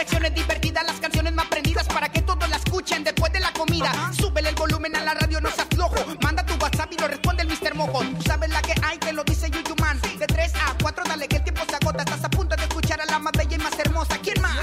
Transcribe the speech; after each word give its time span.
Secciones 0.00 0.34
divertidas, 0.34 0.82
las 0.86 0.98
canciones 0.98 1.34
más 1.34 1.46
prendidas 1.48 1.86
para 1.88 2.08
que 2.08 2.22
todos 2.22 2.48
la 2.48 2.56
escuchen 2.56 3.04
después 3.04 3.30
de 3.34 3.40
la 3.40 3.52
comida. 3.52 3.92
Súbele 4.18 4.48
el 4.48 4.54
volumen 4.54 4.96
a 4.96 5.04
la 5.04 5.12
radio, 5.12 5.42
no 5.42 5.50
se 5.50 5.60
aflojo. 5.60 5.94
Manda 6.22 6.42
tu 6.42 6.54
WhatsApp 6.54 6.90
y 6.90 6.96
lo 6.96 7.06
responde 7.06 7.42
el 7.42 7.48
Mr. 7.50 7.74
Mojo. 7.74 8.02
Tú 8.16 8.22
sabes 8.22 8.48
la 8.48 8.62
que 8.62 8.72
hay, 8.82 8.96
que 8.96 9.12
lo 9.12 9.22
dice 9.24 9.50
Yuyuman. 9.50 10.00
De 10.18 10.26
3 10.26 10.54
a 10.54 10.74
4, 10.80 11.04
dale 11.06 11.28
que 11.28 11.36
el 11.36 11.44
tiempo 11.44 11.60
se 11.68 11.76
agota. 11.76 12.02
Estás 12.02 12.24
a 12.24 12.30
punto 12.30 12.56
de 12.56 12.62
escuchar 12.62 12.98
a 12.98 13.04
la 13.04 13.18
más 13.18 13.30
bella 13.36 13.54
y 13.54 13.58
más 13.58 13.78
hermosa. 13.78 14.16
¿Quién 14.22 14.40
más? 14.40 14.56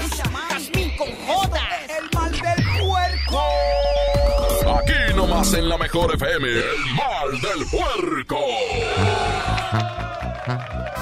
Jazmín 0.50 0.96
con 0.96 1.08
J. 1.08 1.60
El 1.96 2.10
mal 2.12 2.32
del 2.32 2.64
puerco. 2.80 3.42
Aquí 4.80 5.14
nomás 5.14 5.52
en 5.54 5.68
la 5.68 5.78
mejor 5.78 6.16
FM. 6.16 6.48
El 6.48 6.94
mal 6.96 7.40
del 7.40 7.64
puerco. 7.70 8.40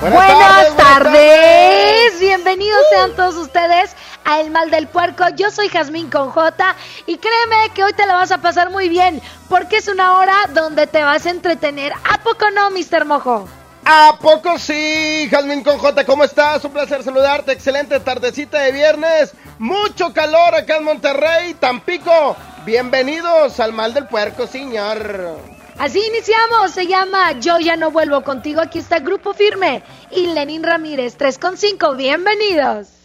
Buenas, 0.02 0.76
tardes. 0.76 2.20
bienvenidos 2.20 2.80
sean 2.90 3.16
todos 3.16 3.36
ustedes 3.36 3.96
a 4.26 4.40
El 4.40 4.50
Mal 4.50 4.70
del 4.70 4.88
Puerco. 4.88 5.24
Yo 5.36 5.50
soy 5.50 5.68
Jazmín 5.68 6.10
con 6.10 6.30
J 6.30 6.76
y 7.06 7.16
créeme 7.16 7.70
que 7.74 7.84
hoy 7.84 7.92
te 7.94 8.04
la 8.04 8.14
vas 8.14 8.32
a 8.32 8.38
pasar 8.38 8.70
muy 8.70 8.90
bien 8.90 9.22
porque 9.48 9.76
es 9.76 9.88
una 9.88 10.18
hora 10.18 10.34
donde 10.52 10.86
te 10.86 11.02
vas 11.02 11.24
a 11.24 11.30
entretener. 11.30 11.92
¿A 11.92 12.18
poco 12.18 12.50
no, 12.50 12.70
Mr. 12.70 13.06
Mojo? 13.06 13.48
¿A 13.84 14.18
poco 14.20 14.58
sí, 14.58 15.28
Jazmín 15.30 15.62
con 15.62 15.78
J? 15.78 16.04
¿Cómo 16.04 16.24
estás? 16.24 16.64
Un 16.64 16.72
placer 16.72 17.04
saludarte. 17.04 17.52
Excelente 17.52 18.00
tardecita 18.00 18.58
de 18.58 18.72
viernes. 18.72 19.32
Mucho 19.60 20.12
calor 20.12 20.56
acá 20.56 20.78
en 20.78 20.84
Monterrey, 20.84 21.54
Tampico. 21.54 22.36
Bienvenidos 22.64 23.60
al 23.60 23.72
Mal 23.72 23.94
del 23.94 24.08
Puerco, 24.08 24.48
señor. 24.48 25.38
Así 25.78 26.02
iniciamos, 26.04 26.72
se 26.72 26.88
llama 26.88 27.38
Yo 27.38 27.60
ya 27.60 27.76
no 27.76 27.92
vuelvo 27.92 28.22
contigo. 28.24 28.60
Aquí 28.60 28.80
está 28.80 28.98
Grupo 28.98 29.34
Firme 29.34 29.84
y 30.10 30.26
Lenín 30.28 30.64
Ramírez 30.64 31.16
3.5. 31.16 31.96
Bienvenidos. 31.96 32.95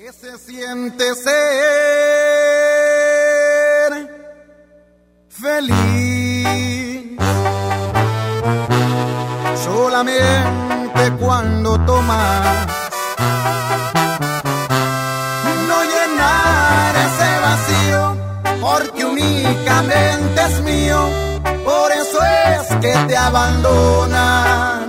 ¿Qué 0.00 0.10
se 0.14 0.32
siente 0.38 1.14
ser 1.14 1.30
feliz? 5.28 7.18
Solamente 9.62 11.02
cuando 11.20 11.78
tomas 11.84 12.66
no 15.68 15.78
llenar 15.92 16.96
ese 16.96 17.30
vacío, 17.42 18.16
porque 18.58 19.04
únicamente 19.04 20.40
es 20.46 20.62
mío, 20.62 21.10
por 21.62 21.92
eso 21.92 22.18
es 22.48 22.74
que 22.76 22.94
te 23.06 23.16
abandonas. 23.18 24.80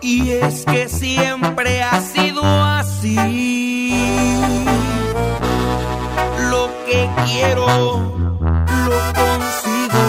Y 0.00 0.30
es 0.30 0.64
que 0.64 0.88
siempre 0.88 1.82
ha 1.82 2.00
sido 2.00 2.61
Lo 3.04 3.10
que 6.86 7.10
quiero, 7.26 7.66
lo 7.66 8.98
consigo. 9.20 10.04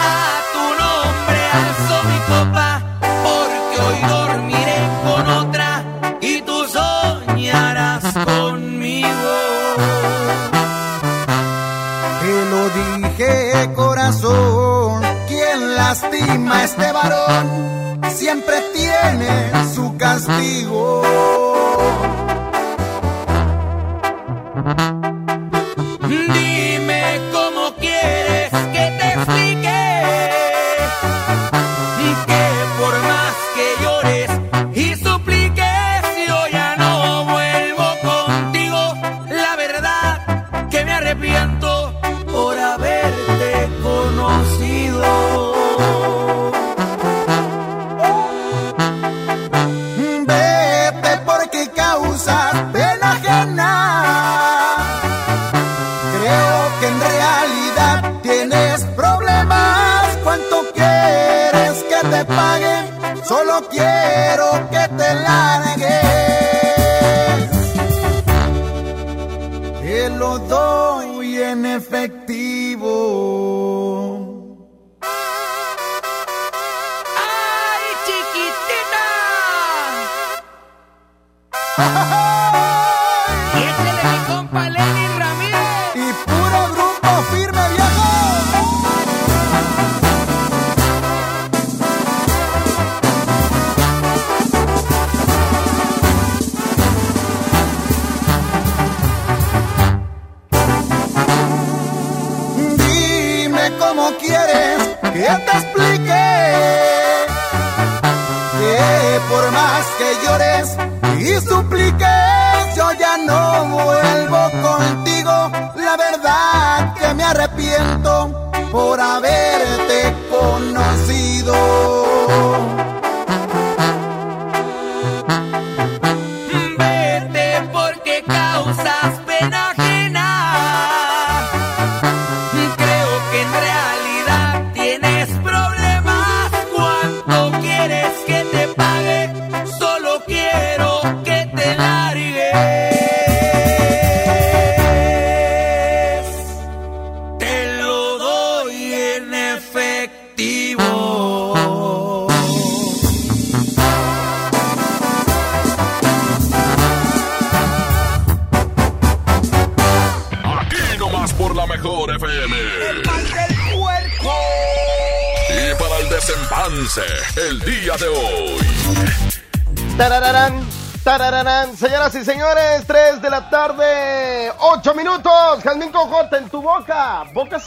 A 0.00 0.40
tu 0.54 0.64
nombre 0.80 1.40
alzo 1.52 1.96
mi 2.08 2.18
copa, 2.32 2.68
porque 3.22 3.76
hoy 3.84 4.00
dormiré 4.08 4.80
con 5.04 5.24
otra 5.28 5.70
y 6.22 6.40
tú 6.40 6.56
soñarás 6.66 8.04
conmigo. 8.24 9.34
Te 12.22 12.32
lo 12.50 12.62
dije, 12.70 13.74
corazón. 13.74 15.02
Quien 15.28 15.74
lastima 15.76 16.60
a 16.60 16.64
este 16.64 16.92
varón 16.92 17.77
siempre 18.28 18.60
tiene 18.74 19.50
su 19.74 19.96
castigo. 19.96 21.02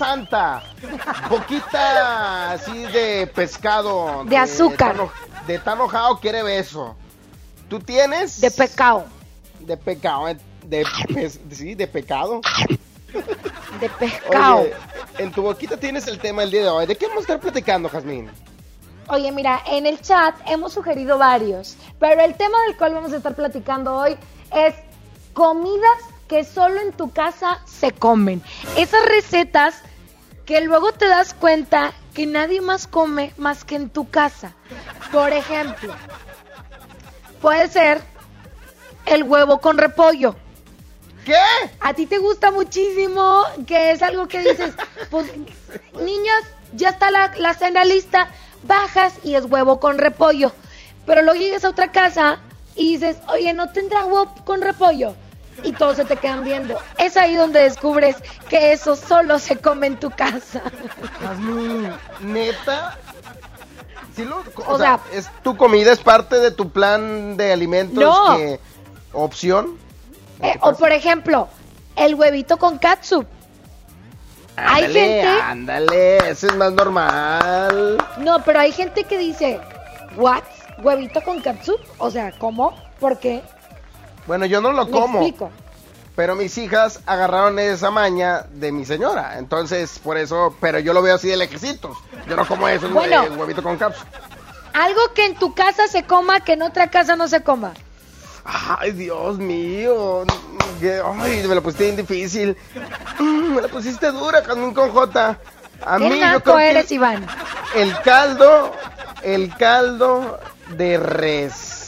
Santa, 0.01 0.63
boquita 1.30 2.53
así 2.53 2.86
de 2.88 3.27
pescado. 3.27 4.24
De 4.25 4.36
azúcar. 4.36 4.95
De 5.45 5.59
tan 5.59 5.75
enojado 5.75 6.19
quiere 6.19 6.42
beso. 6.42 6.95
¿Tú 7.69 7.80
tienes? 7.80 8.42
De 8.42 8.50
pecado. 8.50 9.06
De 9.59 9.77
pecado, 9.77 10.27
eh, 10.30 10.38
de, 10.63 10.83
pes- 11.13 11.39
sí, 11.51 11.75
de 11.75 11.86
pecado. 11.88 12.42
De 13.80 13.89
pescado. 13.89 14.62
Oye, 14.62 14.74
en 15.19 15.31
tu 15.31 15.44
boquita 15.44 15.77
tienes 15.77 16.07
el 16.07 16.18
tema 16.18 16.42
del 16.42 16.51
día 16.51 16.63
de 16.63 16.69
hoy. 16.69 16.86
¿De 16.88 16.95
qué 16.95 17.06
vamos 17.06 17.19
a 17.19 17.25
estar 17.25 17.39
platicando, 17.39 17.88
Jazmín? 17.88 18.31
Oye, 19.07 19.31
mira, 19.31 19.62
en 19.68 19.86
el 19.86 20.01
chat 20.01 20.36
hemos 20.47 20.74
sugerido 20.74 21.19
varios, 21.19 21.75
pero 22.00 22.21
el 22.21 22.33
tema 22.36 22.57
del 22.65 22.75
cual 22.75 22.95
vamos 22.95 23.13
a 23.13 23.18
estar 23.18 23.36
platicando 23.36 23.95
hoy 23.95 24.18
es 24.51 24.74
comidas 25.33 26.00
que 26.27 26.44
solo 26.45 26.80
en 26.80 26.94
tu 26.94 27.12
casa 27.12 27.59
se 27.65 27.92
comen. 27.92 28.42
Esas 28.77 29.04
recetas 29.06 29.75
que 30.45 30.61
luego 30.61 30.91
te 30.91 31.07
das 31.07 31.33
cuenta 31.33 31.93
que 32.13 32.25
nadie 32.25 32.61
más 32.61 32.88
come 32.88 33.33
más 33.38 33.63
que 33.63 33.75
en 33.75 33.89
tu 33.89 34.09
casa. 34.09 34.53
Por 35.11 35.31
ejemplo, 35.33 35.95
puede 37.41 37.67
ser 37.67 38.01
el 39.05 39.23
huevo 39.23 39.59
con 39.59 39.77
repollo. 39.77 40.35
¿Qué? 41.25 41.35
A 41.79 41.93
ti 41.93 42.07
te 42.07 42.17
gusta 42.17 42.51
muchísimo, 42.51 43.43
que 43.67 43.91
es 43.91 44.01
algo 44.01 44.27
que 44.27 44.39
dices, 44.39 44.73
pues, 45.11 45.31
niños, 45.93 46.44
ya 46.73 46.89
está 46.89 47.11
la, 47.11 47.31
la 47.37 47.53
cena 47.53 47.85
lista, 47.85 48.29
bajas 48.63 49.13
y 49.23 49.35
es 49.35 49.45
huevo 49.45 49.79
con 49.79 49.97
repollo. 49.97 50.51
Pero 51.05 51.21
luego 51.21 51.39
llegas 51.39 51.63
a 51.65 51.69
otra 51.69 51.91
casa 51.91 52.39
y 52.75 52.94
dices, 52.94 53.17
oye, 53.27 53.53
¿no 53.53 53.71
tendrá 53.71 54.05
huevo 54.05 54.33
con 54.45 54.61
repollo? 54.61 55.15
Y 55.63 55.74
todos 55.74 55.98
se 55.98 56.06
te 56.06 56.18
quedan 56.18 56.44
viendo. 56.44 56.77
Es 56.98 57.18
ahí 57.18 57.36
donde 57.36 57.62
descubres 57.62 58.15
que 58.50 58.71
eso 58.71 58.95
solo 58.95 59.38
se 59.39 59.57
come 59.57 59.88
en 59.88 59.98
tu 60.00 60.09
casa. 60.09 60.62
Neta. 62.21 62.98
Sí 64.15 64.25
lo- 64.25 64.38
o, 64.39 64.74
O 64.74 64.77
sea, 64.77 65.00
sea- 65.09 65.19
es 65.19 65.30
tu 65.44 65.56
comida 65.56 65.92
es 65.94 66.00
parte 66.00 66.39
de 66.39 66.51
tu 66.51 66.69
plan 66.71 67.38
de 67.38 67.51
alimentos 67.53 68.03
No. 68.03 68.36
que 68.38 68.59
opción. 69.13 69.77
Eh, 70.42 70.57
o 70.62 70.74
por 70.74 70.92
ejemplo, 70.92 71.48
el 71.95 72.15
huevito 72.15 72.57
con 72.57 72.77
katsup. 72.77 73.25
Hay 74.57 74.83
gente- 74.92 75.21
ándale, 75.44 76.18
ese 76.30 76.47
es 76.47 76.56
más 76.56 76.74
normal. 76.74 77.97
No, 78.18 78.44
pero 78.44 78.59
hay 78.59 78.71
gente 78.71 79.06
que 79.06 79.18
dice, 79.18 79.59
¿what? 80.18 80.44
¿Huevito 80.83 81.21
con 81.24 81.39
katsup? 81.42 81.80
O 82.00 82.12
sea, 82.12 82.31
¿cómo? 82.38 82.75
¿Por 83.00 83.18
qué? 83.19 83.42
Bueno, 84.27 84.45
yo 84.45 84.62
no 84.62 84.71
lo 84.71 84.89
como, 84.89 85.19
explico. 85.19 85.51
pero 86.15 86.35
mis 86.35 86.57
hijas 86.57 87.00
agarraron 87.06 87.57
esa 87.59 87.89
maña 87.91 88.45
de 88.53 88.71
mi 88.71 88.85
señora, 88.85 89.38
entonces 89.38 90.00
por 90.00 90.18
eso, 90.18 90.56
pero 90.62 90.79
yo 90.79 90.94
lo 90.94 91.01
veo 91.01 91.15
así 91.15 91.27
de 91.27 91.38
lejecitos. 91.38 91.97
Yo 92.27 92.35
no 92.35 92.47
como 92.47 92.68
eso, 92.68 92.89
Bueno. 92.89 93.23
eh, 93.23 93.29
huevito 93.29 93.63
con 93.63 93.77
cápsula. 93.77 94.09
Algo 94.73 95.01
que 95.13 95.25
en 95.25 95.35
tu 95.35 95.53
casa 95.53 95.88
se 95.88 96.03
coma, 96.03 96.39
que 96.41 96.53
en 96.53 96.62
otra 96.62 96.89
casa 96.89 97.15
no 97.15 97.27
se 97.27 97.41
coma. 97.44 97.73
Ay, 98.45 98.91
Dios 98.91 99.38
mío. 99.38 100.23
Ay, 101.19 101.45
me 101.47 101.56
la 101.56 101.62
pusiste 101.62 101.83
bien 101.85 101.95
difícil. 101.97 102.57
Mm, 103.19 103.56
Me 103.56 103.62
la 103.62 103.68
pusiste 103.68 104.12
dura, 104.12 104.41
Jazmín 104.44 104.73
con 104.73 104.89
J. 104.91 105.38
A 105.85 105.97
¿Qué 105.97 106.09
mí 106.09 106.19
yo 106.19 106.41
creo 106.41 106.57
que 106.57 106.69
eres, 106.69 106.91
Iván? 106.91 107.27
el 107.75 108.00
caldo, 108.01 108.73
el 109.23 109.53
caldo 109.57 110.39
de 110.69 110.97
res. 110.97 111.81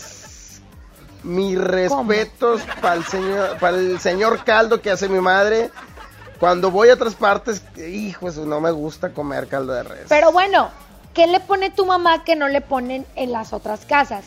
Mis 1.23 1.57
respetos 1.57 2.61
para 2.81 2.95
el 2.95 3.05
señor, 3.05 3.57
para 3.59 3.77
el 3.77 3.99
señor 3.99 4.43
caldo 4.43 4.81
que 4.81 4.91
hace 4.91 5.07
mi 5.07 5.19
madre. 5.19 5.71
Cuando 6.39 6.71
voy 6.71 6.89
a 6.89 6.95
otras 6.95 7.15
partes, 7.15 7.63
hijo, 7.77 8.27
eso 8.27 8.45
no 8.45 8.59
me 8.59 8.71
gusta 8.71 9.09
comer 9.11 9.47
caldo 9.47 9.73
de 9.73 9.83
res. 9.83 10.05
Pero 10.09 10.31
bueno, 10.33 10.69
¿qué 11.13 11.27
le 11.27 11.39
pone 11.39 11.69
tu 11.69 11.85
mamá 11.85 12.25
que 12.25 12.35
no 12.35 12.49
le 12.49 12.59
ponen 12.59 13.05
en 13.15 13.31
las 13.31 13.53
otras 13.53 13.85
casas? 13.85 14.25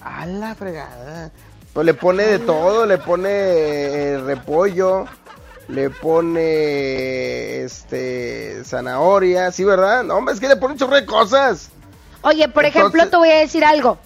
A 0.00 0.26
la 0.26 0.54
fregada. 0.54 1.32
Pues 1.72 1.84
le 1.84 1.94
pone 1.94 2.24
de 2.24 2.38
todo, 2.38 2.86
le 2.86 2.98
pone 2.98 3.28
eh, 3.30 4.18
repollo, 4.18 5.06
le 5.68 5.90
pone 5.90 7.62
este 7.62 8.62
zanahoria, 8.64 9.50
sí, 9.52 9.64
¿verdad? 9.64 10.04
No, 10.04 10.16
hombre, 10.16 10.34
es 10.34 10.40
que 10.40 10.48
le 10.48 10.56
pone 10.56 10.74
un 10.74 10.78
chorro 10.78 10.94
de 10.94 11.04
cosas. 11.04 11.70
Oye, 12.22 12.48
por 12.48 12.64
ejemplo, 12.64 13.08
te 13.08 13.16
voy 13.16 13.30
a 13.30 13.38
decir 13.38 13.64
algo. 13.64 13.98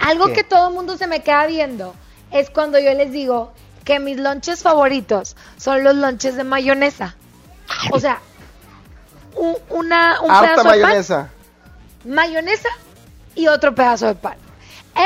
Algo 0.00 0.26
¿Qué? 0.28 0.32
que 0.34 0.44
todo 0.44 0.68
el 0.68 0.74
mundo 0.74 0.96
se 0.96 1.06
me 1.06 1.20
queda 1.22 1.46
viendo 1.46 1.94
es 2.32 2.50
cuando 2.50 2.78
yo 2.78 2.92
les 2.94 3.12
digo 3.12 3.52
que 3.84 3.98
mis 3.98 4.18
lonches 4.18 4.62
favoritos 4.62 5.36
son 5.56 5.84
los 5.84 5.94
lonches 5.94 6.36
de 6.36 6.44
mayonesa. 6.44 7.16
O 7.92 8.00
sea, 8.00 8.20
un, 9.36 9.56
una, 9.68 10.20
un 10.20 10.30
Harta 10.30 10.40
pedazo 10.40 10.62
de 10.62 10.68
pan, 10.68 10.80
mayonesa. 10.80 11.30
mayonesa 12.04 12.68
y 13.34 13.46
otro 13.48 13.74
pedazo 13.74 14.06
de 14.06 14.14
pan. 14.14 14.36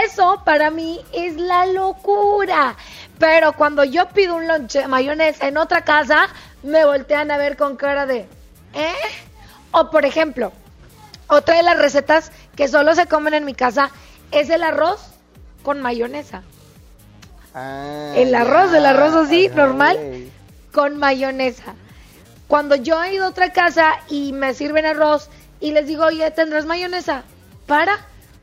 Eso 0.05 0.43
para 0.44 0.70
mí 0.70 1.00
es 1.12 1.37
la 1.37 1.67
locura. 1.67 2.76
Pero 3.19 3.52
cuando 3.52 3.85
yo 3.85 4.08
pido 4.08 4.35
un 4.35 4.49
lonche 4.49 4.81
de 4.81 4.88
mayonesa 4.88 5.46
en 5.46 5.56
otra 5.56 5.82
casa, 5.82 6.26
me 6.62 6.85
voltean 6.85 7.31
a 7.31 7.37
ver 7.37 7.56
con 7.56 7.76
cara 7.76 8.06
de, 8.06 8.26
¿eh? 8.73 8.94
O 9.70 9.91
por 9.91 10.05
ejemplo, 10.05 10.52
otra 11.29 11.56
de 11.56 11.62
las 11.62 11.79
recetas 11.79 12.32
que 12.56 12.69
solo 12.69 12.94
se 12.94 13.06
comen 13.06 13.35
en 13.35 13.44
mi 13.44 13.55
casa 13.55 13.91
es 14.35 14.51
el 14.51 14.63
arroz 14.63 15.01
con 15.63 15.81
mayonesa. 15.81 16.43
Ah, 17.55 18.13
El 18.17 18.35
arroz, 18.35 18.73
el 18.75 18.85
arroz 18.85 19.15
así, 19.15 19.49
normal. 19.49 20.29
Con 20.73 20.99
mayonesa. 20.99 21.75
Cuando 22.49 22.75
yo 22.75 23.03
he 23.03 23.15
ido 23.15 23.27
a 23.27 23.29
otra 23.29 23.53
casa 23.53 23.93
y 24.09 24.33
me 24.33 24.55
sirven 24.55 24.87
arroz 24.87 25.31
y 25.61 25.71
les 25.71 25.87
digo, 25.87 26.05
oye, 26.05 26.31
¿tendrás 26.33 26.67
mayonesa? 26.67 27.23
¿Para? 27.67 27.99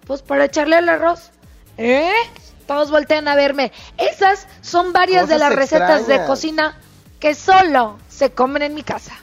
Pues 0.07 0.21
para 0.21 0.45
echarle 0.45 0.77
al 0.77 0.89
arroz. 0.89 1.29
¿Eh? 1.77 2.11
Todos 2.65 2.89
voltean 2.89 3.27
a 3.27 3.35
verme. 3.35 3.71
Esas 3.97 4.47
son 4.61 4.93
varias 4.93 5.27
de 5.27 5.37
las 5.37 5.53
recetas 5.53 6.07
de 6.07 6.25
cocina 6.25 6.77
que 7.19 7.35
solo 7.35 7.97
se 8.07 8.31
comen 8.31 8.63
en 8.63 8.73
mi 8.73 8.83
casa. 8.83 9.13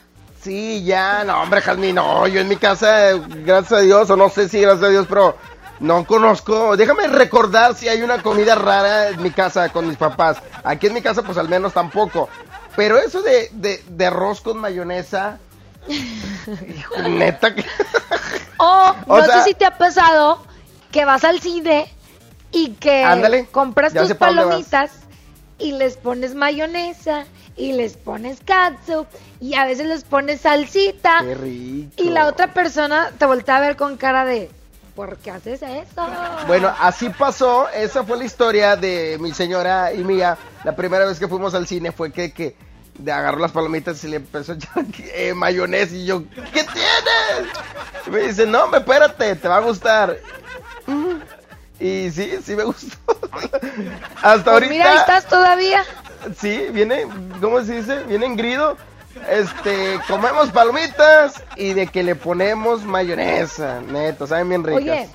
Sí, 0.41 0.83
ya, 0.85 1.25
no, 1.25 1.41
hombre, 1.41 1.59
Jazmín, 1.59 1.95
no, 1.95 2.25
yo 2.27 2.39
en 2.39 2.47
mi 2.47 2.55
casa, 2.55 3.11
gracias 3.43 3.73
a 3.73 3.81
Dios, 3.81 4.09
o 4.09 4.15
no 4.15 4.29
sé 4.29 4.47
si 4.47 4.61
gracias 4.61 4.83
a 4.85 4.89
Dios, 4.89 5.05
pero 5.09 5.35
no 5.79 6.05
conozco. 6.05 6.75
Déjame 6.77 7.07
recordar 7.07 7.75
si 7.75 7.87
hay 7.87 8.01
una 8.01 8.21
comida 8.21 8.55
rara 8.55 9.09
en 9.09 9.21
mi 9.21 9.31
casa 9.31 9.69
con 9.69 9.87
mis 9.87 9.97
papás. 9.97 10.37
Aquí 10.63 10.87
en 10.87 10.93
mi 10.93 11.01
casa, 11.01 11.23
pues 11.23 11.37
al 11.37 11.49
menos 11.49 11.73
tampoco. 11.73 12.29
Pero 12.75 12.97
eso 12.97 13.21
de, 13.21 13.49
de, 13.53 13.83
de 13.87 14.05
arroz 14.05 14.41
con 14.41 14.57
mayonesa, 14.57 15.37
hijo, 15.87 16.97
neta 17.09 17.53
que... 17.55 17.65
O, 18.57 18.95
O 19.07 19.17
no 19.19 19.25
sea- 19.25 19.43
sé 19.43 19.49
si 19.49 19.53
te 19.55 19.65
ha 19.65 19.77
pasado 19.77 20.43
que 20.91 21.05
vas 21.05 21.23
al 21.23 21.39
cine 21.39 21.91
y 22.51 22.71
que 22.73 23.03
Ándale, 23.03 23.45
compras 23.47 23.93
tus 23.93 24.13
palomitas 24.13 24.91
y 25.57 25.73
les 25.73 25.97
pones 25.97 26.35
mayonesa 26.35 27.25
y 27.55 27.73
les 27.73 27.97
pones 27.97 28.39
catsup 28.45 29.05
y 29.41 29.55
a 29.55 29.65
veces 29.65 29.87
les 29.87 30.03
pones 30.03 30.41
salsita 30.41 31.19
Qué 31.21 31.35
rico. 31.35 31.91
y 31.97 32.09
la 32.09 32.25
otra 32.27 32.53
persona 32.53 33.11
te 33.17 33.25
voltea 33.25 33.57
a 33.57 33.59
ver 33.59 33.75
con 33.75 33.97
cara 33.97 34.23
de 34.25 34.49
¿por 34.99 35.15
qué 35.19 35.31
haces 35.31 35.61
eso? 35.61 36.05
Bueno, 36.45 36.75
así 36.77 37.07
pasó, 37.07 37.69
esa 37.69 38.03
fue 38.03 38.17
la 38.17 38.25
historia 38.25 38.75
de 38.75 39.15
mi 39.21 39.33
señora 39.33 39.93
y 39.93 40.03
mía. 40.03 40.37
La 40.65 40.75
primera 40.75 41.05
vez 41.05 41.17
que 41.17 41.29
fuimos 41.29 41.53
al 41.53 41.67
cine 41.67 41.93
fue 41.93 42.11
que, 42.11 42.33
que 42.33 42.57
de 42.97 43.09
agarró 43.09 43.39
las 43.39 43.53
palomitas 43.53 44.03
y 44.03 44.09
le 44.09 44.17
empezó 44.17 44.51
a 44.51 44.55
echar 44.55 44.83
eh, 45.13 45.33
mayonesa 45.33 45.95
y 45.95 46.05
yo, 46.05 46.25
¿qué 46.27 46.65
tienes? 46.65 47.53
Y 48.07 48.09
me 48.09 48.19
dice, 48.23 48.45
no, 48.45 48.67
me 48.67 48.79
espérate, 48.79 49.37
te 49.37 49.47
va 49.47 49.55
a 49.55 49.61
gustar. 49.61 50.17
Y 51.79 52.11
sí, 52.11 52.37
sí 52.43 52.57
me 52.57 52.63
gustó. 52.65 52.97
Hasta 54.21 54.43
Pues 54.43 54.47
ahorita. 54.47 54.69
mira, 54.73 54.91
ahí 54.91 54.97
estás 54.97 55.27
todavía. 55.27 55.85
Sí, 56.37 56.67
viene, 56.73 57.07
¿cómo 57.39 57.61
se 57.61 57.75
dice? 57.75 58.03
Viene 58.03 58.25
en 58.25 58.35
grido. 58.35 58.75
Este, 59.29 59.99
comemos 60.07 60.49
palomitas 60.51 61.43
y 61.55 61.73
de 61.73 61.87
que 61.87 62.03
le 62.03 62.15
ponemos 62.15 62.83
mayonesa, 62.83 63.81
neto, 63.81 64.27
saben 64.27 64.49
bien 64.49 64.63
ricas. 64.63 64.81
Oye, 64.81 65.09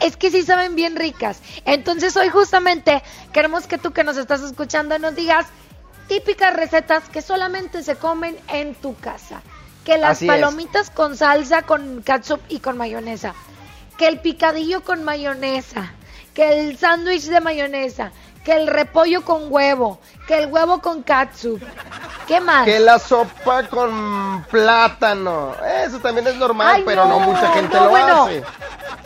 es 0.00 0.16
que 0.16 0.30
sí 0.30 0.42
saben 0.42 0.74
bien 0.74 0.96
ricas. 0.96 1.40
Entonces 1.64 2.16
hoy 2.16 2.28
justamente 2.28 3.02
queremos 3.32 3.66
que 3.66 3.78
tú 3.78 3.92
que 3.92 4.04
nos 4.04 4.16
estás 4.16 4.42
escuchando 4.42 4.98
nos 4.98 5.14
digas 5.14 5.46
típicas 6.08 6.54
recetas 6.54 7.08
que 7.08 7.22
solamente 7.22 7.82
se 7.82 7.96
comen 7.96 8.36
en 8.48 8.74
tu 8.74 8.94
casa. 8.96 9.42
Que 9.84 9.98
las 9.98 10.12
Así 10.12 10.26
es. 10.26 10.32
palomitas 10.32 10.90
con 10.90 11.16
salsa, 11.16 11.62
con 11.62 12.02
catsup 12.02 12.40
y 12.48 12.58
con 12.58 12.76
mayonesa. 12.76 13.34
Que 13.96 14.08
el 14.08 14.20
picadillo 14.20 14.82
con 14.82 15.04
mayonesa. 15.04 15.92
Que 16.34 16.60
el 16.60 16.76
sándwich 16.76 17.26
de 17.26 17.40
mayonesa. 17.40 18.12
Que 18.46 18.52
el 18.52 18.68
repollo 18.68 19.24
con 19.24 19.52
huevo. 19.52 19.98
Que 20.28 20.38
el 20.38 20.46
huevo 20.46 20.80
con 20.80 21.02
catsup. 21.02 21.60
¿Qué 22.28 22.40
más? 22.40 22.64
Que 22.64 22.78
la 22.78 23.00
sopa 23.00 23.64
con 23.64 24.46
plátano. 24.48 25.52
Eso 25.84 25.98
también 25.98 26.28
es 26.28 26.36
normal, 26.36 26.76
Ay, 26.76 26.82
pero 26.86 27.06
no, 27.06 27.18
mucha 27.18 27.50
gente 27.54 27.76
no, 27.76 27.84
lo 27.84 27.90
bueno, 27.90 28.22
hace. 28.22 28.44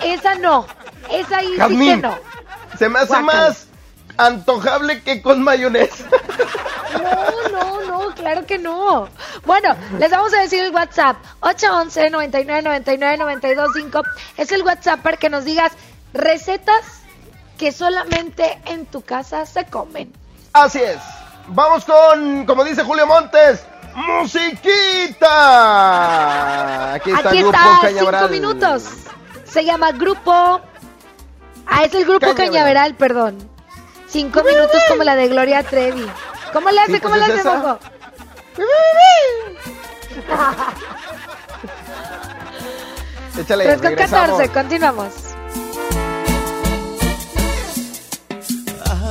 Esa 0.05 0.35
no. 0.35 0.67
Esa 1.11 1.39
ahí 1.39 1.47
sí 1.47 1.53
que 1.53 1.59
Jazmín, 1.59 2.03
no. 2.03 2.19
Se 2.79 2.91
me 2.91 2.99
hace 2.99 3.19
más 3.23 3.69
antojable 4.19 5.03
que 5.03 5.23
con 5.23 5.43
mayonesa. 5.43 6.05
No, 6.93 7.49
no, 7.51 7.81
no, 7.87 8.15
claro 8.15 8.45
que 8.45 8.59
no. 8.59 9.09
Bueno, 9.47 9.75
les 9.99 10.11
vamos 10.11 10.35
a 10.35 10.41
decir 10.41 10.63
el 10.63 10.75
WhatsApp. 10.75 11.17
811 11.41 12.11
99 12.11 12.63
99 12.63 13.17
925 13.17 14.03
es 14.37 14.53
el 14.53 14.63
WhatsApp 14.65 15.01
para 15.01 15.17
que 15.17 15.31
nos 15.31 15.47
digas 15.47 15.73
recetas 16.13 17.00
que 17.61 17.71
solamente 17.73 18.59
en 18.65 18.87
tu 18.87 19.03
casa 19.03 19.45
se 19.45 19.67
comen. 19.67 20.11
Así 20.55 20.81
es. 20.81 20.97
Vamos 21.49 21.85
con, 21.85 22.47
como 22.47 22.65
dice 22.65 22.83
Julio 22.83 23.07
Montes, 23.07 23.63
musiquita. 23.95 25.35
Aquí 26.95 27.11
está 27.11 27.29
Aquí 27.29 27.37
el 27.37 27.43
grupo 27.45 27.59
está, 27.59 27.81
Cañaveral. 27.83 28.21
cinco 28.23 28.33
minutos. 28.33 28.85
Se 29.45 29.63
llama 29.63 29.93
Grupo. 29.93 30.63
Ah, 31.67 31.85
es 31.85 31.93
el 31.93 32.05
Grupo 32.07 32.21
Cañaveral. 32.21 32.51
Cañaveral, 32.51 32.95
perdón. 32.95 33.51
Cinco 34.09 34.43
minutos 34.43 34.81
como 34.89 35.05
la 35.05 35.15
de 35.17 35.29
Gloria 35.29 35.63
Trevi. 35.63 36.11
¿Cómo 36.55 36.71
le 36.71 36.81
hace? 36.81 36.95
Sí, 36.95 37.01
¿Cómo 37.01 37.15
pues 37.15 37.29
le 37.29 37.35
hace. 37.35 37.45
Mojo? 37.47 37.79
Échale, 43.39 43.65
3 43.65 43.77
con 43.77 43.85
regresamos. 43.85 44.39
14, 44.39 44.49
continuamos. 44.51 45.30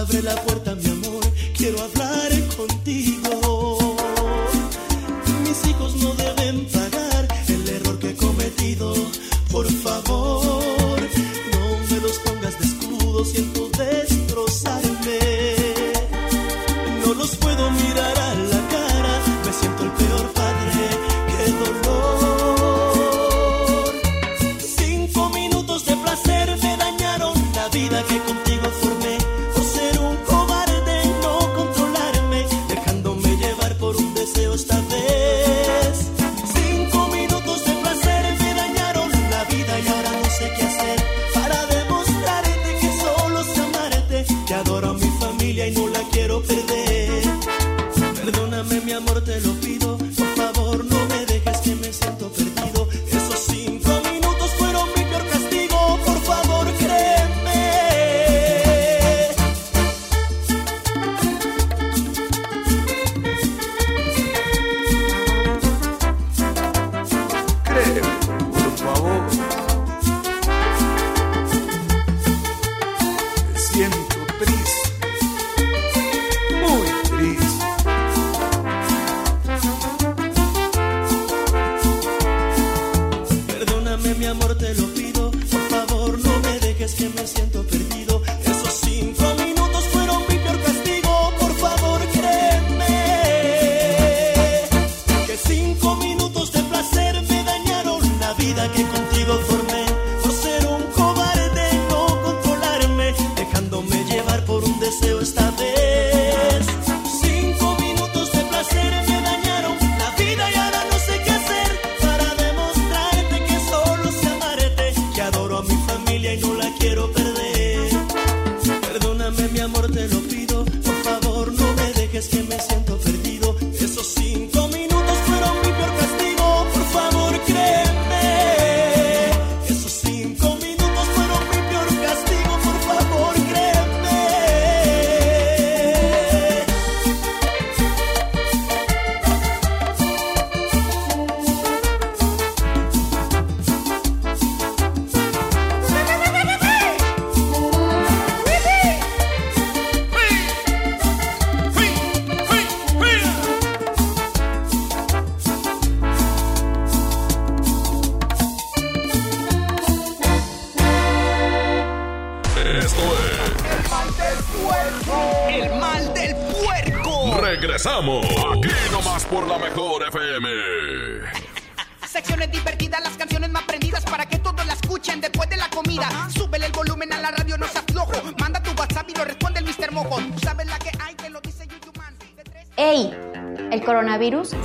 Abre 0.09 0.23
la 0.23 0.35
puerta, 0.41 0.73
mi 0.73 0.89
amor, 0.89 1.21
quiero 1.55 1.79
hablar 1.81 2.31
contigo. 2.57 3.77
Mis 5.43 5.67
hijos 5.67 5.95
no 5.97 6.15
deben 6.15 6.65
pagar 6.65 7.27
el 7.47 7.69
error 7.69 7.99
que 7.99 8.09
he 8.09 8.15
cometido. 8.15 8.95
Por 9.51 9.71
favor, 9.71 10.99
no 11.51 11.95
me 11.95 12.01
los 12.01 12.17
pongas 12.25 12.59
de 12.59 12.65
escudo, 12.65 13.23
siento 13.23 13.69
destrozarme. 13.69 15.19
No 17.05 17.13
los 17.13 17.35
puedo 17.35 17.69
mirar 17.69 18.18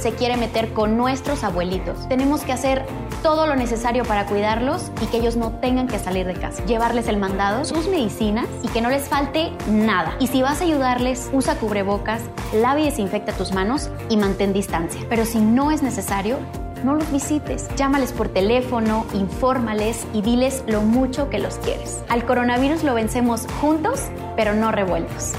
se 0.04 0.12
quiere 0.12 0.36
meter 0.36 0.74
con 0.74 0.98
nuestros 0.98 1.44
abuelitos. 1.44 2.06
Tenemos 2.10 2.42
que 2.42 2.52
hacer 2.52 2.84
todo 3.22 3.46
lo 3.46 3.56
necesario 3.56 4.04
para 4.04 4.26
cuidarlos 4.26 4.92
y 5.00 5.06
que 5.06 5.16
ellos 5.16 5.34
no 5.34 5.52
tengan 5.52 5.88
que 5.88 5.98
salir 5.98 6.26
de 6.26 6.34
casa. 6.34 6.62
Llevarles 6.66 7.08
el 7.08 7.16
mandado, 7.16 7.64
sus 7.64 7.88
medicinas 7.88 8.46
y 8.62 8.68
que 8.68 8.82
no 8.82 8.90
les 8.90 9.08
falte 9.08 9.50
nada. 9.66 10.14
Y 10.20 10.26
si 10.26 10.42
vas 10.42 10.60
a 10.60 10.64
ayudarles, 10.64 11.30
usa 11.32 11.54
cubrebocas, 11.54 12.20
lava 12.52 12.80
y 12.80 12.84
desinfecta 12.84 13.32
tus 13.32 13.52
manos 13.52 13.88
y 14.10 14.18
mantén 14.18 14.52
distancia. 14.52 15.00
Pero 15.08 15.24
si 15.24 15.38
no 15.38 15.70
es 15.70 15.82
necesario, 15.82 16.36
no 16.84 16.96
los 16.96 17.10
visites. 17.10 17.74
Llámales 17.74 18.12
por 18.12 18.28
teléfono, 18.28 19.06
infórmales 19.14 20.06
y 20.12 20.20
diles 20.20 20.64
lo 20.66 20.82
mucho 20.82 21.30
que 21.30 21.38
los 21.38 21.54
quieres. 21.56 22.02
Al 22.10 22.26
coronavirus 22.26 22.84
lo 22.84 22.92
vencemos 22.92 23.46
juntos, 23.58 24.02
pero 24.36 24.52
no 24.52 24.70
revueltos. 24.70 25.32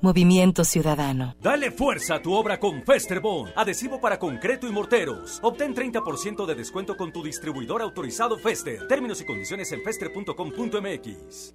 Movimiento 0.00 0.64
Ciudadano. 0.64 1.34
Dale 1.42 1.70
fuerza 1.70 2.16
a 2.16 2.22
tu 2.22 2.32
obra 2.32 2.58
con 2.60 2.82
Festerbond, 2.84 3.52
adhesivo 3.56 4.00
para 4.00 4.18
concreto 4.18 4.66
y 4.66 4.72
morteros. 4.72 5.38
Obtén 5.42 5.74
30% 5.74 6.46
de 6.46 6.54
descuento 6.54 6.96
con 6.96 7.12
tu 7.12 7.22
distribuidor 7.22 7.82
autorizado 7.82 8.38
Fester. 8.38 8.86
Términos 8.86 9.20
y 9.20 9.26
condiciones 9.26 9.72
en 9.72 9.82
fester.com.mx. 9.82 11.54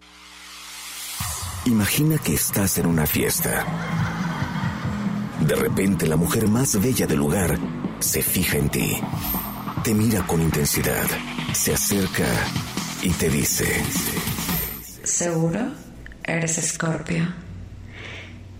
Imagina 1.66 2.18
que 2.18 2.34
estás 2.34 2.78
en 2.78 2.88
una 2.88 3.06
fiesta. 3.06 3.66
De 5.40 5.56
repente 5.56 6.08
la 6.08 6.18
mujer 6.18 6.50
más 6.50 6.82
bella 6.82 7.08
del 7.08 7.20
lugar 7.20 7.58
se 8.00 8.22
fija 8.22 8.58
en 8.58 8.70
ti. 8.70 8.98
Te 9.84 9.94
mira 9.94 10.26
con 10.28 10.42
intensidad. 10.42 11.06
Se 11.54 11.74
acerca 11.74 12.28
y 13.02 13.10
te 13.12 13.30
dice... 13.30 13.66
¿Seguro? 15.04 15.72
Eres 16.24 16.58
Escorpio. 16.58 17.43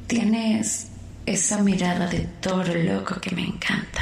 Tienes 0.08 0.88
esa 1.26 1.62
mirada 1.64 2.08
de 2.08 2.20
toro 2.42 2.74
loco 2.76 3.20
que 3.20 3.36
me 3.36 3.46
encanta. 3.46 4.02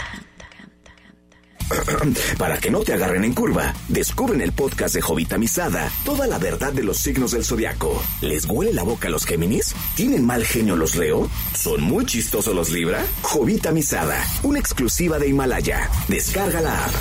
Para 2.38 2.58
que 2.58 2.70
no 2.70 2.82
te 2.82 2.94
agarren 2.94 3.24
en 3.24 3.34
curva, 3.34 3.74
descubre 3.88 4.36
en 4.36 4.42
el 4.42 4.52
podcast 4.52 4.96
de 4.96 5.02
Jovita 5.02 5.38
Misada 5.38 5.90
toda 6.04 6.28
la 6.28 6.38
verdad 6.38 6.74
de 6.74 6.84
los 6.84 6.98
signos 6.98 7.32
del 7.32 7.46
zodiaco. 7.46 8.02
¿Les 8.22 8.46
huele 8.46 8.74
la 8.74 8.84
boca 8.84 9.08
a 9.08 9.12
los 9.12 9.26
Géminis? 9.26 9.74
¿Tienen 9.96 10.26
mal 10.26 10.46
genio 10.46 10.76
los 10.76 10.96
Leo? 10.96 11.30
¿Son 11.56 11.82
muy 11.82 12.06
chistosos 12.06 12.54
los 12.56 12.70
Libra? 12.72 13.06
Jovita 13.22 13.72
Misada, 13.72 14.22
una 14.44 14.60
exclusiva 14.60 15.20
de 15.20 15.30
Himalaya. 15.30 15.90
Descarga 16.08 16.62
la 16.62 16.86
app. 16.86 16.92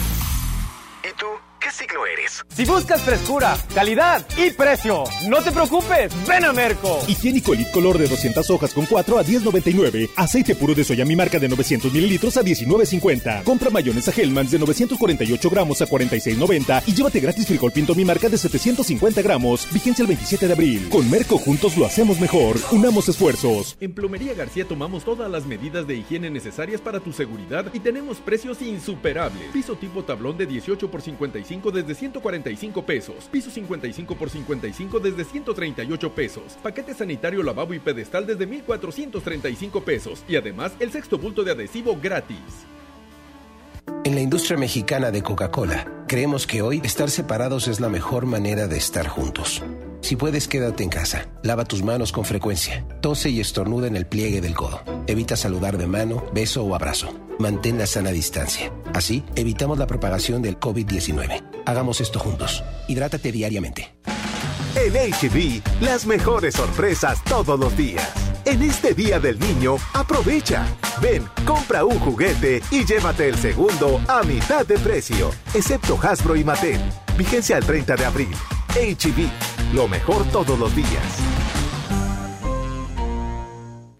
¿Y 1.03 1.17
tú? 1.19 1.27
¿Qué 1.61 1.71
signo 1.71 2.07
eres? 2.07 2.43
Si 2.55 2.65
buscas 2.65 3.03
frescura, 3.03 3.55
calidad 3.75 4.27
y 4.39 4.51
precio, 4.51 5.05
no 5.29 5.43
te 5.43 5.53
preocupes, 5.53 6.11
ven 6.27 6.45
a 6.45 6.55
Merco. 6.55 7.01
Higiénico 7.07 7.53
Elite 7.53 7.71
Color 7.71 7.99
de 7.99 8.09
200 8.09 8.49
hojas 8.49 8.73
con 8.73 8.87
4 8.87 9.19
a 9.19 9.23
10.99. 9.23 10.09
Aceite 10.17 10.55
puro 10.55 10.75
de 10.75 10.85
soya 10.85 11.05
mi 11.05 11.15
marca 11.17 11.39
de 11.39 11.51
900 11.51 11.93
mililitros 11.93 12.39
a 12.39 12.43
19.50. 12.43 13.45
Compra 13.45 13.69
mayonesa 13.69 14.11
Hellmann's 14.11 14.53
de 14.53 14.59
948 14.59 15.51
gramos 15.51 15.83
a 15.83 15.87
46.90 15.87 16.83
y 16.87 16.95
llévate 16.95 17.21
gratis 17.21 17.47
frijol 17.47 17.73
pinto 17.73 17.95
mi 17.95 18.07
marca 18.07 18.31
de 18.31 18.39
750 18.39 19.21
gramos. 19.21 19.71
Vigencia 19.71 20.03
el 20.03 20.09
27 20.09 20.47
de 20.47 20.53
abril. 20.55 20.89
Con 20.89 21.11
Merco 21.11 21.37
juntos 21.37 21.77
lo 21.77 21.85
hacemos 21.85 22.19
mejor. 22.21 22.57
Unamos 22.73 23.07
esfuerzos. 23.11 23.77
En 23.81 23.93
Plomería 23.93 24.33
García 24.33 24.67
tomamos 24.67 25.05
todas 25.05 25.31
las 25.31 25.45
medidas 25.45 25.87
de 25.87 25.97
higiene 25.97 26.31
necesarias 26.31 26.81
para 26.81 27.01
tu 27.01 27.13
seguridad 27.13 27.67
y 27.75 27.81
tenemos 27.81 28.17
precios 28.17 28.63
insuperables. 28.63 29.51
Piso 29.53 29.77
tipo 29.77 30.05
tablón 30.05 30.39
de 30.39 30.47
18 30.47 30.91
por 30.91 31.03
55 31.03 31.50
desde 31.73 31.95
145 31.95 32.87
pesos. 32.87 33.29
Piso 33.31 33.51
55 33.51 34.15
por 34.15 34.31
55 34.31 35.01
desde 35.01 35.25
138 35.25 36.15
pesos. 36.15 36.59
Paquete 36.63 36.95
sanitario 36.95 37.43
lavabo 37.43 37.75
y 37.75 37.81
pedestal 37.81 38.27
desde 38.27 38.47
1435 38.47 39.83
pesos. 39.83 40.25
Y 40.29 40.37
además 40.37 40.73
el 40.79 40.93
sexto 40.93 41.19
bulto 41.19 41.43
de 41.43 41.53
adhesivo 41.53 41.99
gratis. 42.01 42.39
En 44.05 44.15
la 44.15 44.21
industria 44.21 44.57
mexicana 44.57 45.11
de 45.11 45.23
Coca-Cola, 45.23 46.05
creemos 46.07 46.47
que 46.47 46.63
hoy 46.63 46.81
estar 46.85 47.11
separados 47.11 47.69
es 47.69 47.81
la 47.81 47.89
mejor 47.89 48.25
manera 48.25 48.67
de 48.67 48.79
estar 48.79 49.07
juntos. 49.09 49.63
Si 50.01 50.17
puedes, 50.17 50.49
quédate 50.49 50.83
en 50.83 50.89
casa. 50.89 51.29
Lava 51.43 51.65
tus 51.65 51.83
manos 51.83 52.11
con 52.11 52.25
frecuencia. 52.25 52.87
Tose 53.03 53.29
y 53.29 53.41
estornuda 53.41 53.89
en 53.89 53.97
el 53.97 54.07
pliegue 54.07 54.41
del 54.41 54.55
codo. 54.55 54.81
Evita 55.07 55.37
saludar 55.37 55.77
de 55.77 55.87
mano, 55.87 56.25
beso 56.33 56.65
o 56.65 56.75
abrazo. 56.75 57.15
Mantén 57.39 57.79
la 57.79 57.87
sana 57.87 58.11
distancia. 58.11 58.73
Así, 58.95 59.25
evitamos 59.37 59.79
la 59.79 59.87
propagación 59.87 60.43
del 60.43 60.59
COVID-19. 60.59 61.43
Hagamos 61.67 62.01
esto 62.01 62.19
juntos. 62.19 62.63
Hidrátate 62.89 63.33
diariamente. 63.33 63.95
En 64.77 64.93
HB, 64.95 65.63
las 65.81 66.07
mejores 66.07 66.55
sorpresas 66.55 67.23
todos 67.25 67.59
los 67.59 67.77
días. 67.77 68.09
En 68.45 68.63
este 68.63 68.95
Día 68.95 69.21
del 69.21 69.39
Niño, 69.39 69.77
aprovecha. 69.95 70.67
Ven, 71.03 71.25
compra 71.45 71.85
un 71.85 71.99
juguete 71.99 72.63
y 72.71 72.85
llévate 72.85 73.29
el 73.29 73.37
segundo 73.37 74.01
a 74.09 74.23
mitad 74.23 74.67
de 74.67 74.79
precio, 74.79 75.31
excepto 75.55 75.99
Hasbro 76.01 76.37
y 76.37 76.45
Mattel. 76.45 76.81
Vigencia 77.19 77.59
el 77.59 77.65
30 77.65 77.97
de 77.97 78.05
abril. 78.05 78.35
HB, 78.75 79.75
lo 79.75 79.89
mejor 79.89 80.25
todos 80.31 80.59
los 80.59 80.75
días. 80.75 81.30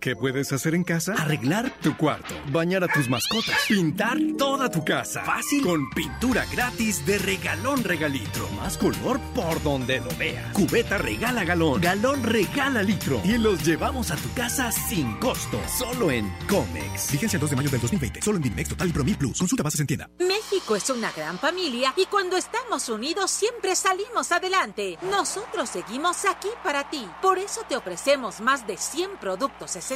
¿Qué 0.01 0.17
puedes 0.17 0.51
hacer 0.51 0.75
en 0.75 0.83
casa? 0.83 1.13
Arreglar 1.13 1.71
tu 1.83 1.95
cuarto, 1.95 2.35
bañar 2.51 2.83
a 2.83 2.89
tus 2.89 3.07
mascotas, 3.11 3.55
pintar 3.69 4.17
toda 4.39 4.71
tu 4.71 4.83
casa. 4.83 5.23
Fácil 5.25 5.63
con 5.63 5.91
pintura 5.91 6.47
gratis 6.51 7.05
de 7.05 7.19
regalón 7.19 7.85
regalitro. 7.85 8.49
Más 8.53 8.79
color 8.79 9.21
por 9.35 9.63
donde 9.63 10.01
lo 10.01 10.09
veas. 10.17 10.55
Cubeta 10.55 10.97
regala 10.97 11.45
galón, 11.45 11.83
galón 11.83 12.23
regala 12.23 12.83
litro. 12.83 13.21
Y 13.25 13.37
los 13.37 13.63
llevamos 13.63 14.11
a 14.11 14.17
tu 14.17 14.33
casa 14.33 14.73
sin 14.73 15.19
costo. 15.19 15.61
Solo 15.79 16.11
en 16.11 16.33
Comex. 16.49 17.13
Vigencia 17.13 17.37
el 17.37 17.43
2 17.43 17.51
de 17.51 17.57
mayo 17.57 17.71
del 17.71 17.81
2020. 17.83 18.23
Solo 18.23 18.39
en 18.39 18.45
Dimex 18.45 18.71
Total 18.71 18.89
y 18.89 18.93
Promil 18.93 19.19
Plus. 19.19 19.37
Consulta 19.37 19.63
bases 19.63 19.81
en 19.81 19.87
tienda. 19.87 20.09
México 20.19 20.77
es 20.77 20.89
una 20.89 21.13
gran 21.13 21.39
familia 21.39 21.93
y 21.99 22.07
cuando 22.07 22.39
estamos 22.39 22.89
unidos 22.89 23.31
siempre 23.31 23.77
salimos 23.77 24.33
adelante. 24.33 24.97
Nosotros 25.11 25.69
seguimos 25.69 26.25
aquí 26.25 26.49
para 26.65 26.89
ti. 26.89 27.07
Por 27.21 27.39
eso 27.39 27.61
te 27.69 27.77
ofrecemos 27.77 28.41
más 28.41 28.67
de 28.67 28.79
100 28.79 29.19
productos 29.21 29.77
esenciales 29.77 29.90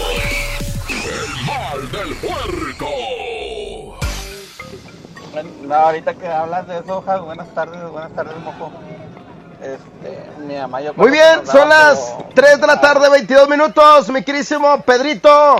Puerco. 2.21 2.89
No, 5.63 5.75
ahorita 5.75 6.15
que 6.15 6.29
hablas 6.29 6.67
de 6.69 6.79
eso, 6.79 7.03
Jas, 7.03 7.21
buenas 7.21 7.53
tardes, 7.55 7.91
buenas 7.91 8.13
tardes, 8.15 8.37
mojo. 8.39 8.71
Este, 9.61 10.31
mi 10.47 10.55
mamá, 10.57 10.81
yo 10.81 10.93
Muy 10.95 11.11
bien, 11.11 11.47
son 11.47 11.69
las 11.69 12.15
3 12.35 12.61
de 12.61 12.67
la 12.67 12.81
tarde, 12.81 13.09
22 13.09 13.49
minutos, 13.49 14.11
mi 14.11 14.23
querísimo 14.23 14.81
Pedrito. 14.83 15.57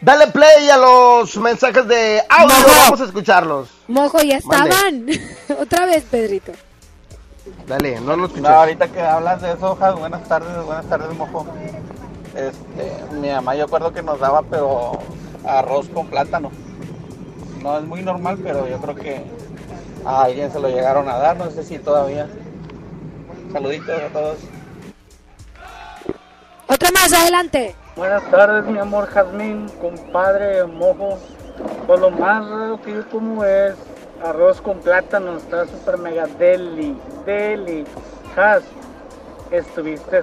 Dale 0.00 0.28
play 0.28 0.68
a 0.70 0.76
los 0.78 1.36
mensajes 1.36 1.86
de 1.86 2.22
audio, 2.28 2.56
Mojo. 2.56 2.68
vamos 2.84 3.00
a 3.00 3.04
escucharlos. 3.04 3.68
Mojo, 3.86 4.20
ya 4.22 4.38
estaban. 4.38 5.06
Otra 5.60 5.86
vez, 5.86 6.04
Pedrito. 6.10 6.52
Dale, 7.66 8.00
no 8.00 8.16
lo 8.16 8.26
escuché. 8.26 8.42
No, 8.42 8.48
ahorita 8.48 8.88
que 8.88 9.00
hablas 9.00 9.42
de 9.42 9.52
eso, 9.52 9.76
buenas 9.76 10.26
tardes, 10.26 10.64
buenas 10.64 10.86
tardes, 10.86 11.16
mojo. 11.16 11.46
Este, 12.34 13.14
mi 13.14 13.28
mamá, 13.28 13.54
yo 13.54 13.64
acuerdo 13.64 13.92
que 13.92 14.02
nos 14.02 14.18
daba, 14.18 14.42
pero 14.42 14.92
arroz 15.44 15.88
con 15.88 16.06
plátano. 16.06 16.50
No 17.62 17.78
es 17.78 17.84
muy 17.84 18.02
normal, 18.02 18.38
pero 18.42 18.66
yo 18.68 18.78
creo 18.78 18.94
que 18.94 19.22
a 20.04 20.24
alguien 20.24 20.50
se 20.50 20.60
lo 20.60 20.68
llegaron 20.68 21.08
a 21.08 21.18
dar, 21.18 21.36
no 21.36 21.50
sé 21.50 21.62
si 21.62 21.78
todavía. 21.78 22.26
Saluditos 23.52 24.02
a 24.02 24.08
todos. 24.08 24.38
Otra 26.66 26.90
más, 26.92 27.12
adelante. 27.12 27.74
Buenas 27.96 28.30
tardes, 28.30 28.64
mi 28.64 28.78
amor 28.78 29.06
Jazmín, 29.08 29.68
compadre, 29.80 30.64
mojo. 30.64 31.18
Pues 31.86 32.00
lo 32.00 32.10
más 32.10 32.48
raro 32.48 32.80
que 32.80 32.94
yo 32.94 33.08
como 33.10 33.44
es 33.44 33.74
arroz 34.24 34.60
con 34.60 34.78
plátano, 34.78 35.36
está 35.36 35.66
súper 35.66 35.98
mega 35.98 36.26
deli, 36.38 36.96
deli. 37.26 37.84
Jaz, 38.34 38.62
estuviste 39.50 40.22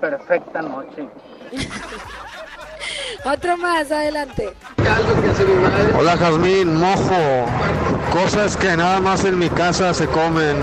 perfecta 0.00 0.62
noche. 0.62 1.08
Otro 3.24 3.56
más, 3.56 3.90
adelante. 3.90 4.52
Hola 5.98 6.16
Jazmín, 6.16 6.76
mojo. 6.76 7.46
Cosas 8.12 8.56
que 8.56 8.76
nada 8.76 9.00
más 9.00 9.24
en 9.24 9.38
mi 9.38 9.48
casa 9.48 9.94
se 9.94 10.06
comen. 10.06 10.56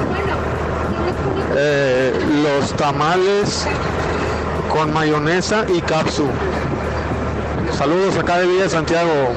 Eh, 1.56 2.14
los 2.44 2.76
tamales 2.76 3.66
con 4.70 4.94
mayonesa 4.94 5.66
y 5.68 5.82
capsu. 5.82 6.28
Saludos 7.78 8.18
acá 8.18 8.40
de 8.40 8.48
Villa 8.48 8.70
Santiago. 8.70 9.30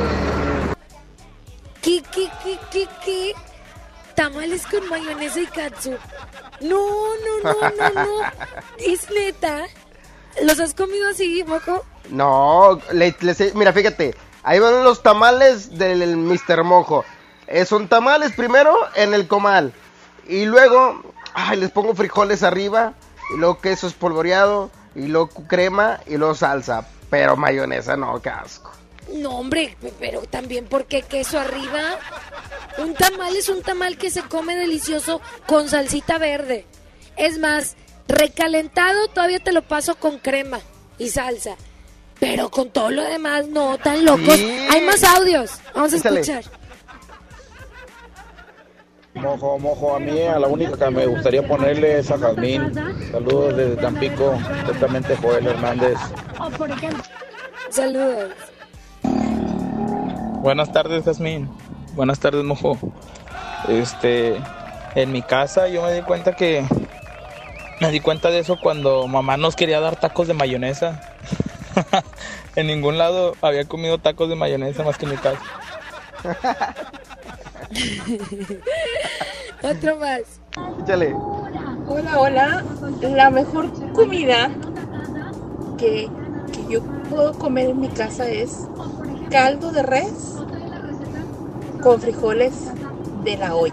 ¿Qué, 1.80 2.02
qué, 2.12 2.28
qué, 2.44 2.58
qué, 2.70 2.88
qué? 3.04 3.34
Tamales 4.14 4.66
con 4.66 4.88
mayonesa 4.88 5.40
y 5.40 5.46
katsu. 5.46 5.92
No, 6.60 6.78
no, 7.24 7.52
no, 7.52 7.60
no, 7.70 8.04
no. 8.04 8.20
Es 8.78 9.10
neta. 9.10 9.64
¿Los 10.42 10.60
has 10.60 10.74
comido 10.74 11.08
así, 11.08 11.44
mojo? 11.44 11.84
No, 12.12 12.78
le- 12.92 13.14
mira, 13.54 13.72
fíjate. 13.72 14.14
Ahí 14.42 14.58
van 14.58 14.84
los 14.84 15.02
tamales 15.02 15.78
del 15.78 16.16
Mr. 16.16 16.62
Mojo. 16.64 17.04
Eh, 17.46 17.64
son 17.64 17.88
tamales 17.88 18.32
primero 18.32 18.76
en 18.94 19.14
el 19.14 19.26
comal. 19.28 19.72
Y 20.28 20.44
luego, 20.46 21.02
ay, 21.34 21.58
les 21.58 21.70
pongo 21.70 21.94
frijoles 21.94 22.42
arriba. 22.42 22.92
Y 23.34 23.38
luego 23.38 23.60
queso 23.60 23.86
espolvoreado. 23.86 24.70
Y 24.94 25.06
luego 25.06 25.30
crema. 25.48 26.00
Y 26.06 26.16
luego 26.16 26.34
salsa. 26.34 26.86
Pero 27.08 27.36
mayonesa 27.36 27.96
no, 27.96 28.20
qué 28.20 28.30
asco. 28.30 28.70
No, 29.14 29.30
hombre, 29.38 29.76
pe- 29.80 29.92
pero 29.98 30.20
también 30.22 30.66
porque 30.68 31.02
queso 31.02 31.38
arriba. 31.38 31.80
Un 32.78 32.94
tamal 32.94 33.34
es 33.36 33.48
un 33.48 33.62
tamal 33.62 33.96
que 33.96 34.10
se 34.10 34.22
come 34.22 34.56
delicioso 34.56 35.20
con 35.46 35.68
salsita 35.68 36.18
verde. 36.18 36.66
Es 37.16 37.38
más, 37.38 37.76
recalentado 38.08 39.08
todavía 39.08 39.40
te 39.40 39.52
lo 39.52 39.62
paso 39.62 39.94
con 39.96 40.18
crema 40.18 40.60
y 40.98 41.10
salsa. 41.10 41.56
Pero 42.22 42.48
con 42.50 42.70
todo 42.70 42.88
lo 42.88 43.02
demás, 43.02 43.48
no, 43.48 43.76
tan 43.78 44.04
locos. 44.04 44.36
Sí. 44.36 44.56
Hay 44.70 44.80
más 44.82 45.02
audios. 45.02 45.58
Vamos 45.74 45.92
a 45.92 45.96
Échale. 45.96 46.20
escuchar. 46.20 46.44
Mojo, 49.14 49.58
mojo, 49.58 49.96
a 49.96 49.98
mí 49.98 50.20
a 50.20 50.38
la 50.38 50.46
única 50.46 50.76
que 50.76 50.90
me 50.92 51.04
gustaría 51.06 51.44
ponerle 51.44 51.98
es 51.98 52.12
a 52.12 52.18
Jazmín. 52.18 52.72
Saludos 53.10 53.56
desde 53.56 53.74
Tampico, 53.74 54.38
totalmente 54.64 55.16
Joel 55.16 55.48
Hernández. 55.48 55.98
Saludos. 57.70 58.30
Buenas 60.42 60.72
tardes, 60.72 61.04
Jazmín. 61.04 61.50
Buenas 61.96 62.20
tardes, 62.20 62.44
mojo. 62.44 62.78
Este, 63.66 64.40
en 64.94 65.10
mi 65.10 65.22
casa 65.22 65.66
yo 65.66 65.82
me 65.82 65.92
di 65.92 66.02
cuenta 66.02 66.36
que 66.36 66.64
me 67.80 67.90
di 67.90 67.98
cuenta 67.98 68.30
de 68.30 68.38
eso 68.38 68.60
cuando 68.62 69.08
mamá 69.08 69.36
nos 69.36 69.56
quería 69.56 69.80
dar 69.80 69.96
tacos 69.96 70.28
de 70.28 70.34
mayonesa. 70.34 71.11
En 72.56 72.66
ningún 72.66 72.98
lado 72.98 73.34
había 73.40 73.64
comido 73.66 73.98
tacos 73.98 74.28
de 74.28 74.34
mayonesa 74.34 74.82
más 74.82 74.98
que 74.98 75.06
en 75.06 75.12
mi 75.12 75.16
casa. 75.16 75.40
Otro 79.62 79.96
más. 79.96 80.22
Échale. 80.82 81.14
Hola, 81.86 82.18
hola. 82.18 82.64
La 83.00 83.30
mejor 83.30 83.70
comida 83.92 84.50
que, 85.78 86.10
que 86.52 86.66
yo 86.68 86.82
puedo 87.08 87.32
comer 87.34 87.70
en 87.70 87.80
mi 87.80 87.88
casa 87.88 88.28
es 88.28 88.66
caldo 89.30 89.72
de 89.72 89.82
res 89.82 90.36
con 91.82 92.00
frijoles 92.00 92.54
de 93.24 93.36
la 93.36 93.54
olla. 93.54 93.72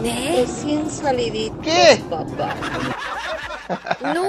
Recién 0.00 0.90
salidito, 0.90 1.62
papá. 2.10 2.54
No, 4.14 4.24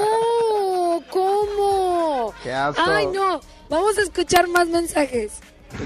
¿cómo? 1.09 2.33
Qué 2.43 2.53
asco. 2.53 2.81
Ay, 2.85 3.07
no. 3.07 3.41
Vamos 3.69 3.97
a 3.97 4.01
escuchar 4.01 4.47
más 4.47 4.67
mensajes. 4.67 5.33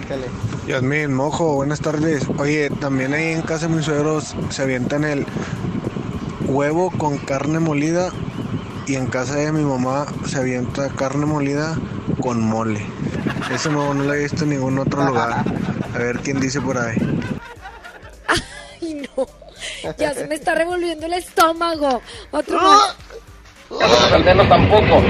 Échale. 0.04 0.28
Yasmín, 0.68 1.14
mojo, 1.14 1.56
buenas 1.56 1.80
tardes. 1.80 2.24
Oye, 2.38 2.70
también 2.70 3.14
ahí 3.14 3.34
en 3.34 3.42
casa 3.42 3.68
de 3.68 3.76
mis 3.76 3.86
suegros 3.86 4.36
se 4.50 4.62
avientan 4.62 5.04
el 5.04 5.26
huevo 6.46 6.92
con 6.92 7.18
carne 7.18 7.60
molida 7.60 8.12
y 8.86 8.96
en 8.96 9.08
casa 9.08 9.36
de 9.36 9.52
mi 9.52 9.64
mamá 9.64 10.06
se 10.28 10.38
avienta 10.38 10.90
carne 10.90 11.26
molida 11.26 11.78
con 12.22 12.42
mole. 12.42 12.86
Eso 13.54 13.72
no, 13.72 13.94
no 13.94 14.04
lo 14.04 14.14
he 14.14 14.24
visto 14.24 14.44
en 14.44 14.52
ningún 14.52 14.78
otro 14.80 15.06
lugar. 15.06 15.44
A 15.94 15.98
ver 15.98 16.20
quién 16.20 16.40
dice 16.40 16.62
por 16.62 16.78
ahí. 16.78 16.98
Ay, 18.28 19.08
no. 19.16 19.28
Ya 19.98 20.14
se 20.14 20.28
me 20.28 20.36
está 20.36 20.56
revolviendo 20.56 21.06
el 21.06 21.14
estómago. 21.14 22.02
Otro 22.32 22.60
más. 23.70 24.50
tampoco. 24.50 25.02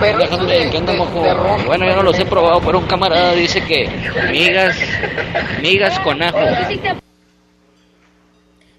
Déjame, 0.00 0.70
¿qué 0.70 0.78
onda, 0.78 0.92
mojo? 0.94 1.20
Bueno, 1.66 1.86
yo 1.86 1.96
no 1.96 2.02
los 2.02 2.18
he 2.18 2.26
probado, 2.26 2.60
pero 2.60 2.78
un 2.78 2.86
camarada 2.86 3.32
dice 3.32 3.62
que 3.64 3.88
migas, 4.30 4.76
migas 5.62 5.98
con 6.00 6.22
ajo. 6.22 6.38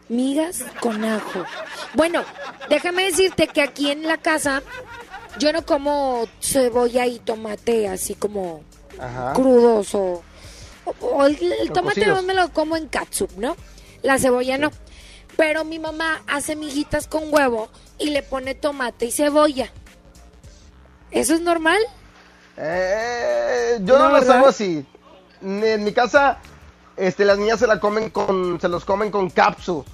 Migas 0.10 0.65
con 0.80 1.04
ajo. 1.06 1.45
Bueno, 1.93 2.23
déjame 2.69 3.04
decirte 3.06 3.47
que 3.47 3.62
aquí 3.62 3.91
en 3.91 4.04
la 4.04 4.17
casa 4.17 4.62
yo 5.38 5.54
no 5.54 5.65
como 5.65 6.28
cebolla 6.41 7.06
y 7.06 7.19
tomate 7.19 7.88
así 7.88 8.15
como 8.15 8.63
Ajá. 8.99 9.34
crudos 9.34 9.93
o, 9.93 10.23
el, 11.25 11.71
tomate 11.71 12.02
cocidos. 12.02 12.21
no 12.21 12.23
me 12.23 12.34
lo 12.34 12.49
como 12.49 12.75
en 12.75 12.88
catsup, 12.88 13.32
¿no? 13.38 13.56
La 14.02 14.17
cebolla 14.17 14.58
no. 14.58 14.71
Pero 15.38 15.63
mi 15.63 15.80
mamá 15.80 16.21
hace 16.28 16.56
miguitas 16.56 17.08
con 17.08 17.34
huevo 17.34 17.69
y 18.00 18.10
le 18.12 18.24
pone 18.24 18.56
tomate 18.56 19.06
y 19.08 19.12
cebolla. 19.12 19.72
¿Eso 21.12 21.34
es 21.34 21.42
normal? 21.42 21.80
Eh, 22.58 23.78
yo 23.82 23.98
no, 23.98 24.10
No, 24.10 24.14
las 24.18 24.30
hago 24.30 24.48
así. 24.48 24.86
En 25.42 25.84
mi 25.84 25.94
casa, 25.94 26.38
este, 26.98 27.26
las 27.26 27.38
niñas 27.38 27.60
se 27.60 27.68
la 27.68 27.80
comen 27.80 28.10
con, 28.10 28.60
se 28.60 28.68
los 28.68 28.84
comen 28.86 29.10
con 29.12 29.30
capsu, 29.30 29.86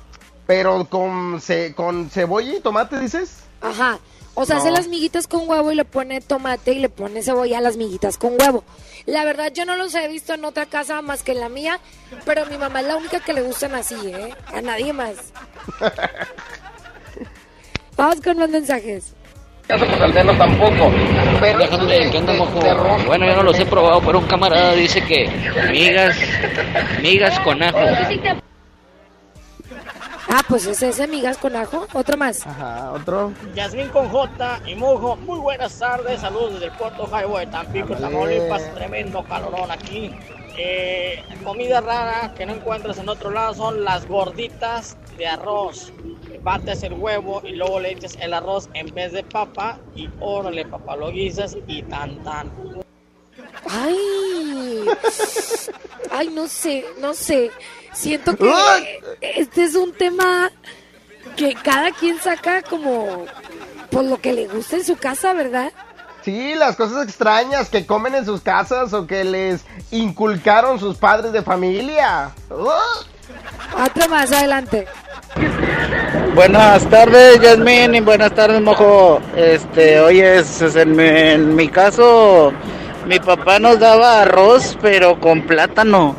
pero 0.47 0.85
con, 0.89 1.39
ce- 1.41 1.73
con 1.75 2.09
cebolla 2.09 2.55
y 2.55 2.59
tomate, 2.59 2.99
dices. 2.99 3.43
Ajá. 3.61 3.99
O 4.37 4.45
sea, 4.45 4.55
No. 4.57 4.61
hace 4.63 4.71
las 4.71 4.87
miguitas 4.89 5.27
con 5.27 5.47
huevo 5.47 5.71
y 5.71 5.75
le 5.75 5.85
pone 5.85 6.19
tomate 6.19 6.73
y 6.73 6.79
le 6.79 6.89
pone 6.89 7.23
cebolla 7.23 7.59
a 7.59 7.61
las 7.61 7.77
miguitas 7.77 8.17
con 8.17 8.33
huevo. 8.41 8.63
La 9.05 9.23
verdad, 9.23 9.51
yo 9.53 9.63
no 9.65 9.77
los 9.77 9.95
he 9.95 10.07
visto 10.09 10.33
en 10.33 10.43
otra 10.43 10.65
casa 10.65 11.01
más 11.01 11.23
que 11.23 11.31
en 11.31 11.39
la 11.39 11.47
mía, 11.47 11.79
pero 12.25 12.45
mi 12.47 12.57
mamá 12.57 12.81
es 12.81 12.87
la 12.87 12.97
única 12.97 13.21
que 13.21 13.31
le 13.33 13.43
gustan 13.43 13.75
así, 13.75 13.95
¿eh? 14.03 14.33
A 14.47 14.61
nadie 14.61 14.91
más. 14.91 15.15
Vamos 17.97 18.21
con 18.21 18.37
más 18.37 18.49
mensajes. 18.49 19.13
tampoco. 19.67 20.91
Déjame, 21.41 22.11
¿qué 22.11 22.17
onda, 22.17 22.33
mojo? 22.33 22.59
Bueno, 23.05 23.25
yo 23.25 23.35
no 23.35 23.43
los 23.43 23.59
he 23.59 23.65
probado, 23.65 24.01
pero 24.01 24.19
un 24.19 24.25
camarada 24.25 24.73
dice 24.73 25.01
que 25.03 25.29
migas, 25.71 26.17
migas 27.01 27.39
con 27.39 27.63
ajo. 27.63 27.79
Ah, 30.27 30.41
pues 30.49 30.65
es 30.65 30.81
ese, 30.81 31.07
migas 31.07 31.37
con 31.37 31.55
ajo. 31.55 31.87
Otro 31.93 32.17
más. 32.17 32.45
Ajá, 32.45 32.91
otro. 32.91 33.31
Yasmín 33.53 33.87
con 33.89 34.09
J 34.09 34.59
y 34.65 34.75
Mojo, 34.75 35.15
muy 35.17 35.39
buenas 35.39 35.77
tardes, 35.79 36.19
saludos 36.19 36.53
desde 36.53 36.65
el 36.65 36.71
puerto 36.73 37.07
Highway, 37.07 37.47
Tampico, 37.47 37.93
Ándale. 37.93 38.13
Tamaulipas, 38.13 38.73
tremendo 38.73 39.23
calorón 39.23 39.71
aquí. 39.71 40.11
Eh, 40.57 41.23
comida 41.43 41.81
rara 41.81 42.33
que 42.33 42.45
no 42.45 42.53
encuentras 42.53 42.97
en 42.97 43.09
otro 43.09 43.29
lado 43.29 43.53
son 43.53 43.83
las 43.83 44.07
gorditas 44.07 44.97
de 45.17 45.27
arroz. 45.27 45.93
Bates 46.45 46.83
el 46.83 46.93
huevo 46.93 47.41
y 47.43 47.53
luego 47.53 47.79
le 47.79 47.91
echas 47.91 48.15
el 48.21 48.31
arroz 48.31 48.69
en 48.75 48.93
vez 48.93 49.11
de 49.11 49.23
papa 49.23 49.79
y 49.95 50.07
órale, 50.19 50.63
papá, 50.63 50.95
lo 50.95 51.11
guisas 51.11 51.57
y 51.65 51.81
tan 51.81 52.23
tan. 52.23 52.51
Ay. 53.67 54.85
Ay, 56.11 56.27
no 56.29 56.47
sé, 56.47 56.85
no 56.99 57.15
sé. 57.15 57.49
Siento 57.93 58.37
que 58.37 59.01
este 59.21 59.63
es 59.63 59.73
un 59.73 59.91
tema 59.91 60.51
que 61.35 61.55
cada 61.55 61.89
quien 61.89 62.19
saca 62.19 62.61
como 62.61 63.25
por 63.89 64.03
lo 64.03 64.21
que 64.21 64.31
le 64.31 64.47
gusta 64.47 64.75
en 64.75 64.85
su 64.85 64.97
casa, 64.97 65.33
¿verdad? 65.33 65.73
Sí, 66.21 66.53
las 66.53 66.75
cosas 66.75 67.07
extrañas 67.07 67.69
que 67.69 67.87
comen 67.87 68.13
en 68.13 68.23
sus 68.23 68.41
casas 68.41 68.93
o 68.93 69.07
que 69.07 69.23
les 69.23 69.65
inculcaron 69.89 70.79
sus 70.79 70.95
padres 70.97 71.31
de 71.31 71.41
familia. 71.41 72.35
¡Uh! 72.51 73.14
Otro 73.83 74.09
más, 74.09 74.31
adelante. 74.31 74.87
Buenas 76.33 76.85
tardes, 76.89 77.39
Yasmin, 77.41 77.95
y 77.95 77.99
buenas 78.01 78.33
tardes, 78.33 78.61
Mojo. 78.61 79.21
Este, 79.35 79.99
oye, 79.99 80.37
es- 80.39 80.61
en, 80.75 80.95
mi, 80.95 81.03
en 81.07 81.55
mi 81.55 81.67
caso, 81.69 82.51
mi 83.07 83.19
papá 83.19 83.59
nos 83.59 83.79
daba 83.79 84.21
arroz, 84.21 84.77
pero 84.81 85.19
con 85.19 85.41
plátano. 85.43 86.15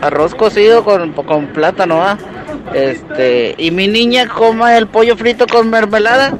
Arroz 0.00 0.34
cocido 0.34 0.82
con, 0.82 1.12
con 1.12 1.48
plátano, 1.48 2.02
¿ah? 2.02 2.16
Este, 2.72 3.54
y 3.58 3.70
mi 3.70 3.86
niña 3.88 4.28
coma 4.28 4.76
el 4.78 4.86
pollo 4.86 5.16
frito 5.16 5.46
con 5.46 5.68
mermelada. 5.68 6.32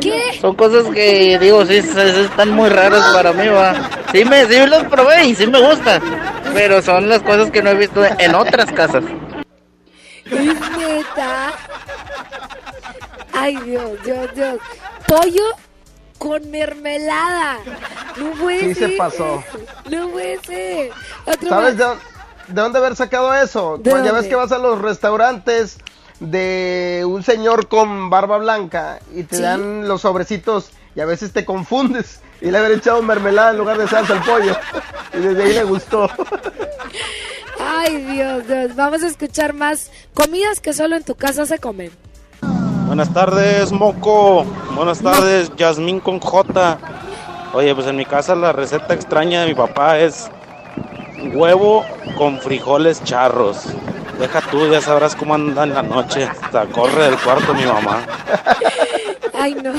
¿Qué? 0.00 0.20
Son 0.40 0.54
cosas 0.54 0.84
que 0.92 1.38
digo, 1.40 1.64
sí, 1.66 1.82
sí, 1.82 1.88
sí, 1.92 2.20
están 2.20 2.50
muy 2.50 2.68
raras 2.68 3.02
para 3.12 3.32
mí, 3.32 3.48
va. 3.48 3.74
Sí 4.12 4.24
me, 4.24 4.44
sí 4.46 4.64
los 4.66 4.84
probé 4.84 5.24
y 5.26 5.34
sí 5.34 5.46
me 5.48 5.60
gusta, 5.60 6.00
pero 6.54 6.80
son 6.82 7.08
las 7.08 7.20
cosas 7.22 7.50
que 7.50 7.62
no 7.62 7.70
he 7.70 7.74
visto 7.74 8.02
en 8.18 8.34
otras 8.34 8.70
casas. 8.72 9.02
Es 10.30 10.60
neta. 10.78 11.52
Ay, 13.32 13.56
Dios, 13.58 13.90
Dios, 14.04 14.34
Dios. 14.34 14.58
Pollo 15.06 15.44
con 16.18 16.50
mermelada. 16.50 17.58
No 18.16 18.30
puede 18.32 18.74
Sí 18.74 18.74
se 18.74 18.88
pasó. 18.90 19.42
No 19.90 20.08
puede 20.10 20.38
ser. 20.40 20.90
Otro 21.24 21.48
¿Sabes 21.48 21.76
de, 21.78 21.86
dónde 22.48 22.78
haber 22.78 22.96
sacado 22.96 23.32
eso? 23.34 23.78
¿De 23.78 23.90
Pues 23.90 24.04
ya 24.04 24.12
ves 24.12 24.26
que 24.26 24.34
vas 24.34 24.52
a 24.52 24.58
los 24.58 24.80
restaurantes 24.80 25.78
de 26.20 27.04
un 27.06 27.22
señor 27.22 27.68
con 27.68 28.10
barba 28.10 28.36
blanca 28.38 28.98
y 29.14 29.22
te 29.22 29.36
Sí. 29.36 29.42
dan 29.42 29.88
los 29.88 30.02
sobrecitos 30.02 30.70
y 30.94 31.00
a 31.00 31.06
veces 31.06 31.32
te 31.32 31.46
confundes 31.46 32.20
y 32.42 32.50
le 32.50 32.58
haber 32.58 32.72
echado 32.72 33.00
mermelada 33.02 33.52
en 33.52 33.58
lugar 33.58 33.78
de 33.78 33.88
salsa 33.88 34.14
al 34.14 34.22
pollo. 34.22 34.56
Y 35.14 35.18
desde 35.18 35.42
ahí 35.42 35.52
le 35.54 35.64
gustó. 35.64 36.10
Ay, 37.62 37.96
Dios, 38.04 38.46
Dios. 38.46 38.74
Vamos 38.74 39.02
a 39.02 39.06
escuchar 39.06 39.52
más 39.52 39.90
comidas 40.14 40.60
que 40.60 40.72
solo 40.72 40.96
en 40.96 41.04
tu 41.04 41.14
casa 41.14 41.46
se 41.46 41.58
comen. 41.58 41.90
Buenas 42.86 43.12
tardes, 43.12 43.70
Moco. 43.72 44.44
Buenas 44.74 45.00
tardes, 45.00 45.52
Yasmín 45.56 46.00
con 46.00 46.18
J. 46.18 46.78
Oye, 47.52 47.74
pues 47.74 47.86
en 47.86 47.96
mi 47.96 48.04
casa 48.04 48.34
la 48.34 48.52
receta 48.52 48.94
extraña 48.94 49.42
de 49.42 49.48
mi 49.48 49.54
papá 49.54 49.98
es 49.98 50.28
huevo 51.34 51.84
con 52.16 52.40
frijoles 52.40 53.02
charros. 53.04 53.66
Deja 54.18 54.40
tú, 54.42 54.70
ya 54.70 54.80
sabrás 54.80 55.16
cómo 55.16 55.34
anda 55.34 55.64
en 55.64 55.74
la 55.74 55.82
noche. 55.82 56.24
Hasta 56.24 56.66
corre 56.66 57.04
del 57.04 57.18
cuarto 57.18 57.54
mi 57.54 57.64
mamá. 57.64 58.02
Ay, 59.34 59.54
no. 59.54 59.72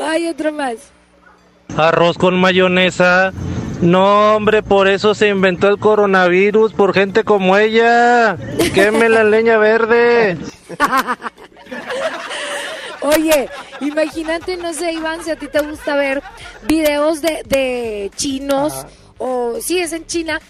Ay, 0.00 0.28
otro 0.28 0.52
más. 0.52 0.76
Arroz 1.76 2.16
con 2.16 2.38
mayonesa. 2.40 3.32
No, 3.80 4.36
hombre, 4.36 4.62
por 4.62 4.88
eso 4.88 5.14
se 5.14 5.28
inventó 5.28 5.68
el 5.68 5.78
coronavirus, 5.78 6.74
por 6.74 6.92
gente 6.92 7.24
como 7.24 7.56
ella. 7.56 8.36
Queme 8.74 9.08
la 9.08 9.24
leña 9.24 9.56
verde. 9.56 10.36
Oye, 13.02 13.48
imagínate, 13.80 14.58
no 14.58 14.74
sé, 14.74 14.92
Iván, 14.92 15.24
si 15.24 15.30
a 15.30 15.36
ti 15.36 15.48
te 15.48 15.60
gusta 15.60 15.96
ver 15.96 16.22
videos 16.66 17.22
de, 17.22 17.42
de 17.46 18.10
chinos, 18.16 18.74
o 19.16 19.54
sí, 19.62 19.78
es 19.78 19.94
en 19.94 20.06
China, 20.06 20.40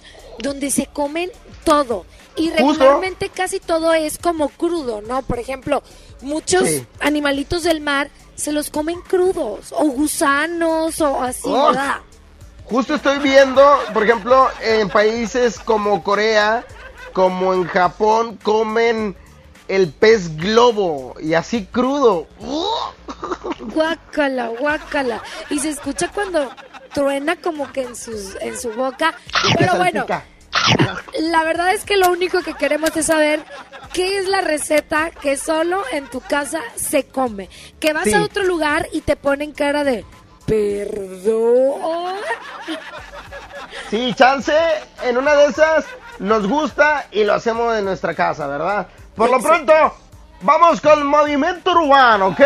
donde 0.40 0.72
se 0.72 0.86
comen 0.86 1.30
todo. 1.62 2.04
Y 2.36 2.48
Justo. 2.48 2.66
regularmente 2.72 3.28
casi 3.28 3.60
todo 3.60 3.92
es 3.92 4.18
como 4.18 4.48
crudo, 4.48 5.00
¿no? 5.02 5.22
Por 5.22 5.38
ejemplo, 5.38 5.84
muchos 6.22 6.66
Sí. 6.68 6.84
animalitos 6.98 7.62
del 7.62 7.80
mar 7.80 8.10
se 8.34 8.50
los 8.52 8.70
comen 8.70 9.00
crudos, 9.02 9.72
o 9.72 9.84
gusanos, 9.84 11.00
o 11.00 11.22
así, 11.22 11.42
Oh. 11.48 11.66
¿verdad? 11.68 11.96
Justo 12.70 12.94
estoy 12.94 13.18
viendo, 13.18 13.62
por 13.92 14.04
ejemplo, 14.04 14.48
en 14.62 14.88
países 14.88 15.59
como 15.59 16.02
Corea, 16.04 16.64
como 17.12 17.52
en 17.52 17.64
Japón, 17.64 18.38
comen 18.42 19.16
el 19.68 19.88
pez 19.92 20.37
globo 20.37 21.14
y 21.20 21.35
así 21.35 21.66
crudo. 21.66 22.26
Guácala, 23.61 24.48
guácala. 24.48 25.22
Y 25.50 25.59
se 25.59 25.70
escucha 25.70 26.11
cuando 26.12 26.50
truena 26.94 27.37
como 27.37 27.70
que 27.72 27.83
en, 27.83 27.96
sus, 27.96 28.37
en 28.40 28.59
su 28.59 28.70
boca. 28.72 29.14
Pero 29.59 29.76
bueno, 29.76 30.06
la 31.20 31.44
verdad 31.44 31.72
es 31.72 31.85
que 31.85 31.96
lo 31.96 32.11
único 32.11 32.40
que 32.42 32.54
queremos 32.54 32.96
es 32.96 33.06
saber 33.06 33.44
qué 33.92 34.18
es 34.18 34.28
la 34.28 34.40
receta 34.40 35.11
que 35.11 35.37
solo 35.37 35.83
en 35.92 36.06
tu 36.09 36.20
casa 36.20 36.61
se 36.76 37.04
come. 37.06 37.48
Que 37.78 37.92
vas 37.92 38.04
Sí. 38.04 38.14
a 38.14 38.22
otro 38.22 38.44
lugar 38.44 38.88
y 38.92 39.00
te 39.02 39.16
ponen 39.16 39.52
cara 39.52 39.85
de 39.85 40.04
perdón. 40.50 42.16
Sí, 43.88 44.12
chance, 44.14 44.52
en 45.04 45.16
una 45.16 45.34
de 45.36 45.46
esas 45.46 45.84
nos 46.18 46.46
gusta 46.48 47.06
y 47.12 47.22
lo 47.22 47.34
hacemos 47.34 47.76
en 47.76 47.84
nuestra 47.84 48.14
casa, 48.14 48.48
¿verdad? 48.48 48.88
Por 49.14 49.30
lo 49.30 49.40
pronto, 49.40 49.72
vamos 50.40 50.80
con 50.80 51.06
movimiento 51.06 51.70
urbano, 51.70 52.28
¿ok? 52.28 52.40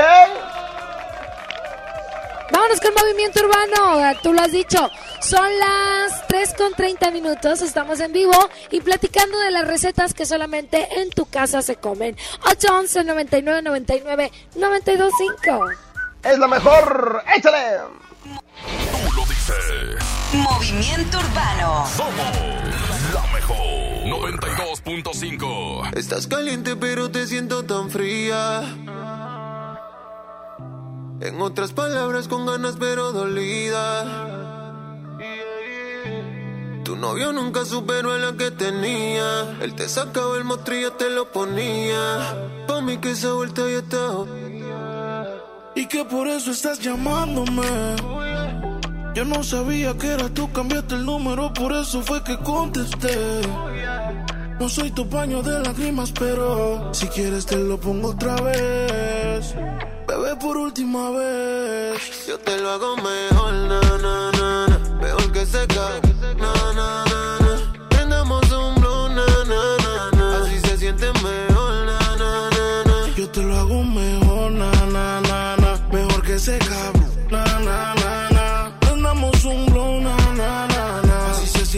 Vámonos 2.52 2.80
con 2.80 2.94
movimiento 2.94 3.40
urbano, 3.40 4.18
tú 4.22 4.32
lo 4.32 4.42
has 4.42 4.52
dicho. 4.52 4.88
Son 5.20 5.48
las 5.58 6.26
3 6.28 6.54
con 6.54 6.74
30 6.74 7.10
minutos, 7.10 7.62
estamos 7.62 8.00
en 8.00 8.12
vivo 8.12 8.36
y 8.70 8.82
platicando 8.82 9.38
de 9.38 9.50
las 9.50 9.66
recetas 9.66 10.12
que 10.12 10.26
solamente 10.26 11.00
en 11.00 11.08
tu 11.08 11.24
casa 11.24 11.62
se 11.62 11.76
comen. 11.76 12.16
811 12.42 13.04
99 13.04 13.62
99 13.62 14.30
925. 14.56 15.93
Es 16.24 16.38
la 16.38 16.48
mejor, 16.48 17.22
échale. 17.36 17.80
Tú 18.22 19.12
lo 19.14 19.26
dices. 19.26 20.02
Movimiento 20.32 21.18
Urbano. 21.18 21.86
Somos 21.86 22.14
la 23.12 23.22
mejor. 23.32 23.56
92.5. 24.06 25.94
Estás 25.96 26.26
caliente 26.26 26.76
pero 26.76 27.10
te 27.10 27.26
siento 27.26 27.64
tan 27.64 27.90
fría. 27.90 28.62
En 31.20 31.40
otras 31.42 31.72
palabras 31.72 32.26
con 32.26 32.46
ganas 32.46 32.76
pero 32.80 33.12
dolida. 33.12 34.30
Tu 36.84 36.96
novio 36.96 37.32
nunca 37.32 37.66
superó 37.66 38.12
a 38.12 38.18
la 38.18 38.32
que 38.36 38.50
tenía. 38.50 39.58
Él 39.60 39.74
te 39.74 39.88
sacaba 39.88 40.38
el 40.38 40.44
mostrillo, 40.44 40.92
te 40.92 41.10
lo 41.10 41.30
ponía. 41.32 42.34
Pa' 42.66 42.80
mí 42.80 42.96
que 42.96 43.10
esa 43.10 43.32
vuelta 43.32 43.62
ya 43.62 43.78
está. 43.78 44.08
Y 45.76 45.86
que 45.86 46.04
por 46.04 46.28
eso 46.28 46.52
estás 46.52 46.78
llamándome. 46.78 47.62
Yo 49.14 49.24
no 49.24 49.42
sabía 49.42 49.96
que 49.96 50.08
era 50.08 50.28
tú, 50.28 50.50
cambiaste 50.52 50.94
el 50.94 51.04
número, 51.04 51.52
por 51.52 51.72
eso 51.72 52.02
fue 52.02 52.22
que 52.22 52.36
contesté. 52.38 53.42
No 54.58 54.68
soy 54.68 54.90
tu 54.92 55.08
paño 55.08 55.42
de 55.42 55.60
lágrimas, 55.60 56.12
pero 56.12 56.92
si 56.94 57.06
quieres 57.08 57.44
te 57.46 57.56
lo 57.56 57.78
pongo 57.78 58.10
otra 58.10 58.34
vez. 58.36 59.54
Bebé, 60.06 60.36
por 60.36 60.56
última 60.56 61.10
vez. 61.10 62.26
Yo 62.28 62.38
te 62.38 62.58
lo 62.58 62.70
hago 62.70 62.96
mejor, 62.96 63.52
na, 63.52 63.80
na, 63.80 63.98
na, 63.98 64.68
na. 64.68 64.98
Mejor 65.00 65.32
que 65.32 65.44
seca, 65.46 66.00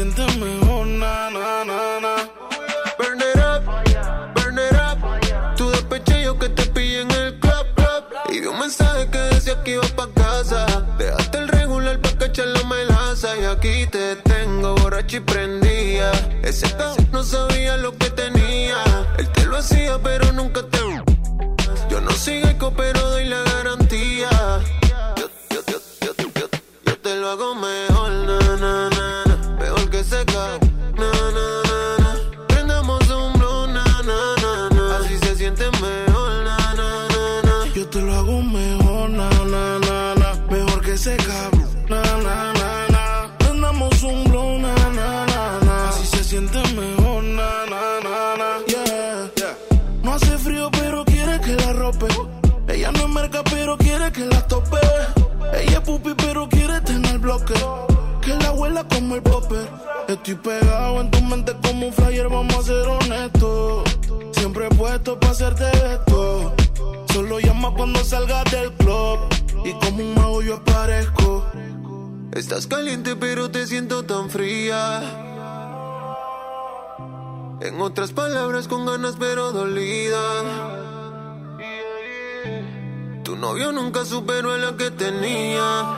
na. 0.05 0.13
Así 0.13 0.13
se 0.15 0.17
siente 0.17 0.39
mejor, 0.39 0.87
na, 0.87 1.31
na, 1.31 1.65
na, 1.65 2.01
na. 2.01 2.17
Burn 2.99 3.21
it 3.21 3.39
up, 3.39 3.65
burn 4.35 4.59
it 4.59 4.75
up. 4.75 5.57
Tu 5.57 5.71
despeche 5.71 6.23
yo 6.23 6.39
que 6.39 6.49
te 6.49 6.67
pillé 6.67 7.03
en 7.03 7.11
el 7.13 7.39
club, 7.41 7.67
club. 7.75 8.05
Y 8.31 8.47
un 8.47 8.59
mensaje 8.59 9.09
que 9.11 9.19
decía 9.19 9.63
que 9.63 9.73
iba 9.73 9.83
pa' 9.97 10.09
casa. 10.15 10.67
Dejaste 10.99 11.39
el 11.39 11.49
regular 11.49 12.01
pa' 12.01 12.19
cachar 12.19 12.47
la 12.49 12.63
melaza. 12.65 13.37
Y 13.37 13.45
aquí 13.45 13.87
te 13.87 14.17
tengo 14.17 14.75
borracho 14.77 15.17
y 15.17 15.21
prendía. 15.21 15.46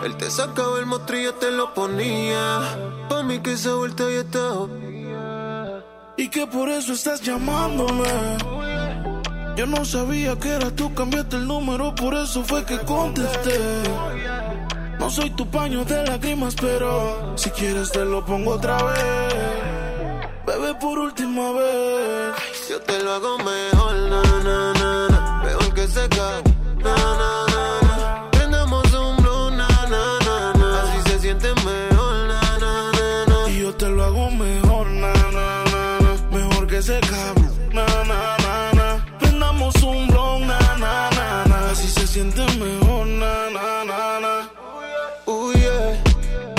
Él 0.09 0.17
te 0.17 0.31
sacaba 0.31 0.79
el 0.79 0.87
mostrillo, 0.87 1.35
te 1.35 1.51
lo 1.51 1.75
ponía. 1.75 2.61
Pa' 3.11 3.23
mí 3.23 3.41
que 3.41 3.53
esa 3.53 3.75
vuelta 3.75 4.05
ya 4.05 4.21
está. 4.21 4.49
Y 6.17 6.31
que 6.31 6.47
por 6.47 6.71
eso 6.71 6.95
estás 6.95 7.21
llamándome. 7.21 8.09
Yo 9.55 9.67
no 9.67 9.85
sabía 9.85 10.35
que 10.37 10.49
era 10.49 10.71
tú, 10.71 10.95
cambiaste 10.95 11.37
el 11.37 11.47
número, 11.47 11.95
por 11.95 12.15
eso 12.15 12.43
fue 12.43 12.65
que 12.65 12.79
contesté. 12.79 13.61
No 14.99 15.11
soy 15.11 15.29
tu 15.33 15.47
paño 15.51 15.85
de 15.85 16.03
lágrimas, 16.07 16.55
pero 16.59 17.37
si 17.37 17.51
quieres 17.51 17.93
te 17.93 18.03
lo 18.07 18.25
pongo 18.25 18.53
otra 18.53 18.83
vez. 18.83 19.35
Bebé, 20.47 20.75
por 20.77 20.99
última 20.99 21.53
vez. 21.53 22.35
Yo 22.71 22.81
te 22.81 23.03
lo 23.03 23.13
hago 23.13 23.37
mejor, 23.41 23.95
na, 24.09 24.23
na, 24.23 24.73
na, 24.73 25.09
na. 25.11 25.43
Mejor 25.45 25.75
que 25.75 25.87
seca, 25.87 26.43
na, 26.83 26.97
na. 26.97 27.48
Que 36.79 36.93
ese 36.93 37.01
cabrón, 37.01 37.71
na, 37.73 37.87
na, 38.05 38.37
na, 38.39 38.73
na. 38.73 39.19
Prendamos 39.19 39.75
un 39.83 40.07
blon, 40.07 40.47
na, 40.47 40.59
na, 40.79 41.11
na, 41.11 41.45
na. 41.47 41.71
Así 41.71 41.89
se 41.89 42.07
siente 42.07 42.43
mejor, 42.57 43.07
na, 43.07 43.51
na, 43.51 43.85
na, 43.85 44.21
na. 44.21 44.51
Uh, 45.27 45.53
yeah. 45.55 45.97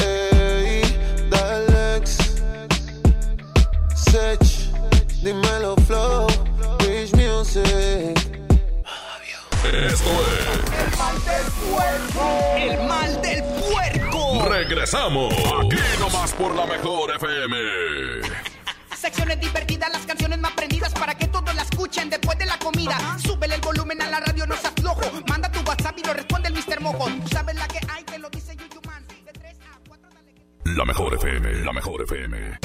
Ey, 0.03 0.81
Dalex. 1.29 2.17
Sech. 3.95 4.39
Dímelo, 5.23 5.75
Flow. 5.87 6.27
Rich 6.79 7.13
Music. 7.13 8.17
Esto 9.63 9.85
es 9.85 10.01
El 12.57 12.87
mal 12.87 13.21
del 13.21 13.43
puerco. 13.43 14.49
Regresamos. 14.49 15.33
Aquí 15.33 15.77
nomás 15.99 16.33
por 16.33 16.55
la 16.55 16.65
mejor 16.65 17.11
FM. 17.15 18.48
Secciones 19.09 19.39
divertidas, 19.39 19.91
las 19.91 20.05
canciones 20.05 20.37
más 20.37 20.51
prendidas 20.51 20.93
para 20.93 21.15
que 21.15 21.25
todos 21.25 21.55
la 21.55 21.63
escuchen 21.63 22.11
después 22.11 22.37
de 22.37 22.45
la 22.45 22.59
comida. 22.59 22.95
Súbele 23.17 23.55
el 23.55 23.61
volumen 23.61 23.99
a 24.03 24.07
la 24.07 24.19
radio, 24.19 24.45
no 24.45 24.55
seas 24.55 24.71
flojo. 24.79 25.01
Manda 25.27 25.51
tu 25.51 25.61
WhatsApp 25.67 25.97
y 25.97 26.03
lo 26.05 26.13
responde 26.13 26.49
el 26.49 26.53
Mr. 26.53 26.79
Mojo. 26.79 27.09
Tú 27.23 27.27
sabes 27.29 27.55
la 27.55 27.67
que 27.67 27.79
hay, 27.89 28.03
te 28.03 28.19
lo 28.19 28.29
dice 28.29 28.55
Yuyu 28.55 28.79
Man. 28.85 29.03
De 29.25 29.31
3 29.33 29.57
a 29.61 29.79
4 29.87 30.09
La 30.77 30.85
mejor 30.85 31.15
FM, 31.15 31.65
la 31.65 31.73
mejor 31.73 32.03
FM. 32.03 32.59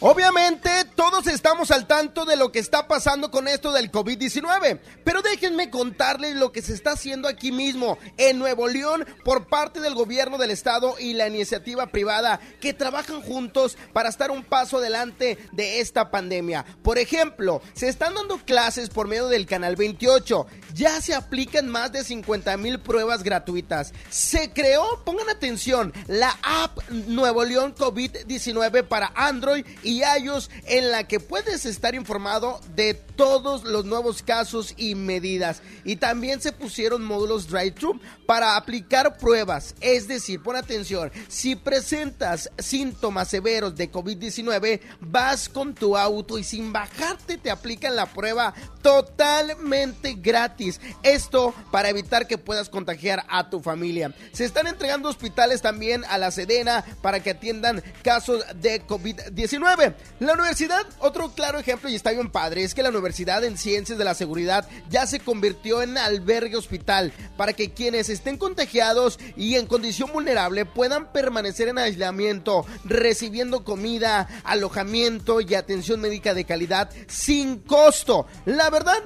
Obviamente 0.00 0.70
todos 0.96 1.26
estamos 1.28 1.70
al 1.70 1.86
tanto 1.86 2.24
de 2.24 2.36
lo 2.36 2.52
que 2.52 2.58
está 2.58 2.88
pasando 2.88 3.30
con 3.30 3.48
esto 3.48 3.72
del 3.72 3.90
COVID-19, 3.90 4.80
pero 5.04 5.22
déjenme 5.22 5.70
contarles 5.70 6.36
lo 6.36 6.52
que 6.52 6.62
se 6.62 6.74
está 6.74 6.92
haciendo 6.92 7.28
aquí 7.28 7.52
mismo, 7.52 7.96
en 8.18 8.38
Nuevo 8.38 8.68
León, 8.68 9.06
por 9.24 9.46
parte 9.46 9.80
del 9.80 9.94
gobierno 9.94 10.36
del 10.36 10.50
estado 10.50 10.96
y 10.98 11.14
la 11.14 11.28
iniciativa 11.28 11.86
privada 11.86 12.40
que 12.60 12.74
trabajan 12.74 13.22
juntos 13.22 13.78
para 13.92 14.08
estar 14.08 14.30
un 14.30 14.44
paso 14.44 14.78
adelante 14.78 15.38
de 15.52 15.80
esta 15.80 16.10
pandemia. 16.10 16.66
Por 16.82 16.98
ejemplo, 16.98 17.62
se 17.72 17.88
están 17.88 18.14
dando 18.14 18.38
clases 18.38 18.90
por 18.90 19.06
medio 19.08 19.28
del 19.28 19.46
Canal 19.46 19.76
28, 19.76 20.46
ya 20.74 21.00
se 21.00 21.14
aplican 21.14 21.68
más 21.68 21.92
de 21.92 22.04
50 22.04 22.56
mil 22.56 22.80
pruebas 22.80 23.22
gratuitas. 23.22 23.92
Se 24.10 24.52
creó, 24.52 25.02
pongan 25.04 25.30
atención, 25.30 25.94
la 26.08 26.36
app 26.42 26.78
Nuevo 26.90 27.44
León 27.44 27.74
COVID-19 27.74 28.84
para 28.84 29.12
Android 29.14 29.64
y 29.84 30.02
iOS 30.02 30.50
en 30.66 30.90
la 30.90 31.06
que 31.06 31.20
puedes 31.20 31.66
estar 31.66 31.94
informado 31.94 32.60
de 32.74 32.94
todos 32.94 33.64
los 33.64 33.84
nuevos 33.84 34.22
casos 34.22 34.74
y 34.76 34.94
medidas. 34.94 35.62
Y 35.84 35.96
también 35.96 36.40
se 36.40 36.52
pusieron 36.52 37.04
módulos 37.04 37.48
drive-thru 37.48 38.00
para 38.26 38.56
aplicar 38.56 39.18
pruebas. 39.18 39.74
Es 39.80 40.08
decir, 40.08 40.42
pon 40.42 40.56
atención, 40.56 41.12
si 41.28 41.56
presentas 41.56 42.50
síntomas 42.58 43.28
severos 43.28 43.76
de 43.76 43.90
COVID-19, 43.92 44.80
vas 45.00 45.48
con 45.48 45.74
tu 45.74 45.96
auto 45.96 46.38
y 46.38 46.44
sin 46.44 46.72
bajarte 46.72 47.38
te 47.38 47.50
aplican 47.50 47.96
la 47.96 48.06
prueba 48.06 48.54
totalmente 48.82 50.14
gratis. 50.14 50.80
Esto 51.02 51.54
para 51.70 51.90
evitar 51.90 52.26
que 52.26 52.38
puedas 52.38 52.68
contagiar 52.68 53.24
a 53.28 53.50
tu 53.50 53.60
familia. 53.60 54.14
Se 54.32 54.44
están 54.44 54.66
entregando 54.66 55.08
hospitales 55.08 55.62
también 55.62 56.04
a 56.06 56.18
la 56.18 56.30
Sedena 56.30 56.84
para 57.02 57.20
que 57.20 57.30
atiendan 57.30 57.82
casos 58.02 58.44
de 58.56 58.86
COVID-19. 58.86 59.73
La 60.20 60.34
universidad, 60.34 60.86
otro 61.00 61.32
claro 61.34 61.58
ejemplo 61.58 61.88
y 61.88 61.96
está 61.96 62.12
bien 62.12 62.30
padre, 62.30 62.62
es 62.62 62.74
que 62.74 62.82
la 62.82 62.90
Universidad 62.90 63.42
en 63.42 63.58
Ciencias 63.58 63.98
de 63.98 64.04
la 64.04 64.14
Seguridad 64.14 64.68
ya 64.88 65.06
se 65.06 65.18
convirtió 65.18 65.82
en 65.82 65.98
albergue 65.98 66.56
hospital 66.56 67.12
para 67.36 67.54
que 67.54 67.72
quienes 67.72 68.08
estén 68.08 68.36
contagiados 68.36 69.18
y 69.36 69.56
en 69.56 69.66
condición 69.66 70.12
vulnerable 70.12 70.64
puedan 70.64 71.10
permanecer 71.10 71.68
en 71.68 71.78
aislamiento, 71.78 72.64
recibiendo 72.84 73.64
comida, 73.64 74.28
alojamiento 74.44 75.40
y 75.40 75.54
atención 75.54 76.00
médica 76.00 76.34
de 76.34 76.44
calidad 76.44 76.90
sin 77.08 77.58
costo. 77.58 78.26
La 78.44 78.70
verdad, 78.70 79.02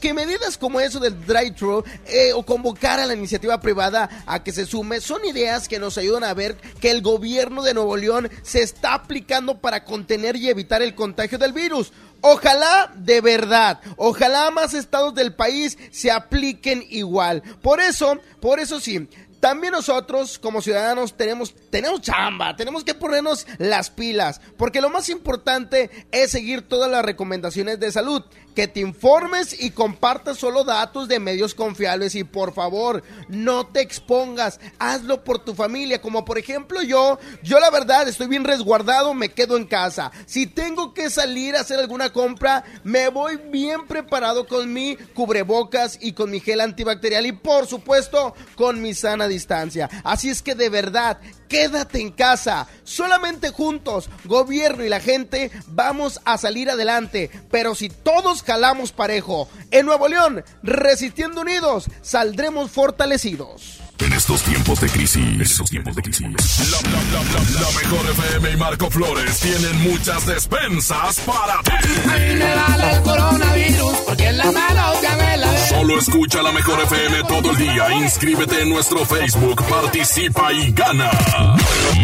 que 0.00 0.14
medidas 0.14 0.58
como 0.58 0.80
eso 0.80 1.00
del 1.00 1.26
drive-thru 1.26 1.84
eh, 2.06 2.32
o 2.32 2.44
convocar 2.44 3.00
a 3.00 3.06
la 3.06 3.14
iniciativa 3.14 3.60
privada 3.60 4.24
a 4.26 4.42
que 4.42 4.52
se 4.52 4.66
sume 4.66 5.00
son 5.00 5.24
ideas 5.24 5.68
que 5.68 5.78
nos 5.78 5.98
ayudan 5.98 6.24
a 6.24 6.34
ver 6.34 6.56
que 6.80 6.90
el 6.90 7.02
gobierno 7.02 7.62
de 7.62 7.74
Nuevo 7.74 7.96
León 7.96 8.30
se 8.42 8.62
está 8.62 8.94
aplicando 8.94 9.58
para 9.58 9.84
contener 9.84 10.36
y 10.36 10.48
evitar 10.48 10.82
el 10.82 10.94
contagio 10.94 11.38
del 11.38 11.52
virus. 11.52 11.92
Ojalá 12.20 12.92
de 12.96 13.20
verdad, 13.20 13.80
ojalá 13.96 14.50
más 14.50 14.74
estados 14.74 15.14
del 15.14 15.34
país 15.34 15.78
se 15.90 16.10
apliquen 16.10 16.84
igual. 16.88 17.42
Por 17.62 17.80
eso, 17.80 18.18
por 18.40 18.58
eso 18.58 18.80
sí, 18.80 19.08
también 19.40 19.72
nosotros 19.72 20.38
como 20.38 20.62
ciudadanos 20.62 21.16
tenemos, 21.16 21.54
tenemos 21.70 22.00
chamba, 22.00 22.56
tenemos 22.56 22.84
que 22.84 22.94
ponernos 22.94 23.46
las 23.58 23.90
pilas, 23.90 24.40
porque 24.56 24.80
lo 24.80 24.90
más 24.90 25.08
importante 25.08 25.90
es 26.10 26.30
seguir 26.30 26.62
todas 26.62 26.90
las 26.90 27.04
recomendaciones 27.04 27.78
de 27.78 27.92
salud, 27.92 28.24
que 28.56 28.66
te 28.66 28.80
informes 28.80 29.54
y 29.60 29.70
compartas 29.70 30.38
solo 30.38 30.64
datos 30.64 31.08
de 31.08 31.20
medios 31.20 31.54
confiables. 31.54 32.14
Y 32.14 32.24
por 32.24 32.54
favor 32.54 33.04
no 33.28 33.66
te 33.66 33.82
expongas, 33.82 34.58
hazlo 34.78 35.22
por 35.22 35.44
tu 35.44 35.54
familia, 35.54 36.00
como 36.00 36.24
por 36.24 36.38
ejemplo 36.38 36.82
yo, 36.82 37.18
yo 37.42 37.60
la 37.60 37.70
verdad 37.70 38.08
estoy 38.08 38.28
bien 38.28 38.44
resguardado, 38.44 39.12
me 39.12 39.28
quedo 39.28 39.58
en 39.58 39.66
casa, 39.66 40.10
si 40.24 40.46
tengo 40.46 40.94
que 40.94 41.10
salir 41.10 41.54
a 41.54 41.60
hacer 41.60 41.78
alguna 41.78 42.12
compra, 42.12 42.64
me 42.82 43.10
voy 43.10 43.36
bien 43.36 43.86
preparado 43.86 44.46
con 44.46 44.72
mi 44.72 44.96
cubrebocas 45.14 45.98
y 46.00 46.12
con 46.12 46.30
mi 46.30 46.40
gel 46.40 46.62
antibacterial 46.62 47.26
y 47.26 47.32
por 47.32 47.66
supuesto 47.66 48.34
con 48.54 48.80
mi 48.80 48.94
sana 48.94 49.28
distancia. 49.28 49.90
Así 50.02 50.30
es 50.30 50.40
que 50.40 50.54
de 50.54 50.70
verdad, 50.70 51.18
quédate 51.48 52.00
en 52.00 52.10
casa. 52.10 52.66
Solamente 52.84 53.50
juntos, 53.50 54.08
gobierno 54.24 54.84
y 54.84 54.88
la 54.88 55.00
gente, 55.00 55.50
vamos 55.68 56.20
a 56.24 56.38
salir 56.38 56.70
adelante. 56.70 57.30
Pero 57.50 57.74
si 57.74 57.88
todos 57.88 58.42
jalamos 58.42 58.92
parejo, 58.92 59.48
en 59.70 59.86
Nuevo 59.86 60.08
León, 60.08 60.44
resistiendo 60.62 61.42
unidos, 61.42 61.86
saldremos 62.02 62.70
fortalecidos. 62.70 63.85
En 63.98 64.12
estos 64.12 64.42
tiempos 64.42 64.80
de 64.80 64.88
crisis, 64.88 65.16
en 65.16 65.40
estos 65.40 65.70
tiempos 65.70 65.96
de 65.96 66.02
crisis, 66.02 66.22
la, 66.22 66.80
la, 66.90 67.02
la, 67.12 67.22
la, 67.22 67.60
la 67.60 67.70
mejor 67.80 68.10
FM 68.10 68.50
y 68.50 68.56
Marco 68.56 68.90
Flores 68.90 69.38
tienen 69.40 69.80
muchas 69.90 70.26
despensas 70.26 71.20
para 71.20 71.60
ti. 71.62 71.72
A 72.04 72.18
mí 72.18 72.34
me 72.36 72.54
vale 72.54 72.92
el 72.92 73.02
coronavirus 73.02 73.96
porque 74.06 74.28
en 74.28 74.38
la 74.38 74.52
mano 74.52 74.92
ya 75.02 75.16
me 75.16 75.36
la 75.38 75.50
ve. 75.50 75.68
Solo 75.68 75.98
escucha 75.98 76.42
la 76.42 76.52
mejor 76.52 76.80
FM 76.82 77.22
todo 77.24 77.50
el 77.50 77.56
día. 77.56 77.90
Inscríbete 77.94 78.62
en 78.62 78.68
nuestro 78.68 79.04
Facebook, 79.06 79.64
participa 79.66 80.52
y 80.52 80.72
gana. 80.72 81.10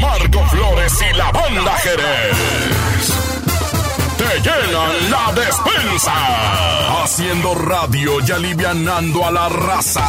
Marco 0.00 0.44
Flores 0.48 0.92
y 1.12 1.16
la 1.16 1.31
banda 1.31 1.72
Jerez. 1.78 2.37
Te 4.16 4.40
llenan 4.40 5.11
la 5.11 5.33
despensa. 5.35 7.02
Haciendo 7.02 7.55
radio 7.55 8.12
y 8.26 8.31
alivianando 8.31 9.26
a 9.26 9.31
la 9.31 9.48
raza. 9.48 10.09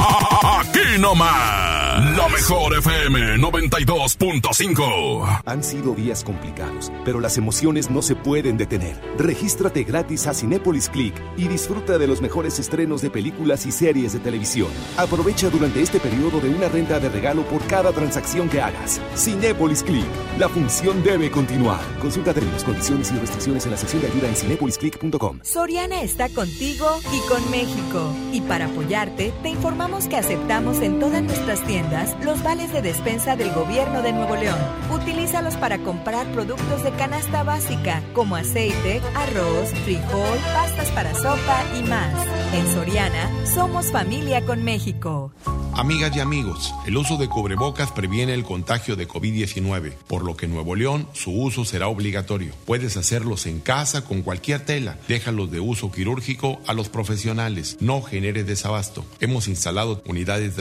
Aquí 1.01 1.01
nomás. 1.01 2.15
La 2.15 2.29
mejor 2.29 2.77
FM 2.77 3.37
92.5. 3.37 5.41
Han 5.45 5.63
sido 5.63 5.93
días 5.93 6.23
complicados, 6.23 6.91
pero 7.03 7.19
las 7.19 7.37
emociones 7.37 7.91
no 7.91 8.01
se 8.01 8.15
pueden 8.15 8.57
detener. 8.57 8.99
Regístrate 9.17 9.83
gratis 9.83 10.25
a 10.27 10.33
Cinépolis 10.33 10.89
Click 10.89 11.13
y 11.37 11.47
disfruta 11.47 11.97
de 11.97 12.07
los 12.07 12.21
mejores 12.21 12.59
estrenos 12.59 13.01
de 13.01 13.09
películas 13.09 13.65
y 13.65 13.71
series 13.71 14.13
de 14.13 14.19
televisión. 14.19 14.69
Aprovecha 14.97 15.49
durante 15.49 15.81
este 15.81 15.99
periodo 15.99 16.39
de 16.39 16.49
una 16.49 16.69
renta 16.69 16.99
de 16.99 17.09
regalo 17.09 17.43
por 17.43 17.65
cada 17.67 17.91
transacción 17.91 18.47
que 18.47 18.61
hagas. 18.61 19.01
Cinépolis 19.15 19.83
Click. 19.83 20.05
La 20.39 20.47
función 20.47 21.03
debe 21.03 21.29
continuar. 21.29 21.81
Consulta 21.99 22.33
términos, 22.33 22.63
condiciones 22.63 23.11
y 23.11 23.15
restricciones 23.15 23.65
en 23.65 23.71
la 23.71 23.77
sección 23.77 24.01
de 24.01 24.07
ayuda 24.07 24.29
en 24.29 24.35
cinépolisclick.com. 24.35 25.39
Soriana 25.43 26.01
está 26.01 26.29
contigo 26.29 26.87
y 27.13 27.19
con 27.27 27.51
México. 27.51 28.13
Y 28.31 28.41
para 28.41 28.65
apoyarte, 28.65 29.33
te 29.43 29.49
informamos 29.49 30.07
que 30.07 30.17
aceptamos 30.17 30.81
en 30.81 30.90
todas 30.99 31.23
nuestras 31.23 31.61
tiendas 31.65 32.15
los 32.23 32.41
vales 32.43 32.71
de 32.73 32.81
despensa 32.81 33.35
del 33.35 33.51
gobierno 33.53 34.01
de 34.01 34.13
Nuevo 34.13 34.35
León. 34.35 34.59
Utilízalos 34.91 35.55
para 35.55 35.79
comprar 35.79 36.25
productos 36.31 36.83
de 36.83 36.91
canasta 36.91 37.43
básica 37.43 38.03
como 38.13 38.35
aceite, 38.35 39.01
arroz, 39.15 39.69
frijol, 39.83 40.37
pastas 40.53 40.89
para 40.91 41.13
sopa 41.13 41.63
y 41.79 41.83
más. 41.83 42.27
En 42.53 42.67
Soriana, 42.73 43.29
somos 43.45 43.91
familia 43.91 44.45
con 44.45 44.63
México. 44.63 45.31
Amigas 45.73 46.13
y 46.17 46.19
amigos, 46.19 46.73
el 46.85 46.97
uso 46.97 47.15
de 47.15 47.29
cubrebocas 47.29 47.93
previene 47.93 48.33
el 48.33 48.43
contagio 48.43 48.97
de 48.97 49.07
COVID-19, 49.07 49.93
por 50.05 50.25
lo 50.25 50.35
que 50.35 50.45
en 50.45 50.53
Nuevo 50.53 50.75
León 50.75 51.07
su 51.13 51.31
uso 51.31 51.63
será 51.63 51.87
obligatorio. 51.87 52.53
Puedes 52.65 52.97
hacerlos 52.97 53.45
en 53.45 53.61
casa 53.61 54.03
con 54.03 54.21
cualquier 54.21 54.65
tela. 54.65 54.97
Déjalos 55.07 55.49
de 55.49 55.61
uso 55.61 55.89
quirúrgico 55.89 56.59
a 56.67 56.73
los 56.73 56.89
profesionales. 56.89 57.77
No 57.79 58.01
genere 58.01 58.43
desabasto. 58.43 59.05
Hemos 59.21 59.47
instalado 59.47 60.03
unidades 60.05 60.57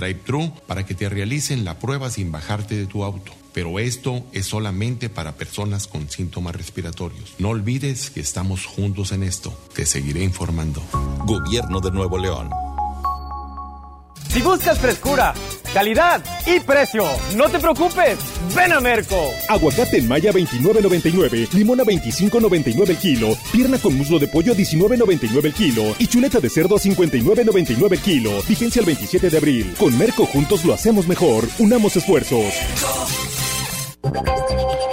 para 0.67 0.87
que 0.87 0.95
te 0.95 1.09
realicen 1.09 1.65
la 1.65 1.79
prueba 1.79 2.11
sin 2.11 2.31
bajarte 2.31 2.77
de 2.77 2.87
tu 2.87 3.05
auto. 3.05 3.33
Pero 3.53 3.79
esto 3.81 4.25
es 4.33 4.47
solamente 4.47 5.09
para 5.09 5.33
personas 5.33 5.87
con 5.89 6.09
síntomas 6.09 6.55
respiratorios. 6.55 7.35
No 7.39 7.49
olvides 7.49 8.11
que 8.11 8.21
estamos 8.21 8.65
juntos 8.65 9.13
en 9.13 9.25
esto. 9.25 9.53
Te 9.75 9.87
seguiré 9.87 10.23
informando. 10.23 10.83
Gobierno 11.27 11.81
de 11.81 11.91
Nuevo 11.91 12.19
León. 12.19 12.70
Si 14.31 14.41
buscas 14.43 14.79
frescura, 14.79 15.35
calidad 15.75 16.23
y 16.47 16.61
precio, 16.61 17.03
no 17.37 17.49
te 17.49 17.59
preocupes, 17.59 18.17
ven 18.55 18.73
a 18.73 18.79
Merco. 18.79 19.17
Aguacate 19.49 19.99
en 19.99 20.07
Maya 20.07 20.31
29.99, 20.31 21.53
limón 21.53 21.81
a 21.81 21.85
25.99 21.85 22.91
el 22.91 22.97
kilo, 22.97 23.37
pierna 23.51 23.79
con 23.79 23.97
muslo 23.97 24.21
de 24.21 24.29
pollo 24.29 24.53
a 24.53 24.57
19.99 24.57 25.47
el 25.47 25.53
kilo 25.53 25.83
y 25.99 26.07
chuleta 26.07 26.39
de 26.39 26.49
cerdo 26.49 26.77
a 26.77 26.79
59.99 26.79 27.93
el 27.93 27.99
kilo. 27.99 28.31
Vigencia 28.49 28.79
el 28.79 28.87
27 28.87 29.31
de 29.31 29.37
abril. 29.37 29.75
Con 29.77 29.99
Merco 29.99 30.25
juntos 30.27 30.65
lo 30.65 30.75
hacemos 30.75 31.09
mejor. 31.09 31.49
Unamos 31.59 31.97
esfuerzos. 31.97 32.55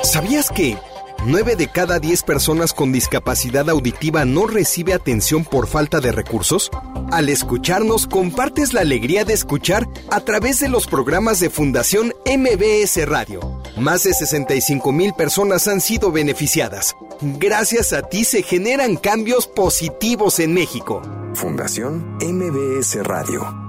¿Sabías 0.01 0.49
que 0.49 0.77
9 1.25 1.55
de 1.55 1.67
cada 1.67 1.99
10 1.99 2.23
personas 2.23 2.73
con 2.73 2.91
discapacidad 2.91 3.69
auditiva 3.69 4.23
no 4.25 4.47
recibe 4.47 4.93
atención 4.93 5.43
por 5.43 5.67
falta 5.67 5.99
de 5.99 6.11
recursos? 6.11 6.69
Al 7.11 7.29
escucharnos, 7.29 8.07
compartes 8.07 8.73
la 8.73 8.81
alegría 8.81 9.25
de 9.25 9.33
escuchar 9.33 9.87
a 10.09 10.21
través 10.21 10.59
de 10.59 10.69
los 10.69 10.87
programas 10.87 11.39
de 11.39 11.49
Fundación 11.49 12.13
MBS 12.25 13.05
Radio. 13.07 13.61
Más 13.77 14.03
de 14.03 14.13
65 14.13 14.91
mil 14.91 15.13
personas 15.13 15.67
han 15.67 15.81
sido 15.81 16.11
beneficiadas. 16.11 16.95
Gracias 17.21 17.93
a 17.93 18.03
ti 18.03 18.23
se 18.23 18.43
generan 18.43 18.95
cambios 18.95 19.47
positivos 19.47 20.39
en 20.39 20.53
México. 20.53 21.01
Fundación 21.33 22.17
MBS 22.21 23.03
Radio. 23.03 23.67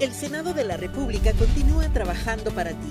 El 0.00 0.12
Senado 0.12 0.52
de 0.52 0.64
la 0.64 0.76
República 0.76 1.32
continúa 1.32 1.88
trabajando 1.92 2.50
para 2.50 2.70
ti. 2.70 2.90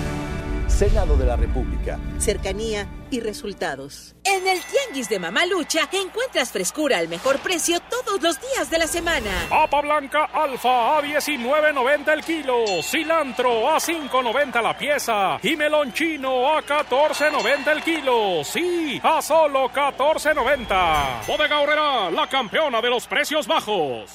Senado 0.71 1.15
de 1.17 1.25
la 1.25 1.35
República. 1.35 1.99
Cercanía 2.17 2.87
y 3.11 3.19
resultados. 3.19 4.15
En 4.23 4.47
el 4.47 4.59
Tianguis 4.63 5.09
de 5.09 5.19
Mamalucha 5.19 5.87
encuentras 5.91 6.51
frescura 6.51 6.97
al 6.97 7.07
mejor 7.07 7.39
precio 7.39 7.79
todos 7.81 8.21
los 8.21 8.39
días 8.39 8.69
de 8.71 8.79
la 8.79 8.87
semana. 8.87 9.29
Papa 9.49 9.81
blanca 9.81 10.25
alfa 10.33 10.97
a 10.97 11.01
19.90 11.01 12.13
el 12.13 12.23
kilo, 12.23 12.65
cilantro 12.81 13.69
a 13.69 13.77
5.90 13.77 14.61
la 14.61 14.77
pieza 14.77 15.39
y 15.43 15.55
melón 15.55 15.93
chino 15.93 16.55
a 16.55 16.63
14.90 16.63 17.67
el 17.71 17.83
kilo. 17.83 18.43
Sí, 18.43 18.99
a 19.03 19.21
solo 19.21 19.69
14.90. 19.69 21.27
Bodega 21.27 21.59
Horrera, 21.59 22.11
la 22.11 22.27
campeona 22.27 22.81
de 22.81 22.89
los 22.89 23.05
precios 23.07 23.45
bajos. 23.45 24.09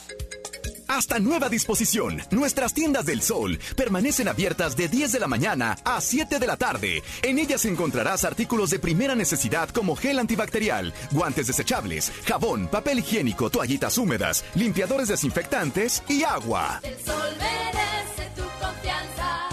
Hasta 0.88 1.18
nueva 1.18 1.48
disposición, 1.48 2.22
nuestras 2.30 2.72
tiendas 2.72 3.06
del 3.06 3.20
sol 3.20 3.58
permanecen 3.76 4.28
abiertas 4.28 4.76
de 4.76 4.88
10 4.88 5.12
de 5.12 5.20
la 5.20 5.26
mañana 5.26 5.76
a 5.84 6.00
7 6.00 6.38
de 6.38 6.46
la 6.46 6.56
tarde. 6.56 7.02
En 7.22 7.38
ellas 7.38 7.64
encontrarás 7.64 8.24
artículos 8.24 8.70
de 8.70 8.78
primera 8.78 9.16
necesidad 9.16 9.68
como 9.70 9.96
gel 9.96 10.18
antibacterial, 10.18 10.94
guantes 11.10 11.48
desechables, 11.48 12.12
jabón, 12.24 12.68
papel 12.68 13.00
higiénico, 13.00 13.50
toallitas 13.50 13.98
húmedas, 13.98 14.44
limpiadores 14.54 15.08
desinfectantes 15.08 16.04
y 16.08 16.22
agua. 16.22 16.80
El 16.84 16.96
sol 17.04 17.34
merece 17.38 18.30
tu 18.36 18.42
confianza. 18.64 19.48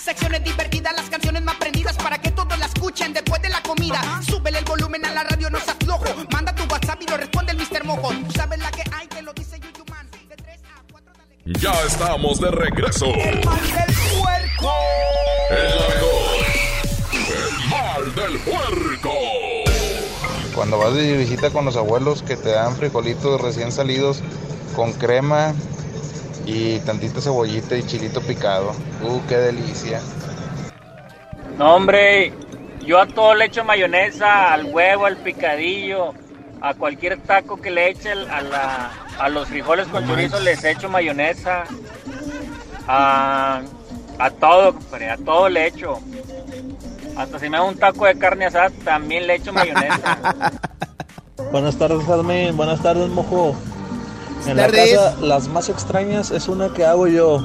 Secciones 0.00 0.44
divertidas, 0.44 0.94
las 0.94 1.10
canciones 1.10 1.42
más 1.42 1.56
prendidas 1.56 1.96
para 1.96 2.18
que 2.18 2.30
todos 2.30 2.56
la 2.58 2.66
escuchen 2.66 3.12
después 3.12 3.42
de 3.42 3.48
la 3.48 3.62
comida. 3.62 4.00
Súbele 4.26 4.60
el 4.60 4.64
volumen 4.64 5.04
a 5.04 5.12
la 5.12 5.24
radio, 5.24 5.50
no 5.50 5.58
se 5.58 5.72
aflojo. 5.72 6.04
Manda 6.32 6.54
tu 6.54 6.62
WhatsApp 6.72 7.02
y 7.02 7.06
lo 7.10 7.16
responde 7.16 7.52
el 7.52 7.58
Mr. 7.58 7.84
Mojo. 7.84 8.10
Tú 8.10 8.32
sabes 8.32 8.58
la 8.60 8.70
que 8.70 8.84
hay, 8.92 9.06
te 9.08 9.22
lo 9.22 9.32
dice 9.34 9.47
Ya 11.48 11.72
estamos 11.86 12.42
de 12.42 12.50
regreso. 12.50 13.06
El 13.06 13.42
mal 13.42 13.62
del 13.62 13.94
puerco. 14.20 14.72
El 15.48 15.64
mejor. 15.88 16.44
El 17.14 17.70
mal 17.70 18.14
del 18.14 18.38
puerco. 18.40 19.14
Cuando 20.54 20.76
vas 20.76 20.92
de 20.92 21.16
visita 21.16 21.48
con 21.48 21.64
los 21.64 21.78
abuelos 21.78 22.22
que 22.22 22.36
te 22.36 22.50
dan 22.50 22.76
frijolitos 22.76 23.40
recién 23.40 23.72
salidos 23.72 24.22
con 24.76 24.92
crema 24.92 25.54
y 26.44 26.80
tantita 26.80 27.22
cebollita 27.22 27.78
y 27.78 27.82
chilito 27.82 28.20
picado. 28.20 28.72
Uh, 29.02 29.18
qué 29.26 29.38
delicia. 29.38 30.02
No, 31.56 31.76
hombre, 31.76 32.34
yo 32.84 33.00
a 33.00 33.06
todo 33.06 33.34
le 33.34 33.46
echo 33.46 33.64
mayonesa, 33.64 34.52
al 34.52 34.66
huevo, 34.66 35.06
al 35.06 35.16
picadillo, 35.16 36.12
a 36.60 36.74
cualquier 36.74 37.20
taco 37.20 37.60
que 37.60 37.70
le 37.70 37.90
eche 37.90 38.12
a, 38.12 38.40
la, 38.42 38.90
a 39.18 39.28
los 39.28 39.48
frijoles 39.48 39.86
con 39.88 40.06
chorizo 40.06 40.40
les 40.40 40.62
echo 40.64 40.88
mayonesa. 40.88 41.64
A, 42.86 43.60
a 44.18 44.30
todo, 44.30 44.74
compadre, 44.74 45.10
a 45.10 45.16
todo 45.16 45.48
le 45.48 45.66
echo. 45.66 46.00
Hasta 47.16 47.38
si 47.38 47.48
me 47.48 47.56
hago 47.56 47.68
un 47.68 47.76
taco 47.76 48.06
de 48.06 48.18
carne 48.18 48.46
asada, 48.46 48.70
también 48.84 49.26
le 49.26 49.36
echo 49.36 49.52
mayonesa. 49.52 50.18
Buenas 51.52 51.76
tardes, 51.76 52.04
Jasmine. 52.04 52.52
Buenas 52.52 52.80
tardes, 52.82 53.08
mojo. 53.08 53.56
En 54.46 54.56
la 54.56 54.68
casa, 54.68 55.16
las 55.20 55.48
más 55.48 55.68
extrañas 55.68 56.30
es 56.30 56.48
una 56.48 56.72
que 56.72 56.84
hago 56.84 57.08
yo. 57.08 57.40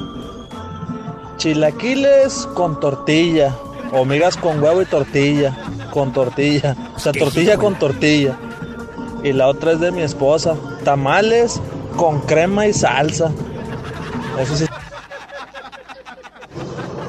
Chilaquiles 1.38 2.46
con 2.54 2.78
tortilla. 2.80 3.54
O 3.92 4.04
migas 4.04 4.36
con 4.36 4.62
huevo 4.62 4.82
y 4.82 4.86
tortilla. 4.86 5.56
Con 5.92 6.12
tortilla. 6.12 6.76
O 6.96 6.98
sea, 6.98 7.12
tortilla 7.12 7.56
con 7.56 7.78
tortilla. 7.78 8.36
Y 9.24 9.32
la 9.32 9.48
otra 9.48 9.72
es 9.72 9.80
de 9.80 9.90
mi 9.90 10.02
esposa. 10.02 10.54
Tamales 10.84 11.58
con 11.96 12.20
crema 12.20 12.66
y 12.66 12.74
salsa. 12.74 13.32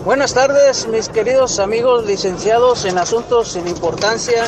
Buenas 0.06 0.34
tardes, 0.34 0.88
mis 0.88 1.10
queridos 1.10 1.60
amigos 1.60 2.06
licenciados 2.06 2.86
en 2.86 2.98
asuntos 2.98 3.52
sin 3.52 3.68
importancia. 3.68 4.46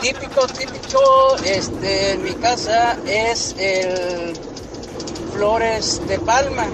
Típico, 0.00 0.44
típico, 0.48 1.36
este, 1.44 2.14
en 2.14 2.24
mi 2.24 2.32
casa 2.32 2.96
es 3.06 3.54
el 3.56 4.36
flores 5.34 6.02
de 6.08 6.18
palma. 6.18 6.66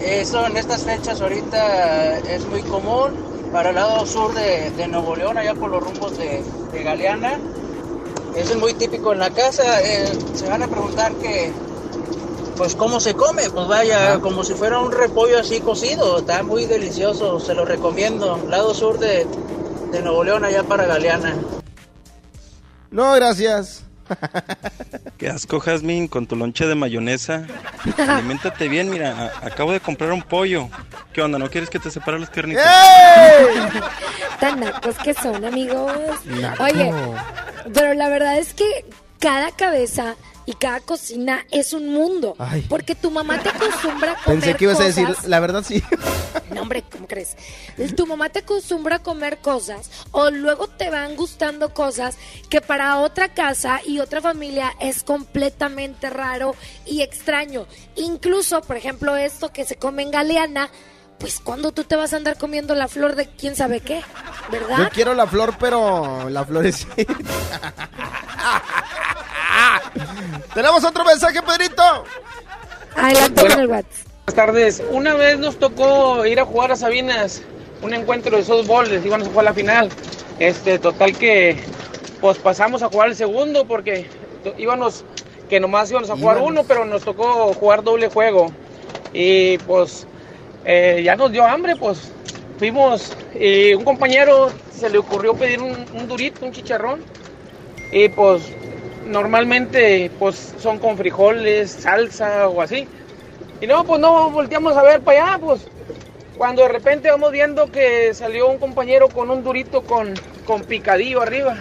Eso 0.00 0.46
en 0.46 0.56
estas 0.56 0.84
fechas 0.84 1.20
ahorita 1.20 2.18
es 2.20 2.46
muy 2.46 2.62
común 2.62 3.50
para 3.52 3.70
el 3.70 3.74
lado 3.74 4.06
sur 4.06 4.32
de, 4.32 4.70
de 4.70 4.88
Nuevo 4.88 5.16
León, 5.16 5.36
allá 5.36 5.54
por 5.54 5.70
los 5.70 5.82
rumbos 5.82 6.16
de, 6.16 6.42
de 6.72 6.82
Galeana. 6.82 7.38
Eso 8.36 8.52
es 8.52 8.58
muy 8.58 8.74
típico 8.74 9.12
en 9.12 9.18
la 9.18 9.30
casa. 9.30 9.80
Eh, 9.82 10.08
se 10.34 10.48
van 10.48 10.62
a 10.62 10.68
preguntar 10.68 11.12
que, 11.14 11.52
pues 12.56 12.74
cómo 12.74 13.00
se 13.00 13.14
come, 13.14 13.48
pues 13.50 13.66
vaya, 13.68 14.18
como 14.20 14.44
si 14.44 14.54
fuera 14.54 14.78
un 14.80 14.92
repollo 14.92 15.40
así 15.40 15.60
cocido, 15.60 16.18
está 16.18 16.42
muy 16.42 16.66
delicioso, 16.66 17.40
se 17.40 17.54
lo 17.54 17.64
recomiendo, 17.64 18.38
lado 18.48 18.74
sur 18.74 18.98
de, 18.98 19.26
de 19.92 20.02
Nuevo 20.02 20.24
León, 20.24 20.44
allá 20.44 20.62
para 20.62 20.86
Galeana. 20.86 21.36
No, 22.90 23.12
gracias. 23.14 23.84
Qué 25.18 25.28
asco, 25.28 25.60
Jazmín, 25.60 26.08
con 26.08 26.26
tu 26.26 26.34
lonche 26.34 26.66
de 26.66 26.74
mayonesa. 26.74 27.46
Aliméntate 27.98 28.68
bien, 28.68 28.90
mira, 28.90 29.32
a- 29.42 29.46
acabo 29.46 29.70
de 29.72 29.78
comprar 29.80 30.12
un 30.12 30.22
pollo. 30.22 30.68
¿Qué 31.12 31.22
onda? 31.22 31.38
¿No 31.38 31.48
quieres 31.50 31.70
que 31.70 31.78
te 31.78 31.90
separe 31.90 32.18
las 32.18 32.30
piernitas? 32.30 32.64
Tan 34.40 34.60
nacos 34.60 34.96
que 34.98 35.14
son, 35.14 35.44
amigos. 35.44 35.92
Naco. 36.24 36.64
Oye, 36.64 36.92
pero 37.74 37.94
la 37.94 38.08
verdad 38.08 38.38
es 38.38 38.54
que 38.54 38.84
cada 39.18 39.50
cabeza 39.52 40.16
y 40.46 40.54
cada 40.54 40.80
cocina 40.80 41.46
es 41.50 41.72
un 41.74 41.92
mundo. 41.92 42.34
Ay. 42.38 42.62
Porque 42.68 42.94
tu 42.94 43.10
mamá 43.10 43.38
te 43.40 43.50
acostumbra 43.50 44.12
a 44.12 44.14
comer 44.24 44.40
Pensé 44.40 44.56
que 44.56 44.64
ibas 44.64 44.80
a 44.80 44.84
decir, 44.84 45.06
cosas- 45.06 45.26
la 45.26 45.40
verdad 45.40 45.62
sí. 45.66 45.82
No, 46.50 46.62
hombre, 46.62 46.82
¿cómo 46.90 47.06
crees? 47.06 47.36
Tu 47.96 48.06
mamá 48.06 48.28
te 48.30 48.40
acostumbra 48.40 48.96
a 48.96 49.02
comer 49.04 49.38
cosas 49.38 49.88
o 50.10 50.30
luego 50.30 50.66
te 50.66 50.90
van 50.90 51.14
gustando 51.14 51.72
cosas 51.72 52.16
que 52.48 52.60
para 52.60 52.98
otra 52.98 53.28
casa 53.28 53.80
y 53.86 54.00
otra 54.00 54.20
familia 54.20 54.72
es 54.80 55.04
completamente 55.04 56.10
raro 56.10 56.56
y 56.86 57.02
extraño. 57.02 57.66
Incluso, 57.94 58.62
por 58.62 58.76
ejemplo, 58.76 59.16
esto 59.16 59.52
que 59.52 59.64
se 59.64 59.76
come 59.76 60.02
en 60.02 60.10
Galeana, 60.10 60.70
pues 61.20 61.38
¿cuándo 61.38 61.70
tú 61.70 61.84
te 61.84 61.94
vas 61.96 62.14
a 62.14 62.16
andar 62.16 62.38
comiendo 62.38 62.74
la 62.74 62.88
flor 62.88 63.14
de 63.14 63.28
quién 63.28 63.54
sabe 63.54 63.80
qué? 63.80 64.02
¿Verdad? 64.50 64.78
Yo 64.78 64.88
quiero 64.88 65.14
la 65.14 65.26
flor, 65.26 65.54
pero 65.60 66.30
la 66.30 66.44
florecita. 66.46 66.94
Tenemos 70.54 70.82
otro 70.82 71.04
mensaje, 71.04 71.42
Pedrito. 71.42 71.82
Adelante 72.96 73.48
con 73.48 73.60
el 73.60 73.66
WhatsApp. 73.68 74.06
Buenas 74.26 74.34
tardes. 74.34 74.82
Una 74.90 75.14
vez 75.14 75.38
nos 75.38 75.58
tocó 75.58 76.24
ir 76.24 76.40
a 76.40 76.44
jugar 76.46 76.72
a 76.72 76.76
Sabinas, 76.76 77.42
un 77.82 77.92
encuentro 77.92 78.36
de 78.36 78.44
softball, 78.44 78.88
les 78.88 79.04
íbamos 79.04 79.28
a 79.28 79.30
jugar 79.30 79.44
la 79.44 79.54
final. 79.54 79.90
Este, 80.38 80.78
total 80.78 81.16
que 81.16 81.62
pues 82.20 82.38
pasamos 82.38 82.82
a 82.82 82.88
jugar 82.88 83.08
el 83.08 83.16
segundo 83.16 83.66
porque 83.66 84.08
íbamos 84.56 85.04
que 85.50 85.60
nomás 85.60 85.90
íbamos 85.90 86.08
a 86.08 86.16
jugar 86.16 86.36
Íbamos. 86.36 86.50
uno, 86.52 86.64
pero 86.64 86.84
nos 86.86 87.02
tocó 87.02 87.52
jugar 87.52 87.82
doble 87.82 88.08
juego. 88.08 88.50
Y 89.12 89.58
pues 89.58 90.06
eh, 90.64 91.02
ya 91.04 91.16
nos 91.16 91.32
dio 91.32 91.44
hambre, 91.44 91.76
pues 91.76 92.12
fuimos 92.58 93.16
y 93.34 93.72
un 93.74 93.84
compañero 93.84 94.50
se 94.70 94.90
le 94.90 94.98
ocurrió 94.98 95.34
pedir 95.34 95.60
un, 95.60 96.08
durito, 96.08 96.44
un 96.44 96.52
chicharrón. 96.52 97.00
Y 97.92 98.08
pues 98.08 98.42
normalmente 99.06 100.10
pues 100.18 100.54
son 100.58 100.78
con 100.78 100.96
frijoles, 100.96 101.70
salsa 101.70 102.48
o 102.48 102.60
así. 102.60 102.86
Y 103.60 103.66
no, 103.66 103.84
pues 103.84 104.00
no 104.00 104.30
volteamos 104.30 104.76
a 104.76 104.82
ver 104.82 105.00
para 105.00 105.34
allá, 105.34 105.38
pues 105.38 105.66
cuando 106.38 106.62
de 106.62 106.68
repente 106.68 107.10
vamos 107.10 107.32
viendo 107.32 107.70
que 107.70 108.14
salió 108.14 108.48
un 108.48 108.58
compañero 108.58 109.08
con 109.08 109.30
un 109.30 109.42
durito 109.42 109.82
con, 109.82 110.14
con 110.46 110.62
picadillo 110.62 111.20
arriba. 111.20 111.56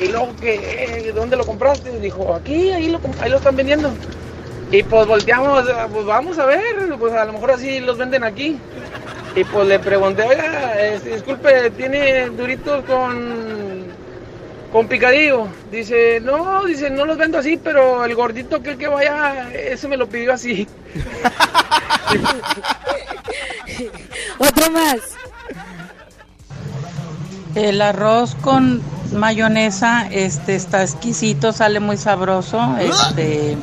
Y 0.00 0.08
luego 0.08 0.34
que, 0.40 0.54
eh, 0.54 1.12
¿dónde 1.14 1.36
lo 1.36 1.44
compraste? 1.44 1.98
Dijo, 1.98 2.34
aquí, 2.34 2.70
ahí 2.70 2.88
lo, 2.88 3.00
ahí 3.20 3.30
lo 3.30 3.36
están 3.36 3.56
vendiendo. 3.56 3.90
Y 4.72 4.82
pues 4.84 5.06
volteamos, 5.06 5.64
pues 5.92 6.06
vamos 6.06 6.38
a 6.38 6.46
ver, 6.46 6.62
pues 6.98 7.12
a 7.12 7.24
lo 7.24 7.32
mejor 7.32 7.50
así 7.50 7.80
los 7.80 7.98
venden 7.98 8.22
aquí. 8.22 8.56
Y 9.34 9.44
pues 9.44 9.66
le 9.66 9.78
pregunté, 9.78 10.22
oiga, 10.22 10.80
este, 10.80 11.14
disculpe, 11.14 11.70
¿tiene 11.70 12.26
duritos 12.30 12.84
con, 12.84 13.86
con 14.72 14.86
picadillo? 14.86 15.48
Dice, 15.72 16.20
no, 16.20 16.64
dice, 16.64 16.90
no 16.90 17.04
los 17.04 17.18
vendo 17.18 17.38
así, 17.38 17.56
pero 17.56 18.04
el 18.04 18.14
gordito 18.14 18.62
que 18.62 18.70
el 18.70 18.78
que 18.78 18.88
vaya, 18.88 19.50
ese 19.52 19.88
me 19.88 19.96
lo 19.96 20.08
pidió 20.08 20.32
así. 20.32 20.68
Otro 24.38 24.70
más. 24.70 25.00
El 27.54 27.82
arroz 27.82 28.36
con 28.36 28.80
mayonesa 29.12 30.06
este 30.10 30.54
está 30.54 30.82
exquisito, 30.82 31.52
sale 31.52 31.80
muy 31.80 31.96
sabroso. 31.96 32.76
Este, 32.78 33.56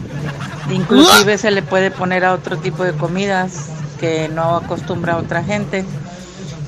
inclusive 0.69 1.37
se 1.37 1.51
le 1.51 1.61
puede 1.61 1.91
poner 1.91 2.25
a 2.25 2.33
otro 2.33 2.57
tipo 2.57 2.83
de 2.83 2.93
comidas 2.93 3.69
que 3.99 4.29
no 4.29 4.57
acostumbra 4.57 5.13
a 5.13 5.17
otra 5.17 5.43
gente. 5.43 5.85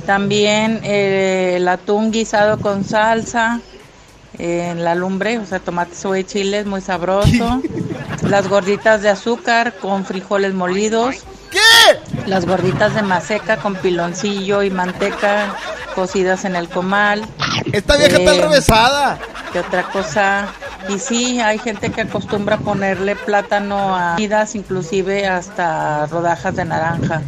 También 0.06 0.80
eh, 0.84 1.56
el 1.58 1.68
atún 1.68 2.12
guisado 2.12 2.60
con 2.60 2.84
salsa 2.84 3.62
en 4.38 4.84
la 4.84 4.96
lumbre, 4.96 5.38
o 5.38 5.46
sea, 5.46 5.60
tomate, 5.60 5.96
cebolla 5.96 6.22
y 6.22 6.24
chile, 6.24 6.60
es 6.60 6.66
muy 6.66 6.82
sabroso. 6.82 7.62
Las 8.24 8.48
gorditas 8.48 9.02
de 9.02 9.10
azúcar 9.10 9.76
con 9.78 10.06
frijoles 10.06 10.54
molidos. 10.54 11.18
Las 12.26 12.46
gorditas 12.46 12.94
de 12.94 13.02
maseca 13.02 13.58
con 13.58 13.76
piloncillo 13.76 14.62
y 14.64 14.70
manteca 14.70 15.56
cocidas 15.96 16.46
en 16.46 16.56
el 16.56 16.70
comal. 16.70 17.26
Esta 17.72 17.98
vieja 17.98 18.18
está 18.18 18.32
Eh, 18.34 18.36
enrevesada. 18.36 19.20
¿Qué 19.52 19.60
otra 19.60 19.84
cosa? 19.92 20.48
Y 20.88 21.00
sí, 21.00 21.40
hay 21.42 21.58
gente 21.60 21.92
que 21.92 22.02
acostumbra 22.02 22.58
ponerle 22.58 23.16
plátano 23.16 23.96
a 23.96 24.14
comidas, 24.16 24.56
inclusive 24.56 25.28
hasta 25.28 26.06
rodajas 26.08 26.56
de 26.56 26.66
naranja. 26.66 27.22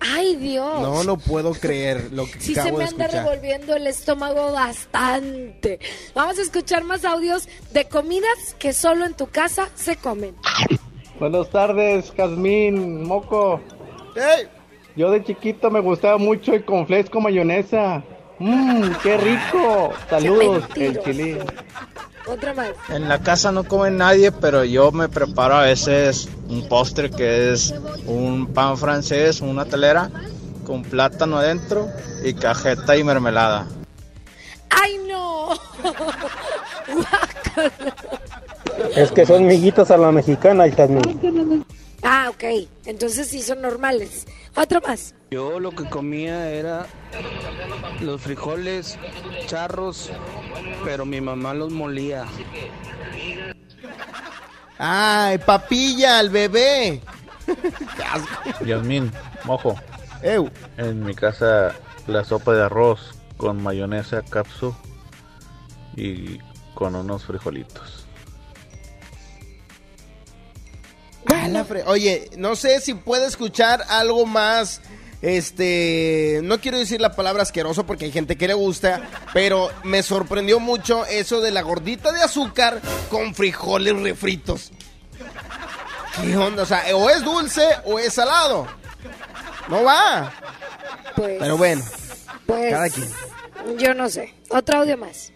Ay, 0.00 0.36
Dios. 0.36 0.82
No 0.82 1.02
lo 1.02 1.16
puedo 1.16 1.52
creer 1.54 2.12
lo 2.12 2.26
que 2.26 2.38
Sí 2.38 2.54
se 2.54 2.70
me 2.70 2.78
de 2.78 2.84
anda 2.84 3.06
escuchar. 3.06 3.24
revolviendo 3.24 3.74
el 3.74 3.86
estómago 3.86 4.52
bastante. 4.52 5.78
Vamos 6.14 6.38
a 6.38 6.42
escuchar 6.42 6.84
más 6.84 7.06
audios 7.06 7.48
de 7.72 7.86
comidas 7.88 8.54
que 8.58 8.74
solo 8.74 9.06
en 9.06 9.14
tu 9.14 9.28
casa 9.28 9.68
se 9.74 9.96
comen. 9.96 10.36
Buenas 11.18 11.48
tardes, 11.48 12.12
Jazmín, 12.14 13.04
Moco. 13.04 13.62
Yo 14.96 15.10
de 15.10 15.24
chiquito 15.24 15.70
me 15.70 15.80
gustaba 15.80 16.18
mucho 16.18 16.54
el 16.54 16.64
conflex 16.64 17.10
con 17.10 17.24
mayonesa. 17.24 18.02
Mmm, 18.38 18.90
qué 19.02 19.16
rico. 19.16 19.92
Saludos, 20.08 20.64
el 20.76 21.00
chilín. 21.00 21.38
Otra 22.26 22.54
más. 22.54 22.70
En 22.88 23.08
la 23.08 23.20
casa 23.20 23.50
no 23.50 23.64
come 23.64 23.90
nadie, 23.90 24.30
pero 24.30 24.64
yo 24.64 24.92
me 24.92 25.08
preparo 25.08 25.56
a 25.56 25.62
veces 25.62 26.28
un 26.48 26.68
postre 26.68 27.10
que 27.10 27.52
es 27.52 27.74
un 28.06 28.46
pan 28.54 28.78
francés, 28.78 29.40
una 29.40 29.64
telera 29.64 30.10
con 30.64 30.82
plátano 30.82 31.38
adentro 31.38 31.88
y 32.24 32.34
cajeta 32.34 32.96
y 32.96 33.02
mermelada. 33.02 33.66
¡Ay, 34.70 35.00
no! 35.08 35.48
Es 38.96 39.12
que 39.12 39.24
son 39.24 39.46
miguitas 39.46 39.90
a 39.90 39.96
la 39.96 40.10
mexicana, 40.10 40.68
Jazmín. 40.68 41.20
Ah, 42.04 42.30
ok. 42.30 42.68
Entonces 42.86 43.28
sí 43.28 43.42
son 43.42 43.62
normales. 43.62 44.26
Otro 44.54 44.80
más. 44.80 45.14
Yo 45.30 45.58
lo 45.58 45.72
que 45.72 45.84
comía 45.88 46.50
era 46.50 46.86
los 48.00 48.20
frijoles 48.20 48.98
charros, 49.46 50.10
pero 50.84 51.04
mi 51.04 51.20
mamá 51.20 51.54
los 51.54 51.72
molía. 51.72 52.24
Ay, 54.78 55.38
papilla, 55.38 56.18
al 56.18 56.30
bebé. 56.30 57.00
Yasmín, 58.64 59.10
mojo. 59.44 59.76
Eu. 60.22 60.50
En 60.78 61.04
mi 61.04 61.14
casa 61.14 61.74
la 62.06 62.24
sopa 62.24 62.54
de 62.54 62.62
arroz 62.62 63.14
con 63.36 63.62
mayonesa 63.62 64.22
capsu 64.22 64.74
y 65.96 66.38
con 66.74 66.94
unos 66.94 67.24
frijolitos. 67.24 68.03
A 71.44 71.48
la 71.48 71.64
fre- 71.66 71.84
Oye, 71.86 72.30
no 72.36 72.56
sé 72.56 72.80
si 72.80 72.94
puede 72.94 73.26
escuchar 73.26 73.82
algo 73.88 74.24
más. 74.26 74.80
Este, 75.22 76.40
no 76.42 76.60
quiero 76.60 76.78
decir 76.78 77.00
la 77.00 77.16
palabra 77.16 77.42
asqueroso 77.42 77.86
porque 77.86 78.04
hay 78.04 78.12
gente 78.12 78.36
que 78.36 78.46
le 78.46 78.52
gusta, 78.54 79.02
pero 79.32 79.70
me 79.82 80.02
sorprendió 80.02 80.60
mucho 80.60 81.06
eso 81.06 81.40
de 81.40 81.50
la 81.50 81.62
gordita 81.62 82.12
de 82.12 82.22
azúcar 82.22 82.80
con 83.10 83.34
frijoles 83.34 83.98
refritos. 84.02 84.70
¿Qué 86.22 86.36
onda? 86.36 86.62
O 86.62 86.66
sea, 86.66 86.82
o 86.94 87.08
es 87.08 87.24
dulce 87.24 87.66
o 87.86 87.98
es 87.98 88.12
salado. 88.14 88.66
No 89.68 89.82
va. 89.82 90.32
Pues, 91.16 91.36
Pero 91.40 91.56
bueno, 91.56 91.82
pues, 92.46 92.70
cada 92.72 92.88
quien. 92.90 93.08
yo 93.78 93.94
no 93.94 94.08
sé. 94.10 94.34
Otro 94.50 94.80
audio 94.80 94.98
más. 94.98 95.32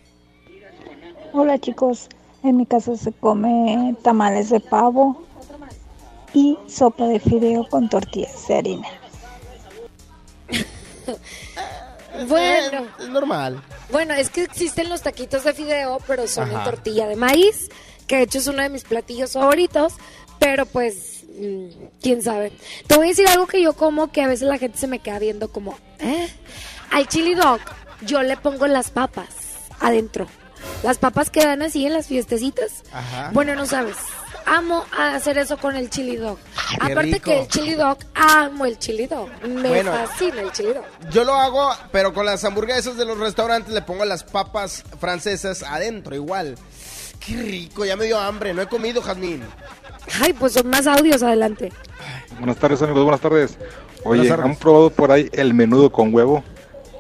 Hola 1.33 1.59
chicos, 1.59 2.09
en 2.43 2.57
mi 2.59 2.67
casa 2.67 2.97
se 2.97 3.13
come 3.13 3.95
tamales 4.03 4.51
de 4.51 4.61
pavo 4.61 5.27
y 6.35 6.57
sopa 6.69 7.07
de 7.07 7.21
fideo 7.21 7.67
con 7.69 7.89
tortillas 7.89 8.47
de 8.49 8.55
harina. 8.57 8.89
Bueno. 12.27 12.85
Eh, 12.85 12.89
es 13.01 13.09
normal. 13.09 13.63
Bueno, 13.93 14.15
es 14.15 14.31
que 14.31 14.43
existen 14.43 14.89
los 14.89 15.03
taquitos 15.03 15.45
de 15.45 15.55
fideo, 15.55 15.99
pero 16.07 16.27
son 16.27 16.49
en 16.51 16.57
Ajá. 16.57 16.65
tortilla 16.65 17.07
de 17.07 17.17
maíz, 17.17 17.69
que 18.07 18.17
de 18.17 18.23
hecho 18.23 18.39
es 18.39 18.47
uno 18.49 18.63
de 18.63 18.71
mis 18.71 18.85
platillos 18.85 19.33
favoritos, 19.33 19.95
pero 20.39 20.67
pues, 20.67 21.25
mm, 21.39 21.67
quién 22.03 22.23
sabe. 22.23 22.53
Te 22.87 22.97
voy 22.97 23.07
a 23.07 23.09
decir 23.11 23.29
algo 23.29 23.47
que 23.47 23.63
yo 23.63 23.75
como 23.75 24.11
que 24.11 24.23
a 24.23 24.27
veces 24.27 24.49
la 24.49 24.59
gente 24.59 24.79
se 24.79 24.87
me 24.89 24.99
queda 24.99 25.19
viendo 25.19 25.49
como, 25.53 25.79
¿eh? 26.01 26.29
Al 26.91 27.07
chili 27.09 27.35
dog 27.35 27.61
yo 28.03 28.23
le 28.23 28.37
pongo 28.37 28.67
las 28.67 28.91
papas 28.91 29.29
adentro. 29.81 30.27
Las 30.83 30.99
papas 30.99 31.31
que 31.31 31.45
dan 31.45 31.63
así 31.63 31.87
en 31.87 31.93
las 31.93 32.09
fiestecitas. 32.09 32.83
Ajá. 32.93 33.31
Bueno, 33.33 33.55
no 33.55 33.65
sabes. 33.67 33.97
Amo 34.51 34.85
hacer 34.97 35.37
eso 35.39 35.59
con 35.59 35.77
el 35.77 35.91
chili 35.91 36.17
dog. 36.17 36.39
Qué 36.71 36.77
Aparte 36.93 37.03
rico. 37.03 37.25
que 37.25 37.41
el 37.41 37.49
chili 37.49 37.75
dog, 37.75 37.99
amo 38.15 38.65
el 38.65 38.79
chili 38.79 39.07
dog. 39.07 39.29
Me 39.47 39.69
Bueno. 39.69 39.93
fascina 39.93 40.41
el 40.41 40.53
chili 40.53 40.73
dog. 40.73 40.85
Yo 41.11 41.25
lo 41.25 41.35
hago, 41.35 41.71
pero 41.93 42.15
con 42.15 42.25
las 42.25 42.45
hamburguesas 42.45 42.97
de 42.97 43.05
los 43.05 43.19
restaurantes 43.19 43.73
le 43.75 43.83
pongo 43.83 44.05
las 44.05 44.25
papas 44.25 44.85
francesas 45.01 45.63
adentro, 45.63 46.15
igual. 46.15 46.55
Qué 47.25 47.37
rico, 47.37 47.85
ya 47.85 47.97
me 47.97 48.05
dio 48.07 48.19
hambre, 48.19 48.55
no 48.55 48.63
he 48.63 48.67
comido, 48.69 49.03
Jazmín. 49.03 49.43
Ay, 50.23 50.33
pues 50.33 50.55
son 50.55 50.69
más 50.69 50.87
audios 50.87 51.23
adelante. 51.23 51.71
Buenas 52.39 52.57
tardes 52.57 52.81
amigos, 52.81 53.03
buenas 53.03 53.21
tardes. 53.21 53.59
Oye, 54.05 54.21
Buenas 54.21 54.29
tardes. 54.29 54.47
¿han 54.47 54.57
probado 54.57 54.91
por 54.91 55.13
ahí 55.13 55.29
el 55.33 55.53
menudo 55.53 55.91
con 55.93 56.15
huevo? 56.15 56.43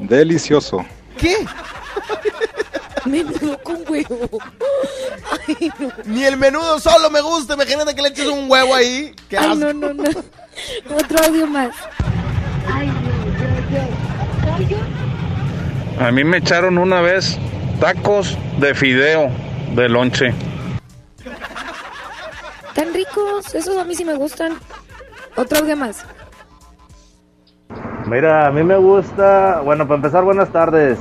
Delicioso. 0.00 0.84
¿Qué? 1.16 1.36
Menudo 3.06 3.56
con 3.62 3.82
huevo. 3.88 4.28
Ni 6.04 6.24
el 6.24 6.36
menudo 6.36 6.78
solo 6.80 7.10
me 7.10 7.20
gusta, 7.20 7.54
imagínate 7.54 7.94
que 7.94 8.02
le 8.02 8.08
eches 8.08 8.26
un 8.26 8.50
huevo 8.50 8.74
ahí. 8.74 9.14
Qué 9.28 9.38
Ay, 9.38 9.46
asco. 9.46 9.56
no, 9.56 9.72
no, 9.72 9.94
no. 9.94 10.04
Otro 10.94 11.24
audio 11.24 11.46
más. 11.46 11.74
Ay, 12.72 12.88
yo, 14.58 14.64
yo, 14.68 14.68
yo. 14.68 16.04
A 16.04 16.10
mí 16.12 16.24
me 16.24 16.38
echaron 16.38 16.78
una 16.78 17.00
vez 17.00 17.38
tacos 17.80 18.36
de 18.58 18.74
fideo 18.74 19.30
de 19.74 19.88
lonche. 19.88 20.34
Tan 22.74 22.94
ricos, 22.94 23.54
esos 23.54 23.76
a 23.76 23.84
mí 23.84 23.94
sí 23.94 24.04
me 24.04 24.14
gustan. 24.14 24.58
Otro 25.36 25.60
audio 25.60 25.76
más. 25.76 26.04
Mira, 28.06 28.46
a 28.46 28.50
mí 28.50 28.62
me 28.62 28.76
gusta, 28.76 29.60
bueno, 29.64 29.86
para 29.86 29.96
empezar, 29.96 30.24
buenas 30.24 30.50
tardes, 30.50 30.98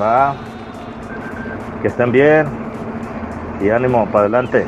va, 0.00 0.34
que 1.80 1.88
estén 1.88 2.10
bien 2.10 2.69
y 3.60 3.70
ánimo, 3.70 4.06
para 4.06 4.20
adelante. 4.20 4.66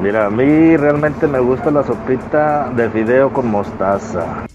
Mira, 0.00 0.26
a 0.26 0.30
mí 0.30 0.76
realmente 0.76 1.26
me 1.26 1.38
gusta 1.38 1.70
la 1.70 1.84
sopita 1.84 2.70
de 2.70 2.90
fideo 2.90 3.32
con 3.32 3.48
mostaza. 3.48 4.46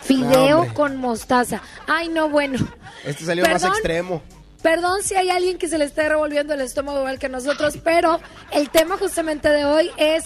Fideo 0.00 0.72
con 0.74 0.96
mostaza. 0.98 1.60
Ay, 1.86 2.08
no, 2.08 2.28
bueno. 2.28 2.58
Este 3.04 3.24
salió 3.24 3.44
más 3.44 3.64
extremo. 3.64 4.22
Perdón 4.62 5.02
si 5.02 5.14
hay 5.14 5.30
alguien 5.30 5.58
que 5.58 5.68
se 5.68 5.78
le 5.78 5.84
esté 5.84 6.08
revolviendo 6.08 6.54
el 6.54 6.60
estómago 6.60 6.98
igual 6.98 7.18
que 7.18 7.28
nosotros, 7.28 7.78
pero 7.82 8.20
el 8.52 8.70
tema 8.70 8.96
justamente 8.96 9.48
de 9.48 9.64
hoy 9.64 9.90
es 9.96 10.24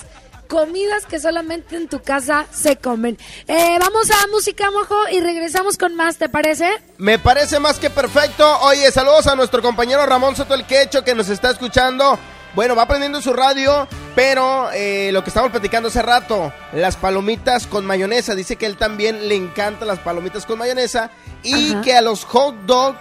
comidas 0.50 1.06
que 1.06 1.20
solamente 1.20 1.76
en 1.76 1.88
tu 1.88 2.02
casa 2.02 2.44
se 2.50 2.76
comen. 2.76 3.16
Eh, 3.46 3.78
vamos 3.78 4.10
a 4.10 4.26
música, 4.26 4.68
mojo, 4.72 4.96
y 5.12 5.20
regresamos 5.20 5.78
con 5.78 5.94
más, 5.94 6.16
¿te 6.16 6.28
parece? 6.28 6.68
Me 6.98 7.18
parece 7.20 7.60
más 7.60 7.78
que 7.78 7.88
perfecto. 7.88 8.58
Oye, 8.62 8.90
saludos 8.90 9.28
a 9.28 9.36
nuestro 9.36 9.62
compañero 9.62 10.04
Ramón 10.04 10.34
Soto 10.34 10.54
el 10.54 10.66
Quecho 10.66 11.04
que 11.04 11.14
nos 11.14 11.28
está 11.28 11.50
escuchando. 11.50 12.18
Bueno, 12.56 12.74
va 12.74 12.88
prendiendo 12.88 13.22
su 13.22 13.32
radio, 13.32 13.86
pero 14.16 14.72
eh, 14.72 15.10
lo 15.12 15.22
que 15.22 15.30
estamos 15.30 15.52
platicando 15.52 15.88
hace 15.88 16.02
rato, 16.02 16.52
las 16.72 16.96
palomitas 16.96 17.68
con 17.68 17.86
mayonesa. 17.86 18.34
Dice 18.34 18.56
que 18.56 18.66
él 18.66 18.76
también 18.76 19.28
le 19.28 19.36
encantan 19.36 19.86
las 19.86 20.00
palomitas 20.00 20.46
con 20.46 20.58
mayonesa 20.58 21.12
y 21.44 21.74
Ajá. 21.74 21.82
que 21.82 21.94
a 21.94 22.00
los 22.02 22.24
hot 22.24 22.56
dog 22.66 22.96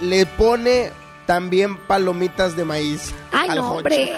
le 0.00 0.26
pone 0.26 0.92
también 1.26 1.76
palomitas 1.76 2.56
de 2.56 2.64
maíz. 2.64 3.14
Ay, 3.32 3.50
al 3.50 3.56
no, 3.56 3.72
hombre. 3.72 4.12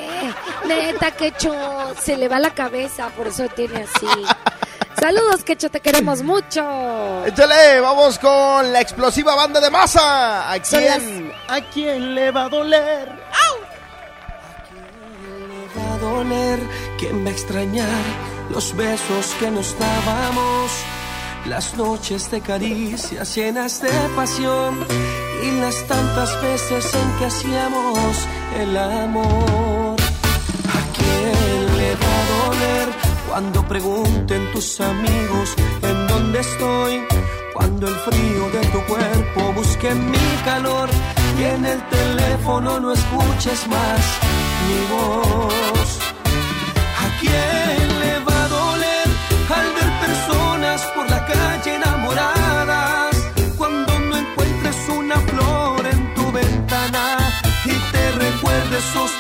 Neta, 0.66 1.10
Quecho, 1.12 1.54
se 2.00 2.16
le 2.16 2.28
va 2.28 2.38
la 2.38 2.54
cabeza, 2.54 3.08
por 3.10 3.28
eso 3.28 3.46
tiene 3.54 3.82
así. 3.82 4.06
Saludos, 5.00 5.44
Quecho, 5.44 5.70
te 5.70 5.80
queremos 5.80 6.22
mucho. 6.22 7.26
Échale, 7.26 7.80
vamos 7.80 8.18
con 8.18 8.72
la 8.72 8.80
explosiva 8.80 9.34
banda 9.34 9.60
de 9.60 9.70
masa. 9.70 10.50
¿A 10.50 10.58
quién, 10.60 11.32
¿A 11.48 11.60
quién 11.60 12.14
le 12.14 12.30
va 12.30 12.44
a 12.44 12.48
doler? 12.48 13.26
va 15.78 15.94
a 15.94 15.98
doler, 15.98 16.58
quién 16.98 17.24
va 17.24 17.28
a 17.28 17.32
extrañar 17.32 18.02
los 18.50 18.74
besos 18.74 19.34
que 19.38 19.50
nos 19.50 19.78
dábamos, 19.78 20.70
las 21.46 21.76
noches 21.76 22.30
de 22.30 22.40
caricias 22.40 23.34
llenas 23.34 23.82
de 23.82 23.90
pasión 24.14 24.86
y 25.42 25.50
las 25.60 25.86
tantas 25.86 26.40
veces 26.42 26.94
en 26.94 27.18
que 27.18 27.24
hacíamos 27.26 28.16
el 28.58 28.76
amor. 28.76 29.96
¿A 30.76 30.80
quién 30.96 31.76
le 31.78 31.90
va 31.94 32.14
a 32.20 32.26
doler 32.34 32.88
cuando 33.28 33.66
pregunten 33.66 34.52
tus 34.52 34.80
amigos 34.80 35.54
en 35.82 36.06
dónde 36.06 36.40
estoy? 36.40 37.02
Cuando 37.54 37.88
el 37.88 37.94
frío 37.94 38.50
de 38.50 38.66
tu 38.68 38.80
cuerpo 38.86 39.52
busque 39.54 39.94
mi 39.94 40.28
calor 40.44 40.88
y 41.38 41.44
en 41.44 41.64
el 41.64 41.82
teléfono 41.88 42.80
no 42.80 42.92
escuches 42.92 43.66
más 43.68 44.00
mi 44.66 44.80
voz. 44.94 45.98
¿A 47.04 47.20
quién 47.20 47.95
recuerdes 58.76 59.15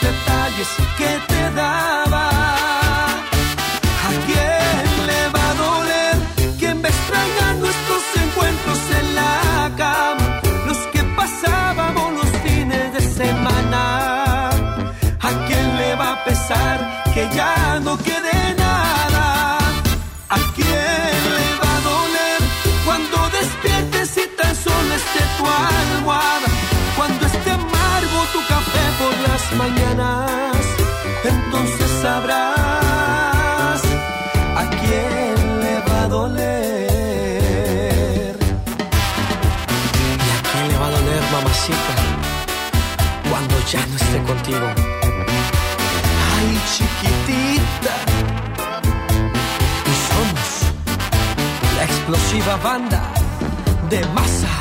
explosiva 52.46 52.56
banda 52.58 53.02
de 53.90 54.04
masa. 54.14 54.55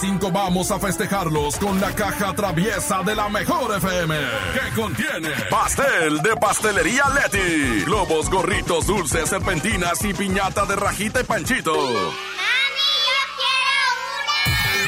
92.5 0.00 0.32
vamos 0.32 0.70
a 0.70 0.78
festejarlos 0.78 1.56
con 1.56 1.78
la 1.80 1.92
caja 1.94 2.32
traviesa 2.32 3.02
de 3.02 3.14
la 3.14 3.28
mejor 3.28 3.76
FM. 3.76 4.16
Que 4.54 4.80
contiene 4.80 5.28
pastel 5.50 6.22
de 6.22 6.36
pastelería 6.36 7.04
Leti, 7.10 7.84
globos, 7.84 8.30
gorritos, 8.30 8.86
dulces, 8.86 9.28
serpentinas 9.28 10.02
y 10.04 10.14
piñata 10.14 10.64
de 10.64 10.76
rajita 10.76 11.20
y 11.20 11.24
panchito. 11.24 11.74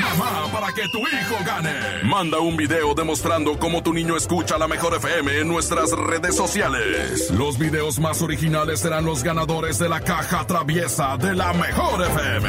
Mamá, 0.01 0.51
para 0.51 0.73
que 0.73 0.89
tu 0.89 0.99
hijo 1.01 1.45
gane. 1.45 2.03
Manda 2.05 2.39
un 2.39 2.57
video 2.57 2.95
demostrando 2.95 3.59
cómo 3.59 3.83
tu 3.83 3.93
niño 3.93 4.17
escucha 4.17 4.57
la 4.57 4.69
mejor 4.69 4.95
FM 4.95 5.41
en 5.41 5.49
nuestras 5.49 5.91
redes 5.93 6.37
sociales. 6.37 7.31
Los 7.33 7.59
videos 7.59 7.99
más 7.99 8.23
originales 8.23 8.81
serán 8.81 9.05
los 9.05 9.23
ganadores 9.23 9.79
de 9.79 9.89
la 9.91 10.01
caja 10.01 10.47
traviesa 10.47 11.19
de 11.19 11.35
la 11.35 11.53
mejor 11.53 12.03
FM. 12.03 12.49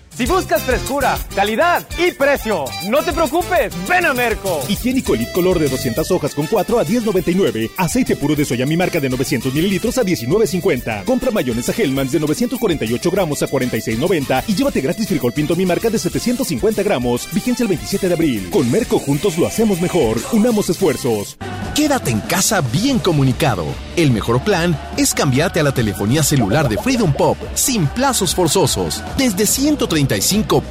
Si 0.21 0.27
buscas 0.27 0.61
frescura, 0.61 1.17
calidad 1.35 1.83
y 1.97 2.11
precio, 2.11 2.65
no 2.87 3.01
te 3.01 3.11
preocupes, 3.11 3.73
ven 3.89 4.05
a 4.05 4.13
Merco. 4.13 4.59
Higiénico 4.69 5.15
Elite 5.15 5.31
Color 5.31 5.57
de 5.57 5.67
200 5.67 6.11
hojas 6.11 6.35
con 6.35 6.45
4 6.45 6.77
a 6.77 6.85
10.99. 6.85 7.71
Aceite 7.75 8.15
puro 8.15 8.35
de 8.35 8.45
soya 8.45 8.67
mi 8.67 8.77
marca 8.77 8.99
de 8.99 9.09
900 9.09 9.51
mililitros 9.51 9.97
a 9.97 10.03
19.50. 10.03 11.05
Compra 11.05 11.31
mayonesa 11.31 11.73
Hellmann's 11.75 12.11
de 12.11 12.19
948 12.19 13.09
gramos 13.09 13.41
a 13.41 13.47
46.90 13.47 14.43
y 14.45 14.53
llévate 14.53 14.81
gratis 14.81 15.07
frijol 15.07 15.33
pinto 15.33 15.55
mi 15.55 15.65
marca 15.65 15.89
de 15.89 15.97
750 15.97 16.83
gramos. 16.83 17.27
Vigencia 17.33 17.63
el 17.63 17.69
27 17.69 18.07
de 18.07 18.13
abril. 18.13 18.49
Con 18.51 18.69
Merco 18.69 18.99
juntos 18.99 19.39
lo 19.39 19.47
hacemos 19.47 19.81
mejor. 19.81 20.19
Unamos 20.33 20.69
esfuerzos. 20.69 21.35
Quédate 21.73 22.11
en 22.11 22.19
casa 22.19 22.61
bien 22.61 22.99
comunicado. 22.99 23.65
El 23.95 24.11
mejor 24.11 24.43
plan 24.43 24.77
es 24.97 25.15
cambiarte 25.15 25.61
a 25.61 25.63
la 25.63 25.73
telefonía 25.73 26.21
celular 26.21 26.69
de 26.69 26.77
Freedom 26.77 27.11
Pop 27.11 27.37
sin 27.55 27.87
plazos 27.87 28.35
forzosos. 28.35 29.01
Desde 29.17 29.47
130 29.47 30.10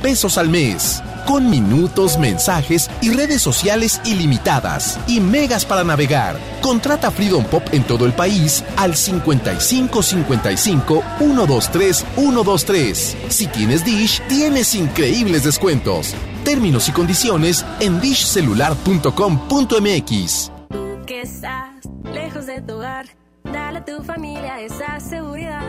pesos 0.03 0.36
al 0.36 0.51
mes. 0.51 1.03
Con 1.26 1.49
minutos, 1.49 2.18
mensajes 2.18 2.91
y 3.01 3.09
redes 3.11 3.41
sociales 3.41 4.01
ilimitadas. 4.05 4.99
Y 5.07 5.20
megas 5.20 5.64
para 5.64 5.84
navegar. 5.84 6.36
Contrata 6.61 7.11
Freedom 7.11 7.45
Pop 7.45 7.62
en 7.72 7.84
todo 7.84 8.05
el 8.05 8.12
país 8.12 8.62
al 8.76 8.95
55 8.97 10.03
55 10.03 11.03
123 11.18 12.05
123. 12.16 13.16
Si 13.28 13.47
tienes 13.47 13.82
Dish, 13.84 14.20
tienes 14.28 14.74
increíbles 14.74 15.45
descuentos. 15.45 16.14
Términos 16.45 16.88
y 16.88 16.93
condiciones 16.93 17.64
en 17.80 18.01
dishcelular.com.mx. 18.01 20.53
Tú 20.68 20.99
que 21.07 21.22
estás 21.22 21.70
lejos 22.12 22.47
de 22.47 22.61
tu 22.62 22.74
hogar, 22.74 23.07
dale 23.45 23.78
a 23.78 23.84
tu 23.84 24.03
familia 24.03 24.61
esa 24.61 24.99
seguridad. 25.01 25.62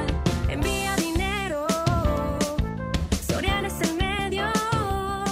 Envía 0.50 0.91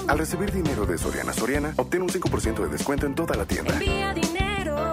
Al 0.09 0.17
recibir 0.17 0.51
dinero 0.51 0.87
de 0.87 0.97
Soriana 0.97 1.31
Soriana, 1.31 1.71
obtén 1.77 2.01
un 2.01 2.09
5% 2.09 2.63
de 2.63 2.67
descuento 2.67 3.05
en 3.05 3.13
toda 3.13 3.35
la 3.35 3.45
tienda. 3.45 3.73
Envía 3.73 4.11
dinero. 4.11 4.91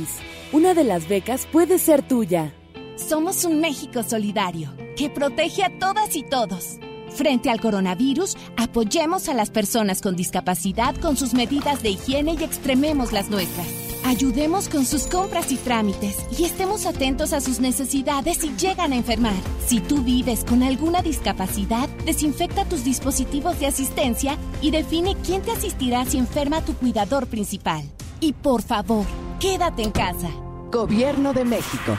Una 0.51 0.73
de 0.73 0.83
las 0.83 1.07
becas 1.07 1.45
puede 1.45 1.79
ser 1.79 2.05
tuya. 2.07 2.53
Somos 2.95 3.45
un 3.45 3.61
México 3.61 4.03
solidario 4.03 4.73
que 4.95 5.09
protege 5.09 5.63
a 5.63 5.77
todas 5.77 6.15
y 6.15 6.23
todos. 6.23 6.79
Frente 7.17 7.49
al 7.49 7.59
coronavirus, 7.59 8.37
apoyemos 8.57 9.27
a 9.27 9.33
las 9.33 9.49
personas 9.49 10.03
con 10.03 10.15
discapacidad 10.15 10.95
con 10.97 11.17
sus 11.17 11.33
medidas 11.33 11.81
de 11.81 11.89
higiene 11.89 12.35
y 12.39 12.43
extrememos 12.43 13.11
las 13.11 13.31
nuestras. 13.31 13.65
Ayudemos 14.05 14.69
con 14.69 14.85
sus 14.85 15.07
compras 15.07 15.51
y 15.51 15.55
trámites 15.55 16.15
y 16.37 16.43
estemos 16.43 16.85
atentos 16.85 17.33
a 17.33 17.41
sus 17.41 17.59
necesidades 17.59 18.37
si 18.37 18.55
llegan 18.55 18.93
a 18.93 18.97
enfermar. 18.97 19.33
Si 19.65 19.79
tú 19.79 20.03
vives 20.03 20.45
con 20.45 20.61
alguna 20.61 21.01
discapacidad, 21.01 21.89
desinfecta 22.05 22.65
tus 22.65 22.83
dispositivos 22.83 23.59
de 23.59 23.65
asistencia 23.65 24.37
y 24.61 24.69
define 24.69 25.15
quién 25.25 25.41
te 25.41 25.51
asistirá 25.51 26.05
si 26.05 26.19
enferma 26.19 26.61
tu 26.61 26.75
cuidador 26.75 27.25
principal. 27.25 27.83
Y 28.19 28.33
por 28.33 28.61
favor, 28.61 29.07
quédate 29.39 29.81
en 29.81 29.89
casa. 29.89 30.29
Gobierno 30.71 31.33
de 31.33 31.45
México. 31.45 31.97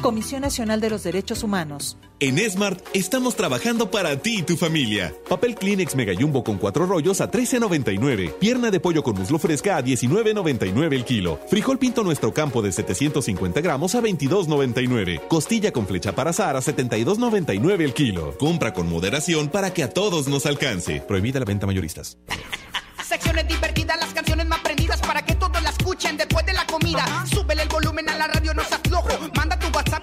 Comisión 0.00 0.42
Nacional 0.42 0.80
de 0.80 0.90
los 0.90 1.02
Derechos 1.02 1.42
Humanos. 1.42 1.96
En 2.20 2.38
Smart 2.50 2.84
estamos 2.94 3.36
trabajando 3.36 3.90
para 3.90 4.16
ti 4.16 4.38
y 4.38 4.42
tu 4.42 4.56
familia. 4.56 5.14
Papel 5.28 5.54
Kleenex 5.54 5.94
Mega 5.94 6.12
Jumbo 6.18 6.42
con 6.42 6.58
cuatro 6.58 6.86
rollos 6.86 7.20
a 7.20 7.30
13.99. 7.30 8.34
Pierna 8.38 8.70
de 8.70 8.80
pollo 8.80 9.02
con 9.02 9.16
muslo 9.16 9.38
fresca 9.38 9.76
a 9.76 9.84
19.99 9.84 10.94
el 10.94 11.04
kilo. 11.04 11.38
Frijol 11.48 11.78
pinto 11.78 12.02
nuestro 12.02 12.34
campo 12.34 12.60
de 12.62 12.72
750 12.72 13.60
gramos 13.60 13.94
a 13.94 14.00
22.99. 14.00 15.28
Costilla 15.28 15.72
con 15.72 15.86
flecha 15.86 16.12
para 16.12 16.30
azar 16.30 16.56
a 16.56 16.60
72.99 16.60 17.80
el 17.82 17.94
kilo. 17.94 18.36
Compra 18.38 18.72
con 18.72 18.88
moderación 18.88 19.48
para 19.48 19.72
que 19.72 19.84
a 19.84 19.90
todos 19.90 20.28
nos 20.28 20.46
alcance. 20.46 21.00
Prohibida 21.00 21.38
la 21.38 21.44
venta 21.44 21.66
mayoristas. 21.66 22.18
Secciones 23.08 23.48
divertidas, 23.48 23.98
las 23.98 24.12
canciones 24.12 24.46
más 24.46 24.60
prendidas 24.60 25.00
para 25.00 25.24
que 25.24 25.34
todos 25.34 25.62
la 25.62 25.70
escuchen 25.70 26.18
después 26.18 26.44
de 26.44 26.52
la 26.52 26.66
comida. 26.66 27.24
Súbele 27.32 27.62
el 27.62 27.68
volumen 27.68 28.06
a 28.10 28.16
la 28.18 28.26
radio, 28.26 28.52
no 28.52 28.62
seas 28.64 28.82
flojo. 28.86 29.08
Manda 29.34 29.57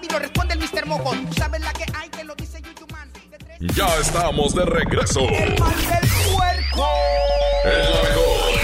y 0.06 0.12
lo 0.12 0.18
responde 0.18 0.54
el 0.54 0.60
Mr. 0.60 0.86
Mojo. 0.86 1.14
Tú 1.14 1.32
sabes 1.34 1.60
la 1.60 1.72
que 1.72 1.84
hay, 1.94 2.08
que 2.10 2.24
lo 2.24 2.34
dice 2.34 2.60
Yuyuman. 2.62 3.10
Ya 3.74 3.88
estamos 3.98 4.54
de 4.54 4.64
regreso. 4.64 5.20
El 5.20 5.58
mal 5.58 5.74
del 5.74 6.08
puerco. 6.34 6.88
El 7.64 7.88
mejor. 8.04 8.56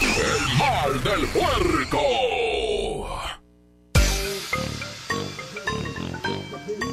El 0.00 0.58
mal 0.58 1.04
del 1.04 1.26
puerco. 1.28 2.00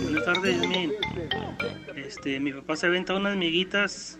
Buenas 0.03 0.25
tardes, 0.25 0.67
mi. 0.67 0.91
Este, 1.95 2.39
mi 2.39 2.53
papá 2.53 2.75
se 2.75 2.87
aventa 2.87 3.13
unas 3.15 3.35
miguitas, 3.35 4.19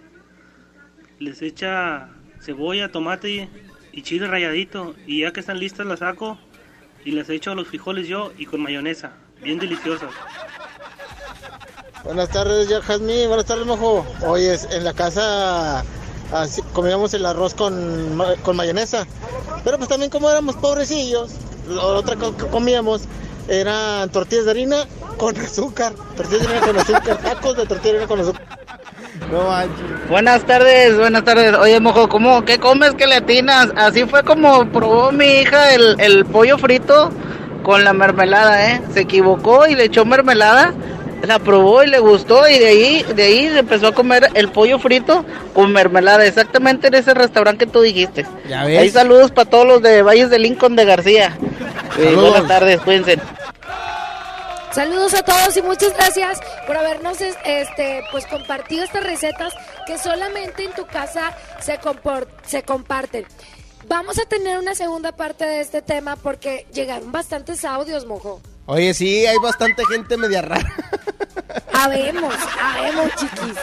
les 1.20 1.41
echa 1.41 2.09
cebolla, 2.41 2.91
tomate 2.91 3.49
y 3.91 4.01
chile 4.01 4.28
rayadito 4.28 4.95
y 5.05 5.22
ya 5.22 5.32
que 5.32 5.39
están 5.39 5.59
listas 5.59 5.86
las 5.86 5.99
saco 5.99 6.38
y 7.05 7.11
las 7.11 7.30
echo 7.30 7.51
a 7.51 7.55
los 7.55 7.68
frijoles 7.70 8.07
yo 8.07 8.34
y 8.38 8.45
con 8.45 8.61
mayonesa, 8.61 9.13
bien 9.41 9.59
deliciosas. 9.59 10.09
Buenas 12.03 12.29
tardes, 12.29 12.69
ya 12.69 12.81
Jazmín. 12.81 13.27
Buenas 13.27 13.45
tardes, 13.45 13.65
mojo. 13.65 14.05
Oye, 14.25 14.57
en 14.71 14.83
la 14.83 14.93
casa 14.93 15.83
así, 16.31 16.61
comíamos 16.73 17.13
el 17.13 17.25
arroz 17.25 17.53
con, 17.53 18.17
con 18.43 18.55
mayonesa. 18.55 19.05
Pero 19.63 19.77
pues 19.77 19.89
también 19.89 20.09
como 20.11 20.29
éramos 20.29 20.55
pobrecillos, 20.55 21.31
la 21.67 21.81
otra 21.83 22.15
co- 22.15 22.35
que 22.38 22.47
comíamos 22.47 23.01
eran 23.49 24.09
tortillas 24.09 24.45
de 24.45 24.51
harina 24.51 24.77
con 25.17 25.35
azúcar. 25.41 25.93
Tortillas 26.15 26.41
de 26.47 26.47
harina 26.55 26.65
con 26.67 26.77
azúcar. 26.79 27.17
Tacos 27.17 27.57
de 27.57 27.65
tortilla 27.65 27.93
de 27.93 27.97
harina 28.03 28.07
con 28.07 28.19
azúcar. 28.21 28.57
No 29.31 29.43
manches. 29.49 30.09
Buenas 30.09 30.45
tardes, 30.45 30.95
buenas 30.97 31.23
tardes. 31.25 31.53
Oye, 31.55 31.79
mojo, 31.81 32.07
¿cómo, 32.07 32.45
¿qué 32.45 32.59
comes 32.59 32.93
que 32.93 33.07
le 33.07 33.15
atinas? 33.15 33.69
Así 33.75 34.05
fue 34.05 34.23
como 34.23 34.71
probó 34.71 35.11
mi 35.11 35.25
hija 35.25 35.73
el, 35.73 35.99
el 35.99 36.25
pollo 36.25 36.57
frito 36.57 37.11
con 37.68 37.84
la 37.84 37.91
mermelada, 37.91 38.72
¿eh? 38.72 38.82
Se 38.93 39.01
equivocó 39.01 39.68
y 39.68 39.76
le 39.76 39.84
echó 39.84 40.05
mermelada, 40.05 40.74
la 41.24 41.38
probó 41.39 41.84
y 41.84 41.88
le 41.88 41.99
gustó 41.99 42.47
y 42.47 42.57
de 42.59 42.68
ahí, 42.68 43.03
de 43.13 43.24
ahí 43.24 43.49
se 43.49 43.59
empezó 43.59 43.88
a 43.88 43.91
comer 43.93 44.30
el 44.36 44.47
pollo 44.53 44.80
frito 44.80 45.26
con 45.53 45.74
mermelada, 45.74 46.26
exactamente 46.26 46.88
en 46.88 46.93
ese 46.93 47.13
restaurante 47.13 47.65
que 47.65 47.72
tú 47.74 47.82
dijiste. 47.82 48.26
Ya 48.47 48.63
ves. 48.63 48.80
Ahí 48.80 48.89
saludos 48.89 49.32
para 49.32 49.49
todos 49.49 49.68
los 49.68 49.82
de 49.82 50.01
Valles 50.01 50.30
de 50.30 50.39
Lincoln 50.39 50.78
de 50.78 50.86
García. 50.86 51.38
Eh, 51.99 52.15
buenas 52.15 52.47
tardes, 52.47 52.80
cuídense. 52.80 53.20
Saludos 54.72 55.13
a 55.15 55.24
todos 55.24 55.57
y 55.57 55.61
muchas 55.61 55.93
gracias 55.95 56.39
por 56.68 56.78
habernos 56.78 57.20
es- 57.20 57.36
este 57.45 58.01
pues 58.11 58.26
compartido 58.28 58.84
estas 58.84 59.03
recetas 59.03 59.53
que 59.88 59.97
solamente 59.97 60.63
en 60.65 60.72
tu 60.74 60.86
casa 60.86 61.36
se 61.59 61.80
compor- 61.82 62.28
se 62.45 62.61
comparten. 62.63 63.26
Vamos 63.88 64.19
a 64.19 64.25
tener 64.25 64.59
una 64.59 64.75
segunda 64.75 65.13
parte 65.13 65.45
de 65.45 65.61
este 65.61 65.81
tema 65.81 66.17
porque 66.17 66.65
llegaron 66.73 67.11
bastantes 67.11 67.63
audios, 67.63 68.05
mojo. 68.05 68.41
Oye, 68.65 68.93
sí, 68.93 69.25
hay 69.25 69.38
bastante 69.38 69.85
gente 69.85 70.17
media 70.17 70.41
rara. 70.41 70.73
Habemos, 71.73 72.33
habemos, 72.59 73.15
chiquis. 73.15 73.55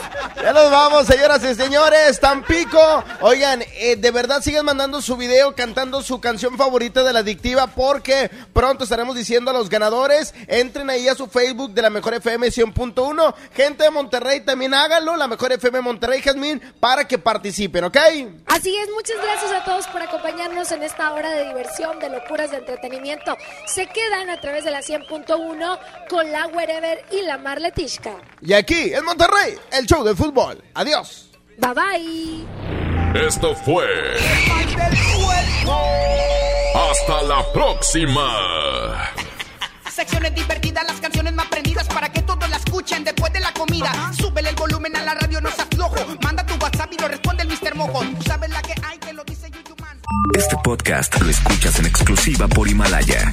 Ya 0.42 0.52
nos 0.52 0.70
vamos, 0.70 1.06
señoras 1.06 1.42
y 1.44 1.54
señores. 1.54 2.20
Tampico. 2.20 3.04
Oigan, 3.20 3.62
eh, 3.76 3.96
de 3.96 4.10
verdad 4.10 4.40
sigan 4.42 4.64
mandando 4.64 5.02
su 5.02 5.16
video 5.16 5.54
cantando 5.54 6.02
su 6.02 6.20
canción 6.20 6.56
favorita 6.56 7.02
de 7.02 7.12
la 7.12 7.20
adictiva 7.20 7.66
porque 7.66 8.30
pronto 8.52 8.84
estaremos 8.84 9.16
diciendo 9.16 9.50
a 9.50 9.54
los 9.54 9.68
ganadores. 9.68 10.34
Entren 10.46 10.90
ahí 10.90 11.08
a 11.08 11.14
su 11.14 11.26
Facebook 11.26 11.72
de 11.72 11.82
la 11.82 11.90
Mejor 11.90 12.14
FM 12.14 12.48
100.1. 12.48 13.34
Gente 13.54 13.84
de 13.84 13.90
Monterrey 13.90 14.40
también 14.40 14.74
háganlo. 14.74 15.16
La 15.16 15.28
Mejor 15.28 15.52
FM 15.52 15.80
Monterrey, 15.80 16.22
Jazmín, 16.22 16.60
para 16.80 17.06
que 17.06 17.18
participen, 17.18 17.84
¿ok? 17.84 17.96
Así 18.46 18.76
es, 18.76 18.88
muchas 18.90 19.16
gracias 19.22 19.52
a 19.52 19.64
todos 19.64 19.86
por 19.88 20.02
acompañarnos 20.02 20.70
en 20.72 20.82
esta 20.82 21.12
hora 21.12 21.30
de 21.30 21.48
diversión, 21.48 21.98
de 21.98 22.10
locuras, 22.10 22.50
de 22.50 22.58
entretenimiento. 22.58 23.36
Se 23.66 23.86
quedan 23.86 24.30
a 24.30 24.40
través 24.40 24.64
de 24.64 24.70
la 24.70 24.80
100.1 24.80 25.78
con 26.08 26.30
la 26.30 26.46
Wherever 26.46 27.04
y 27.10 27.22
la 27.22 27.38
Y 28.40 28.52
aquí, 28.52 28.92
en 28.94 29.04
Monterrey, 29.04 29.54
el 29.72 29.86
show 29.86 30.04
de 30.04 30.14
fútbol. 30.14 30.62
Adiós. 30.74 31.30
Bye 31.58 31.74
bye. 31.74 33.26
Esto 33.26 33.54
fue. 33.54 33.86
Hasta 36.74 37.22
la 37.22 37.52
próxima. 37.52 39.10
Secciones 39.90 40.34
divertidas, 40.34 40.84
las 40.84 41.00
canciones 41.00 41.32
más 41.34 41.46
prendidas 41.46 41.86
para 41.86 42.12
que 42.12 42.22
todos 42.22 42.48
la 42.50 42.56
escuchen 42.56 43.04
después 43.04 43.32
de 43.32 43.40
la 43.40 43.52
comida. 43.52 44.12
Súbele 44.18 44.48
el 44.48 44.56
volumen 44.56 44.96
a 44.96 45.02
la 45.04 45.14
radio, 45.14 45.40
no 45.40 45.50
seas 45.50 45.68
flojo. 45.72 45.96
Manda 46.22 46.44
tu 46.44 46.54
WhatsApp 46.54 46.92
y 46.92 47.00
lo 47.00 47.06
responde 47.08 47.44
el 47.44 47.48
Mr. 47.48 47.74
Mojo. 47.76 48.00
Tú 48.00 48.22
sabes 48.26 48.50
la 48.50 48.60
que 48.62 48.74
hay, 48.82 48.98
que 48.98 49.12
lo 49.12 49.22
dice 49.24 49.48
Yuyu 49.50 49.76
Man. 49.80 50.00
Este 50.36 50.56
podcast 50.64 51.20
lo 51.20 51.30
escuchas 51.30 51.78
en 51.78 51.86
exclusiva 51.86 52.48
por 52.48 52.68
Himalaya. 52.68 53.32